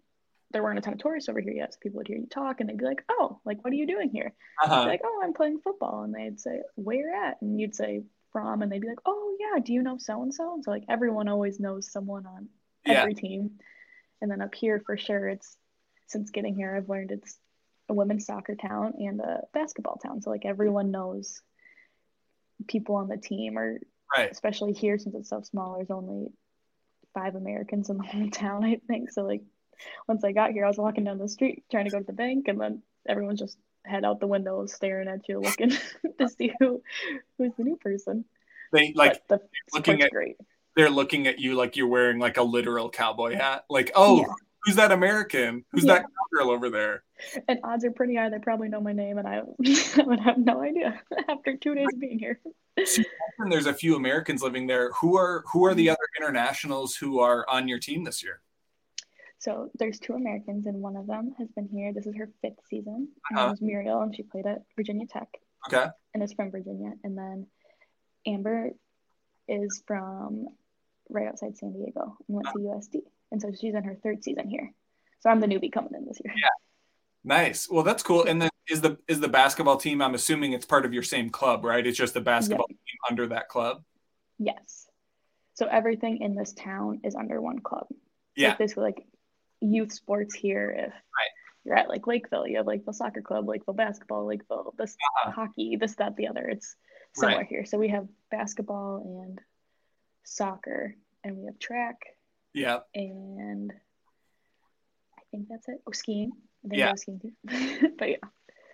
There 0.50 0.62
weren't 0.62 0.78
a 0.78 0.82
ton 0.82 0.94
of 0.94 1.00
tourists 1.00 1.28
over 1.28 1.40
here 1.40 1.52
yet, 1.52 1.74
so 1.74 1.78
people 1.82 1.98
would 1.98 2.08
hear 2.08 2.16
you 2.16 2.26
talk, 2.26 2.60
and 2.60 2.68
they'd 2.68 2.78
be 2.78 2.84
like, 2.84 3.04
"Oh, 3.08 3.40
like 3.44 3.62
what 3.62 3.72
are 3.72 3.76
you 3.76 3.86
doing 3.86 4.10
here?" 4.10 4.32
Uh-huh. 4.62 4.84
like, 4.86 5.02
"Oh, 5.04 5.20
I'm 5.22 5.34
playing 5.34 5.60
football," 5.60 6.02
and 6.02 6.14
they'd 6.14 6.40
say, 6.40 6.62
"Where 6.74 7.14
at?" 7.14 7.40
And 7.42 7.60
you'd 7.60 7.74
say, 7.74 8.04
"Fram," 8.32 8.62
and 8.62 8.72
they'd 8.72 8.80
be 8.80 8.88
like, 8.88 9.00
"Oh 9.04 9.36
yeah, 9.38 9.60
do 9.60 9.72
you 9.72 9.82
know 9.82 9.98
so 9.98 10.22
and 10.22 10.32
so?" 10.32 10.54
And 10.54 10.64
so 10.64 10.70
like 10.70 10.84
everyone 10.88 11.28
always 11.28 11.60
knows 11.60 11.90
someone 11.92 12.26
on 12.26 12.48
yeah 12.84 13.00
every 13.00 13.14
team. 13.14 13.58
And 14.20 14.30
then 14.30 14.40
up 14.40 14.54
here, 14.54 14.80
for 14.84 14.96
sure, 14.96 15.28
it's 15.28 15.56
since 16.06 16.30
getting 16.30 16.54
here, 16.56 16.74
I've 16.74 16.88
learned 16.88 17.12
it's 17.12 17.38
a 17.88 17.94
women's 17.94 18.26
soccer 18.26 18.54
town 18.54 18.94
and 18.98 19.20
a 19.20 19.42
basketball 19.52 19.96
town. 19.96 20.22
So 20.22 20.30
like 20.30 20.44
everyone 20.44 20.90
knows 20.90 21.40
people 22.66 22.96
on 22.96 23.08
the 23.08 23.16
team, 23.16 23.58
or 23.58 23.78
Right. 24.16 24.30
Especially 24.30 24.72
here 24.72 24.98
since 24.98 25.14
it's 25.14 25.28
so 25.28 25.42
small, 25.42 25.76
there's 25.76 25.90
only 25.90 26.28
five 27.14 27.34
Americans 27.34 27.90
in 27.90 27.98
the 27.98 28.02
whole 28.06 28.30
town, 28.30 28.64
I 28.64 28.80
think. 28.86 29.10
So 29.10 29.22
like 29.24 29.42
once 30.06 30.24
I 30.24 30.32
got 30.32 30.52
here, 30.52 30.64
I 30.64 30.68
was 30.68 30.78
walking 30.78 31.04
down 31.04 31.18
the 31.18 31.28
street 31.28 31.64
trying 31.70 31.84
to 31.84 31.90
go 31.90 31.98
to 31.98 32.04
the 32.04 32.12
bank 32.12 32.48
and 32.48 32.60
then 32.60 32.82
everyone's 33.08 33.40
just 33.40 33.58
head 33.84 34.04
out 34.04 34.20
the 34.20 34.26
window 34.26 34.66
staring 34.66 35.08
at 35.08 35.28
you 35.28 35.40
looking 35.40 35.70
to 36.18 36.28
see 36.28 36.52
who 36.58 36.82
who's 37.36 37.52
the 37.56 37.64
new 37.64 37.76
person. 37.76 38.24
They 38.72 38.92
like 38.94 39.26
the 39.28 39.40
looking 39.72 40.02
at 40.02 40.10
great. 40.10 40.36
They're 40.76 40.90
looking 40.90 41.26
at 41.26 41.40
you 41.40 41.54
like 41.54 41.76
you're 41.76 41.88
wearing 41.88 42.18
like 42.18 42.36
a 42.36 42.42
literal 42.42 42.90
cowboy 42.90 43.34
hat. 43.34 43.64
Like, 43.68 43.90
oh, 43.96 44.20
Yeah. 44.20 44.26
who's 44.64 44.76
that 44.76 44.92
American? 44.92 45.64
Who's 45.72 45.84
Yeah. 45.84 45.94
that 45.94 46.06
girl 46.32 46.50
over 46.50 46.70
there? 46.70 47.02
And 47.48 47.58
odds 47.64 47.84
are 47.84 47.90
pretty 47.90 48.14
high 48.14 48.28
they 48.28 48.38
probably 48.38 48.68
know 48.68 48.80
my 48.80 48.92
name 48.92 49.18
and 49.18 49.26
I, 49.26 49.38
I 49.38 50.02
would 50.04 50.20
have 50.20 50.38
no 50.38 50.62
idea 50.62 51.00
after 51.28 51.56
two 51.56 51.74
days 51.74 51.88
of 51.92 51.98
being 51.98 52.18
here. 52.18 52.40
And 53.38 53.50
there's 53.50 53.66
a 53.66 53.74
few 53.74 53.96
Americans 53.96 54.42
living 54.42 54.66
there. 54.66 54.92
Who 54.92 55.16
are 55.16 55.42
who 55.52 55.64
are 55.64 55.74
the 55.74 55.86
mm-hmm. 55.86 55.92
other 55.92 56.08
internationals 56.18 56.94
who 56.94 57.18
are 57.18 57.48
on 57.48 57.66
your 57.66 57.78
team 57.78 58.04
this 58.04 58.22
year? 58.22 58.40
So 59.40 59.70
there's 59.78 59.98
two 60.00 60.14
Americans, 60.14 60.66
and 60.66 60.80
one 60.80 60.96
of 60.96 61.06
them 61.06 61.32
has 61.38 61.48
been 61.52 61.68
here. 61.68 61.92
This 61.92 62.06
is 62.06 62.16
her 62.16 62.28
fifth 62.42 62.58
season. 62.68 63.08
Her 63.24 63.36
Uh-huh. 63.36 63.46
name 63.46 63.54
is 63.54 63.60
Muriel, 63.62 64.00
and 64.02 64.14
she 64.14 64.22
played 64.24 64.46
at 64.46 64.62
Virginia 64.76 65.06
Tech 65.06 65.28
Okay. 65.68 65.86
and 66.14 66.22
is 66.22 66.32
from 66.32 66.50
Virginia. 66.50 66.92
And 67.04 67.16
then 67.16 67.46
Amber 68.26 68.70
is 69.46 69.82
from 69.86 70.46
right 71.08 71.28
outside 71.28 71.56
San 71.56 71.72
Diego 71.72 72.16
and 72.26 72.36
went 72.36 72.48
to 72.48 72.58
USD. 72.60 73.02
And 73.30 73.40
so 73.40 73.52
she's 73.52 73.74
in 73.74 73.84
her 73.84 73.94
third 73.94 74.24
season 74.24 74.48
here. 74.48 74.72
So 75.20 75.30
I'm 75.30 75.40
the 75.40 75.46
newbie 75.46 75.72
coming 75.72 75.94
in 75.94 76.04
this 76.06 76.20
year. 76.24 76.34
Yeah. 76.36 76.48
Nice. 77.24 77.68
Well, 77.70 77.82
that's 77.82 78.02
cool. 78.02 78.24
And 78.24 78.40
then 78.42 78.50
is 78.68 78.80
the 78.80 78.98
is 79.08 79.20
the 79.20 79.28
basketball 79.28 79.76
team? 79.76 80.02
I'm 80.02 80.14
assuming 80.14 80.52
it's 80.52 80.66
part 80.66 80.84
of 80.84 80.92
your 80.92 81.02
same 81.02 81.30
club, 81.30 81.64
right? 81.64 81.86
It's 81.86 81.96
just 81.98 82.14
the 82.14 82.20
basketball 82.20 82.66
team 82.66 82.76
under 83.10 83.26
that 83.28 83.48
club. 83.48 83.82
Yes. 84.38 84.88
So 85.54 85.66
everything 85.66 86.18
in 86.18 86.34
this 86.34 86.52
town 86.52 87.00
is 87.04 87.14
under 87.16 87.40
one 87.40 87.58
club. 87.60 87.86
Yeah. 88.36 88.50
it's 88.50 88.58
basically 88.58 88.84
like 88.84 89.06
youth 89.60 89.92
sports 89.92 90.34
here. 90.34 90.70
If 90.70 90.92
you're 91.64 91.76
at 91.76 91.88
like 91.88 92.06
Lakeville, 92.06 92.46
you 92.46 92.56
have 92.58 92.66
Lakeville 92.66 92.92
Soccer 92.94 93.22
Club, 93.22 93.48
Lakeville 93.48 93.74
Basketball, 93.74 94.26
Lakeville 94.26 94.74
this 94.78 94.96
Uh-huh. 95.24 95.30
hockey, 95.32 95.76
this, 95.76 95.94
that, 95.96 96.16
the 96.16 96.28
other. 96.28 96.48
It's 96.48 96.76
similar 97.14 97.44
here. 97.44 97.64
So 97.64 97.78
we 97.78 97.88
have 97.88 98.06
basketball 98.30 99.22
and 99.24 99.40
soccer, 100.24 100.94
and 101.24 101.36
we 101.36 101.46
have 101.46 101.58
track, 101.58 101.96
Yeah. 102.54 102.80
and 102.94 103.72
I 105.16 105.20
think 105.30 105.48
that's 105.48 105.68
it. 105.68 105.80
Oh, 105.86 105.92
skiing. 105.92 106.32
I 106.64 106.68
think 106.68 106.78
Yeah. 106.78 106.94
Skiing 106.94 107.20
too. 107.20 107.90
but 107.98 108.08
yeah. 108.10 108.16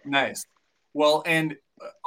Nice. 0.04 0.46
Well, 0.92 1.22
and 1.26 1.56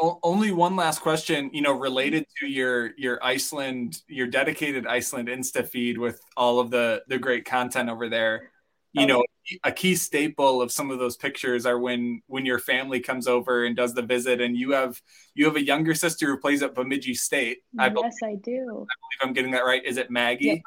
uh, 0.02 0.14
only 0.24 0.52
one 0.52 0.76
last 0.78 1.00
question, 1.02 1.50
you 1.54 1.62
know, 1.62 1.74
related 1.74 2.26
to 2.40 2.48
your 2.48 2.92
your 2.98 3.22
Iceland, 3.24 4.02
your 4.08 4.28
dedicated 4.28 4.88
Iceland 4.88 5.28
Insta 5.28 5.68
feed 5.68 5.98
with 5.98 6.22
all 6.38 6.60
of 6.60 6.70
the 6.72 7.04
the 7.08 7.18
great 7.20 7.44
content 7.46 7.90
over 7.90 8.08
there. 8.08 8.52
You 8.98 9.04
Oh. 9.04 9.08
know, 9.08 9.24
a 9.64 9.72
key 9.72 9.96
staple 9.96 10.62
of 10.62 10.72
some 10.72 10.92
of 10.92 11.00
those 11.00 11.16
pictures 11.16 11.66
are 11.66 11.80
when 11.80 12.22
when 12.28 12.46
your 12.46 12.60
family 12.60 13.00
comes 13.00 13.28
over 13.28 13.66
and 13.66 13.76
does 13.76 13.94
the 13.94 14.02
visit, 14.02 14.42
and 14.42 14.58
you 14.58 14.72
have 14.72 15.02
you 15.36 15.46
have 15.46 15.56
a 15.56 15.64
younger 15.64 15.94
sister 15.96 16.28
who 16.28 16.38
plays 16.38 16.62
at 16.64 16.74
Bemidji 16.76 17.14
State. 17.14 17.60
I 17.80 17.90
believe 17.90 18.12
yes, 18.22 18.30
I 18.30 18.36
do. 18.36 18.60
I 18.62 18.96
believe 19.00 19.22
I'm 19.22 19.34
getting 19.34 19.52
that 19.52 19.64
right. 19.66 19.84
Is 19.86 19.98
it 19.98 20.10
Maggie? 20.10 20.46
Yep. 20.48 20.58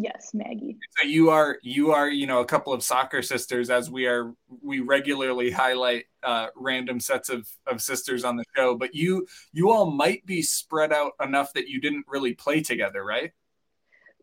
Yes, 0.00 0.30
Maggie. 0.32 0.76
so 1.00 1.08
you 1.08 1.30
are 1.30 1.58
you 1.62 1.90
are 1.90 2.08
you 2.08 2.26
know 2.26 2.40
a 2.40 2.44
couple 2.44 2.72
of 2.72 2.84
soccer 2.84 3.20
sisters 3.20 3.68
as 3.68 3.90
we 3.90 4.06
are 4.06 4.32
we 4.62 4.78
regularly 4.80 5.50
highlight 5.50 6.04
uh, 6.22 6.48
random 6.54 7.00
sets 7.00 7.28
of 7.28 7.48
of 7.66 7.82
sisters 7.82 8.22
on 8.24 8.36
the 8.36 8.44
show 8.54 8.76
but 8.76 8.94
you 8.94 9.26
you 9.52 9.70
all 9.72 9.90
might 9.90 10.24
be 10.24 10.40
spread 10.40 10.92
out 10.92 11.12
enough 11.20 11.52
that 11.54 11.66
you 11.68 11.80
didn't 11.80 12.04
really 12.06 12.32
play 12.32 12.60
together 12.60 13.04
right 13.04 13.32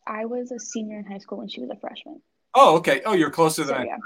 I 0.07 0.23
was 0.25 0.51
a 0.51 0.59
senior 0.59 0.99
in 0.99 1.05
high 1.05 1.17
school 1.17 1.39
when 1.39 1.47
she 1.49 1.59
was 1.59 1.69
a 1.71 1.75
freshman. 1.79 2.21
Oh 2.55 2.77
okay 2.77 3.01
oh 3.05 3.13
you're 3.13 3.29
closer 3.29 3.63
than 3.63 3.75
So 3.75 3.81
I 3.81 3.85
yeah. 3.85 3.97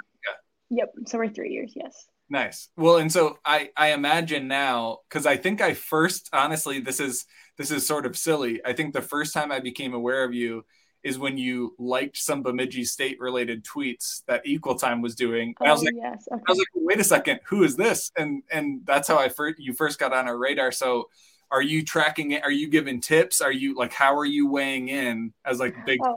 Yep. 0.69 0.93
So 1.07 1.17
we're 1.17 1.29
three 1.29 1.51
years. 1.51 1.73
Yes. 1.75 2.07
Nice. 2.29 2.69
Well, 2.77 2.97
and 2.97 3.11
so 3.11 3.39
I 3.43 3.69
I 3.75 3.93
imagine 3.93 4.47
now 4.47 4.99
because 5.09 5.25
I 5.25 5.35
think 5.37 5.61
I 5.61 5.73
first 5.73 6.29
honestly 6.31 6.79
this 6.79 6.99
is 6.99 7.25
this 7.57 7.71
is 7.71 7.85
sort 7.85 8.05
of 8.05 8.15
silly. 8.15 8.61
I 8.63 8.73
think 8.73 8.93
the 8.93 9.01
first 9.01 9.33
time 9.33 9.51
I 9.51 9.59
became 9.59 9.93
aware 9.93 10.23
of 10.23 10.33
you 10.33 10.63
is 11.01 11.17
when 11.17 11.37
you 11.37 11.75
liked 11.79 12.17
some 12.17 12.43
Bemidji 12.43 12.83
State 12.83 13.19
related 13.19 13.63
tweets 13.63 14.21
that 14.27 14.45
Equal 14.45 14.75
Time 14.75 15.01
was 15.01 15.15
doing. 15.15 15.55
And 15.59 15.69
I 15.69 15.71
was 15.71 15.81
oh 15.81 15.85
like, 15.85 15.95
yes. 15.95 16.27
Okay. 16.31 16.41
I 16.47 16.51
was 16.51 16.57
like, 16.59 16.67
wait 16.75 16.99
a 16.99 17.03
second, 17.03 17.39
who 17.45 17.63
is 17.63 17.75
this? 17.75 18.11
And 18.15 18.43
and 18.51 18.81
that's 18.85 19.07
how 19.07 19.17
I 19.17 19.29
first 19.29 19.59
you 19.59 19.73
first 19.73 19.97
got 19.97 20.13
on 20.13 20.27
our 20.27 20.37
radar. 20.37 20.71
So 20.71 21.09
are 21.49 21.63
you 21.63 21.83
tracking 21.83 22.31
it? 22.31 22.43
Are 22.43 22.51
you 22.51 22.69
giving 22.69 23.01
tips? 23.01 23.41
Are 23.41 23.51
you 23.51 23.73
like 23.73 23.91
how 23.91 24.15
are 24.15 24.25
you 24.25 24.47
weighing 24.47 24.89
in 24.89 25.33
as 25.43 25.59
like 25.59 25.83
big 25.83 25.99
Oh. 26.03 26.15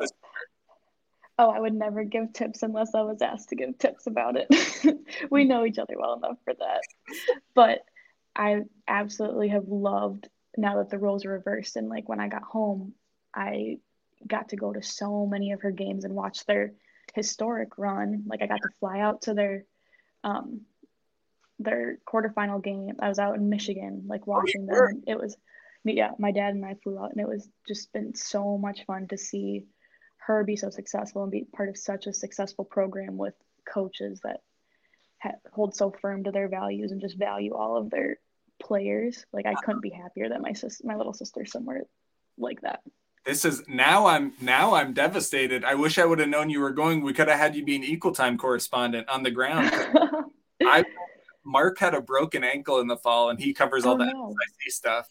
Oh, 1.38 1.50
I 1.50 1.58
would 1.58 1.74
never 1.74 2.04
give 2.04 2.32
tips 2.32 2.62
unless 2.62 2.94
I 2.94 3.02
was 3.02 3.22
asked 3.22 3.48
to 3.48 3.56
give 3.56 3.78
tips 3.78 4.06
about 4.06 4.36
it. 4.36 4.48
we 5.30 5.44
know 5.44 5.64
each 5.64 5.78
other 5.78 5.94
well 5.98 6.14
enough 6.14 6.36
for 6.44 6.54
that. 6.54 6.80
But 7.54 7.80
I 8.36 8.62
absolutely 8.86 9.48
have 9.48 9.68
loved 9.68 10.28
now 10.56 10.78
that 10.78 10.90
the 10.90 10.98
roles 10.98 11.24
are 11.24 11.30
reversed 11.30 11.76
and 11.76 11.88
like 11.88 12.08
when 12.08 12.20
I 12.20 12.28
got 12.28 12.42
home, 12.42 12.94
I 13.34 13.78
got 14.26 14.50
to 14.50 14.56
go 14.56 14.72
to 14.72 14.82
so 14.82 15.26
many 15.26 15.52
of 15.52 15.62
her 15.62 15.70
games 15.70 16.04
and 16.04 16.14
watch 16.14 16.44
their 16.44 16.72
historic 17.14 17.78
run. 17.78 18.24
Like 18.26 18.42
I 18.42 18.46
got 18.46 18.62
to 18.62 18.68
fly 18.80 19.00
out 19.00 19.22
to 19.22 19.34
their 19.34 19.64
um 20.24 20.62
their 21.58 21.98
quarterfinal 22.06 22.62
game. 22.62 22.96
I 23.00 23.08
was 23.08 23.18
out 23.18 23.36
in 23.36 23.48
Michigan 23.48 24.04
like 24.06 24.26
watching 24.26 24.66
them. 24.66 24.76
were? 24.76 24.86
And 24.86 25.04
it 25.06 25.18
was 25.18 25.36
yeah, 25.84 26.10
my 26.18 26.30
dad 26.30 26.54
and 26.54 26.64
I 26.64 26.74
flew 26.82 26.98
out 26.98 27.10
and 27.10 27.20
it 27.20 27.28
was 27.28 27.48
just 27.66 27.92
been 27.92 28.14
so 28.14 28.56
much 28.56 28.84
fun 28.86 29.08
to 29.08 29.18
see 29.18 29.64
her 30.26 30.44
be 30.44 30.56
so 30.56 30.70
successful 30.70 31.22
and 31.22 31.32
be 31.32 31.46
part 31.54 31.68
of 31.68 31.76
such 31.76 32.06
a 32.06 32.12
successful 32.12 32.64
program 32.64 33.16
with 33.16 33.35
coaches 33.68 34.20
that 34.22 34.40
ha- 35.20 35.32
hold 35.52 35.74
so 35.74 35.90
firm 35.90 36.24
to 36.24 36.30
their 36.30 36.48
values 36.48 36.92
and 36.92 37.00
just 37.00 37.18
value 37.18 37.54
all 37.54 37.76
of 37.76 37.90
their 37.90 38.18
players. 38.61 39.26
Like 39.32 39.46
I 39.46 39.54
couldn't 39.54 39.82
be 39.82 39.90
happier 39.90 40.28
that 40.28 40.40
my 40.40 40.52
sis, 40.52 40.82
my 40.85 40.96
little 40.96 41.12
sister, 41.12 41.44
somewhere 41.44 41.82
like 42.38 42.61
that. 42.62 42.80
This 43.24 43.44
is 43.44 43.62
now 43.68 44.06
I'm 44.06 44.32
now 44.40 44.74
I'm 44.74 44.92
devastated. 44.92 45.64
I 45.64 45.74
wish 45.74 45.98
I 45.98 46.04
would 46.04 46.18
have 46.18 46.28
known 46.28 46.50
you 46.50 46.61
were 46.61 46.72
going. 46.72 47.02
We 47.02 47.12
could 47.12 47.28
have 47.28 47.38
had 47.38 47.54
you 47.54 47.64
be 47.64 47.76
an 47.76 47.85
equal 47.85 48.12
time 48.12 48.37
correspondent 48.37 49.08
on 49.08 49.22
the 49.22 49.30
ground. 49.30 49.70
I 50.62 50.85
Mark 51.44 51.78
had 51.78 51.94
a 51.94 52.00
broken 52.00 52.44
ankle 52.44 52.80
in 52.80 52.87
the 52.87 52.96
fall 52.96 53.30
and 53.30 53.40
he 53.40 53.52
covers 53.52 53.85
oh, 53.85 53.90
all 53.90 53.94
Oh, 53.94 53.98
the 53.98 54.12
no. 54.12 54.35
Stuff. 54.68 55.08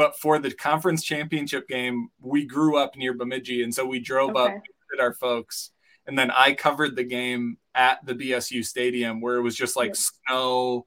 But 0.00 0.18
for 0.18 0.38
the 0.38 0.50
conference 0.50 1.02
championship 1.04 1.68
game, 1.68 2.08
we 2.22 2.46
grew 2.46 2.78
up 2.78 2.96
near 2.96 3.12
Bemidji, 3.12 3.62
and 3.62 3.74
so 3.74 3.84
we 3.84 4.00
drove 4.00 4.30
up, 4.30 4.48
Okay. 4.48 4.60
visited 4.88 5.02
our 5.02 5.12
folks, 5.12 5.72
and 6.06 6.18
then 6.18 6.30
I 6.30 6.54
covered 6.54 6.96
the 6.96 7.04
game 7.04 7.58
at 7.74 7.98
the 8.06 8.14
BSU 8.14 8.64
stadium 8.64 9.20
where 9.20 9.36
it 9.36 9.42
was 9.42 9.54
just 9.54 9.76
like 9.76 9.94
snow, 9.94 10.86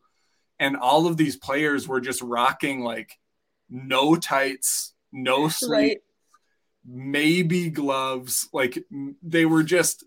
and 0.58 0.76
all 0.76 1.06
of 1.06 1.16
these 1.16 1.36
players 1.38 1.88
were 1.88 2.02
just 2.02 2.24
rocking 2.24 2.80
like 2.84 3.20
no 3.70 4.16
tights, 4.16 4.96
no 5.12 5.48
sleeves, 5.48 5.70
right. 5.72 5.98
maybe 6.84 7.70
gloves. 7.70 8.50
Like 8.52 8.84
they 9.22 9.46
were 9.46 9.62
just 9.62 10.04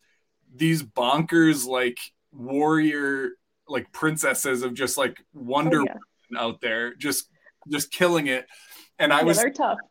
these 0.53 0.83
bonkers 0.83 1.65
like 1.65 1.99
warrior 2.33 3.31
like 3.69 3.93
princesses 3.93 4.65
of 4.65 4.75
just 4.75 4.99
like 4.99 5.23
Wonder 5.33 5.83
Oh, 5.83 5.85
yeah. 5.85 6.41
Out 6.41 6.61
there, 6.61 6.93
just 6.97 7.31
just 7.71 7.93
killing 7.93 8.27
it. 8.27 8.47
And 8.99 9.13
I 9.13 9.19
yeah, 9.19 9.25
was 9.25 9.39
they're 9.39 9.51
tough. 9.51 9.79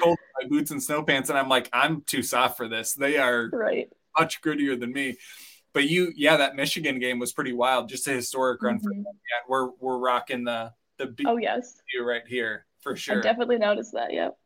cold 0.00 0.18
my 0.40 0.48
boots 0.48 0.70
and 0.70 0.82
snow 0.82 1.02
pants, 1.02 1.30
and 1.30 1.38
I'm 1.38 1.48
like, 1.48 1.68
I'm 1.72 2.02
too 2.02 2.22
soft 2.22 2.56
for 2.56 2.68
this. 2.68 2.94
They 2.94 3.18
are 3.18 3.48
right. 3.52 3.88
much 4.18 4.42
grittier 4.42 4.78
than 4.78 4.92
me. 4.92 5.16
But 5.72 5.88
you, 5.88 6.12
yeah, 6.14 6.36
that 6.36 6.54
Michigan 6.54 6.98
game 6.98 7.18
was 7.18 7.32
pretty 7.32 7.54
wild. 7.54 7.88
Just 7.88 8.06
a 8.06 8.12
historic 8.12 8.62
run 8.62 8.78
for 8.78 8.90
them. 8.90 9.04
Yeah, 9.06 9.48
we're 9.48 9.70
we're 9.80 9.98
rocking 9.98 10.44
the 10.44 10.72
the 10.98 11.06
beat 11.06 11.26
Oh 11.26 11.38
yes, 11.38 11.80
right 12.04 12.22
here 12.26 12.66
for 12.80 12.96
sure. 12.96 13.18
I 13.18 13.22
definitely 13.22 13.58
noticed 13.58 13.92
that. 13.92 14.12
Yep. 14.12 14.36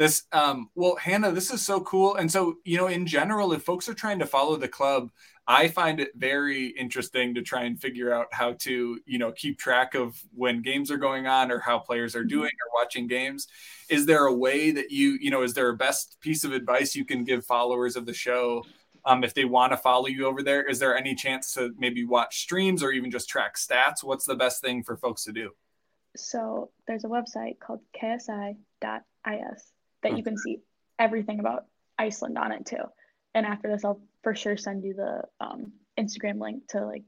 This 0.00 0.24
um 0.32 0.70
well 0.74 0.96
hannah 0.96 1.30
this 1.30 1.52
is 1.52 1.60
so 1.60 1.78
cool. 1.82 2.16
And 2.16 2.32
so 2.32 2.56
you 2.64 2.78
know 2.78 2.86
in 2.86 3.06
general 3.06 3.52
if 3.52 3.62
folks 3.62 3.86
are 3.86 3.94
trying 3.94 4.18
to 4.20 4.26
follow 4.26 4.56
the 4.56 4.66
club 4.66 5.10
i 5.46 5.68
find 5.68 6.00
it 6.00 6.12
very 6.16 6.68
interesting 6.68 7.34
to 7.34 7.42
try 7.42 7.64
and 7.64 7.78
figure 7.78 8.10
out 8.10 8.28
how 8.32 8.54
to 8.54 8.98
you 9.04 9.18
know 9.18 9.30
keep 9.32 9.58
track 9.58 9.94
of 9.94 10.18
when 10.34 10.62
games 10.62 10.90
are 10.90 10.96
going 10.96 11.26
on 11.26 11.52
or 11.52 11.58
how 11.58 11.78
players 11.78 12.16
are 12.16 12.24
doing 12.24 12.48
or 12.48 12.80
watching 12.82 13.06
games. 13.06 13.46
Is 13.90 14.06
there 14.06 14.24
a 14.24 14.32
way 14.32 14.70
that 14.70 14.90
you 14.90 15.18
you 15.20 15.30
know 15.30 15.42
is 15.42 15.52
there 15.52 15.68
a 15.68 15.76
best 15.76 16.18
piece 16.20 16.44
of 16.44 16.52
advice 16.52 16.96
you 16.96 17.04
can 17.04 17.22
give 17.22 17.44
followers 17.44 17.94
of 17.94 18.06
the 18.06 18.14
show 18.14 18.64
um, 19.04 19.22
if 19.22 19.34
they 19.34 19.44
want 19.44 19.72
to 19.72 19.76
follow 19.76 20.06
you 20.06 20.24
over 20.24 20.42
there? 20.42 20.62
Is 20.62 20.78
there 20.78 20.96
any 20.96 21.14
chance 21.14 21.52
to 21.54 21.74
maybe 21.78 22.04
watch 22.04 22.40
streams 22.40 22.82
or 22.82 22.90
even 22.92 23.10
just 23.10 23.28
track 23.28 23.56
stats? 23.56 24.02
What's 24.02 24.24
the 24.24 24.34
best 24.34 24.62
thing 24.62 24.82
for 24.82 24.96
folks 24.96 25.24
to 25.24 25.32
do? 25.32 25.50
So 26.16 26.70
there's 26.86 27.04
a 27.04 27.08
website 27.08 27.58
called 27.60 27.80
ksi.is 28.00 29.72
that 30.02 30.16
you 30.16 30.24
can 30.24 30.36
see 30.36 30.60
everything 30.98 31.40
about 31.40 31.66
Iceland 31.98 32.38
on 32.38 32.52
it 32.52 32.66
too. 32.66 32.84
And 33.34 33.46
after 33.46 33.68
this, 33.68 33.84
I'll 33.84 34.00
for 34.22 34.34
sure 34.34 34.56
send 34.56 34.84
you 34.84 34.94
the 34.94 35.22
um, 35.40 35.72
Instagram 35.98 36.40
link 36.40 36.68
to 36.68 36.84
like 36.84 37.04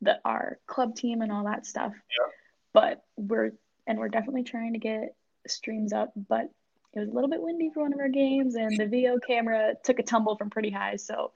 the 0.00 0.18
our 0.24 0.58
club 0.66 0.96
team 0.96 1.22
and 1.22 1.32
all 1.32 1.44
that 1.44 1.66
stuff. 1.66 1.92
Yeah. 1.92 2.30
But 2.72 3.04
we're 3.16 3.52
and 3.86 3.98
we're 3.98 4.08
definitely 4.08 4.44
trying 4.44 4.72
to 4.72 4.78
get 4.78 5.14
streams 5.46 5.92
up. 5.92 6.12
But 6.16 6.50
it 6.94 7.00
was 7.00 7.08
a 7.08 7.12
little 7.12 7.30
bit 7.30 7.42
windy 7.42 7.70
for 7.72 7.82
one 7.82 7.92
of 7.92 8.00
our 8.00 8.08
games, 8.08 8.54
and 8.54 8.78
the 8.78 8.86
Veo 8.86 9.18
camera 9.18 9.74
took 9.82 9.98
a 9.98 10.02
tumble 10.02 10.36
from 10.36 10.50
pretty 10.50 10.70
high. 10.70 10.96
So 10.96 11.32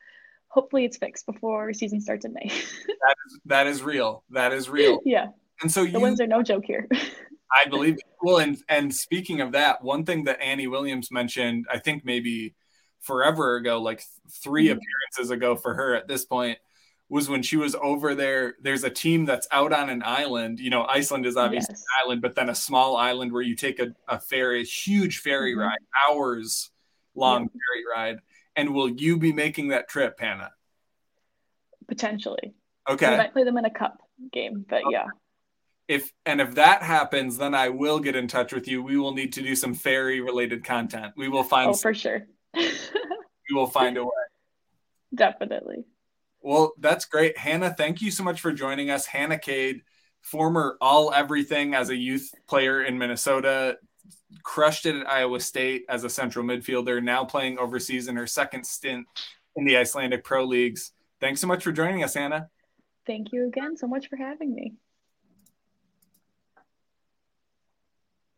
hopefully 0.49 0.85
it's 0.85 0.97
fixed 0.97 1.27
before 1.27 1.73
season 1.73 2.01
starts 2.01 2.25
in 2.25 2.33
May. 2.33 2.49
that 2.49 3.17
is 3.27 3.41
that 3.47 3.67
is 3.67 3.83
real. 3.83 4.25
That 4.31 4.53
is 4.53 4.69
real. 4.69 5.01
Yeah. 5.05 5.27
And 5.61 5.71
so 5.71 5.85
the 5.85 5.91
you, 5.91 6.01
winds 6.01 6.21
are 6.21 6.27
no 6.27 6.43
joke 6.43 6.65
here. 6.65 6.89
I 7.53 7.69
believe. 7.69 7.95
it. 7.95 8.03
Well, 8.23 8.39
and 8.39 8.59
and 8.69 8.95
speaking 8.95 9.41
of 9.41 9.53
that, 9.53 9.83
one 9.83 10.05
thing 10.05 10.25
that 10.25 10.41
Annie 10.41 10.67
Williams 10.67 11.11
mentioned, 11.11 11.67
I 11.71 11.79
think 11.79 12.05
maybe 12.05 12.55
forever 13.01 13.57
ago, 13.57 13.81
like 13.81 14.03
3 14.43 14.65
mm-hmm. 14.65 14.73
appearances 14.77 15.31
ago 15.31 15.57
for 15.57 15.75
her 15.75 15.95
at 15.95 16.09
this 16.09 16.25
point, 16.25 16.59
was 17.09 17.29
when 17.29 17.43
she 17.43 17.57
was 17.57 17.75
over 17.77 18.15
there. 18.15 18.57
There's 18.61 18.85
a 18.85 18.91
team 18.91 19.25
that's 19.25 19.49
out 19.51 19.73
on 19.73 19.89
an 19.89 20.03
island. 20.05 20.61
You 20.61 20.71
know, 20.71 20.85
Iceland 20.85 21.27
is 21.27 21.37
obviously 21.37 21.73
yes. 21.73 21.81
an 21.81 22.07
island, 22.07 22.23
but 22.23 22.35
then 22.35 22.51
a 22.51 22.55
small 22.55 22.97
island 22.97 23.33
where 23.33 23.43
you 23.43 23.57
take 23.57 23.81
a, 23.81 23.95
a 24.07 24.21
ferry, 24.21 24.63
a 24.63 24.65
huge 24.65 25.19
ferry 25.19 25.53
mm-hmm. 25.53 25.61
ride, 25.61 25.79
hours 26.09 26.71
long 27.15 27.43
yeah. 27.43 27.49
ferry 27.49 27.85
ride. 27.97 28.19
And 28.57 28.75
will 28.75 28.89
you 28.89 29.19
be 29.19 29.33
making 29.33 29.69
that 29.69 29.89
trip, 29.89 30.19
Hannah? 30.19 30.51
Potentially. 31.87 32.55
Okay. 32.89 33.11
We 33.11 33.17
might 33.17 33.33
play 33.33 33.45
them 33.45 33.57
in 33.57 33.65
a 33.65 33.71
cup 33.71 33.99
game, 34.33 34.65
but 34.69 34.83
okay. 34.85 34.93
yeah. 34.93 35.07
If 35.89 36.13
and 36.27 36.41
if 36.41 36.55
that 36.57 36.83
happens, 36.83 37.39
then 37.39 37.55
I 37.55 37.71
will 37.71 37.99
get 37.99 38.15
in 38.15 38.29
touch 38.29 38.53
with 38.53 38.69
you. 38.69 38.83
We 38.83 38.99
will 38.99 39.15
need 39.15 39.33
to 39.35 39.43
do 39.43 39.57
some 39.57 39.75
ferry 39.75 40.21
related 40.21 40.65
content. 40.65 41.15
We 41.17 41.29
will 41.29 41.43
find. 41.43 41.71
Oh, 41.71 41.75
for 41.75 41.95
sure. 41.95 42.27
we 42.55 42.69
will 43.53 43.67
find 43.67 43.97
a 43.97 44.05
way. 44.05 44.11
Definitely. 45.15 45.87
Well, 46.41 46.73
that's 46.79 47.07
great. 47.07 47.39
Hannah, 47.39 47.75
thank 47.77 48.01
you 48.01 48.11
so 48.11 48.23
much 48.23 48.41
for 48.41 48.53
joining 48.53 48.91
us. 48.91 49.07
Hannah 49.07 49.39
Cade, 49.39 49.81
former 50.21 50.77
all 50.81 51.13
everything 51.13 51.75
as 51.75 51.91
a 51.91 51.97
youth 51.97 52.31
player 52.47 52.83
in 52.83 52.99
Minnesota, 52.99 53.79
crushed 54.43 54.87
it 54.87 54.95
at 54.95 55.09
Iowa 55.09 55.41
State 55.41 55.85
as 55.89 56.05
a 56.05 56.11
central 56.11 56.45
midfielder, 56.45 57.03
now 57.03 57.25
playing 57.25 57.59
overseas 57.59 58.09
in 58.09 58.17
her 58.17 58.27
second 58.27 58.67
stint 58.67 59.07
in 59.57 59.65
the 59.65 59.77
Icelandic 59.77 60.23
Pro 60.25 60.45
Leagues. 60.45 60.93
Thanks 61.21 61.41
so 61.41 61.47
much 61.47 61.65
for 61.65 61.73
joining 61.73 62.05
us, 62.05 62.15
Hannah. 62.15 62.49
Thank 63.07 63.33
you 63.33 63.49
again 63.49 63.77
so 63.77 63.87
much 63.87 64.09
for 64.09 64.17
having 64.17 64.55
me. 64.55 64.75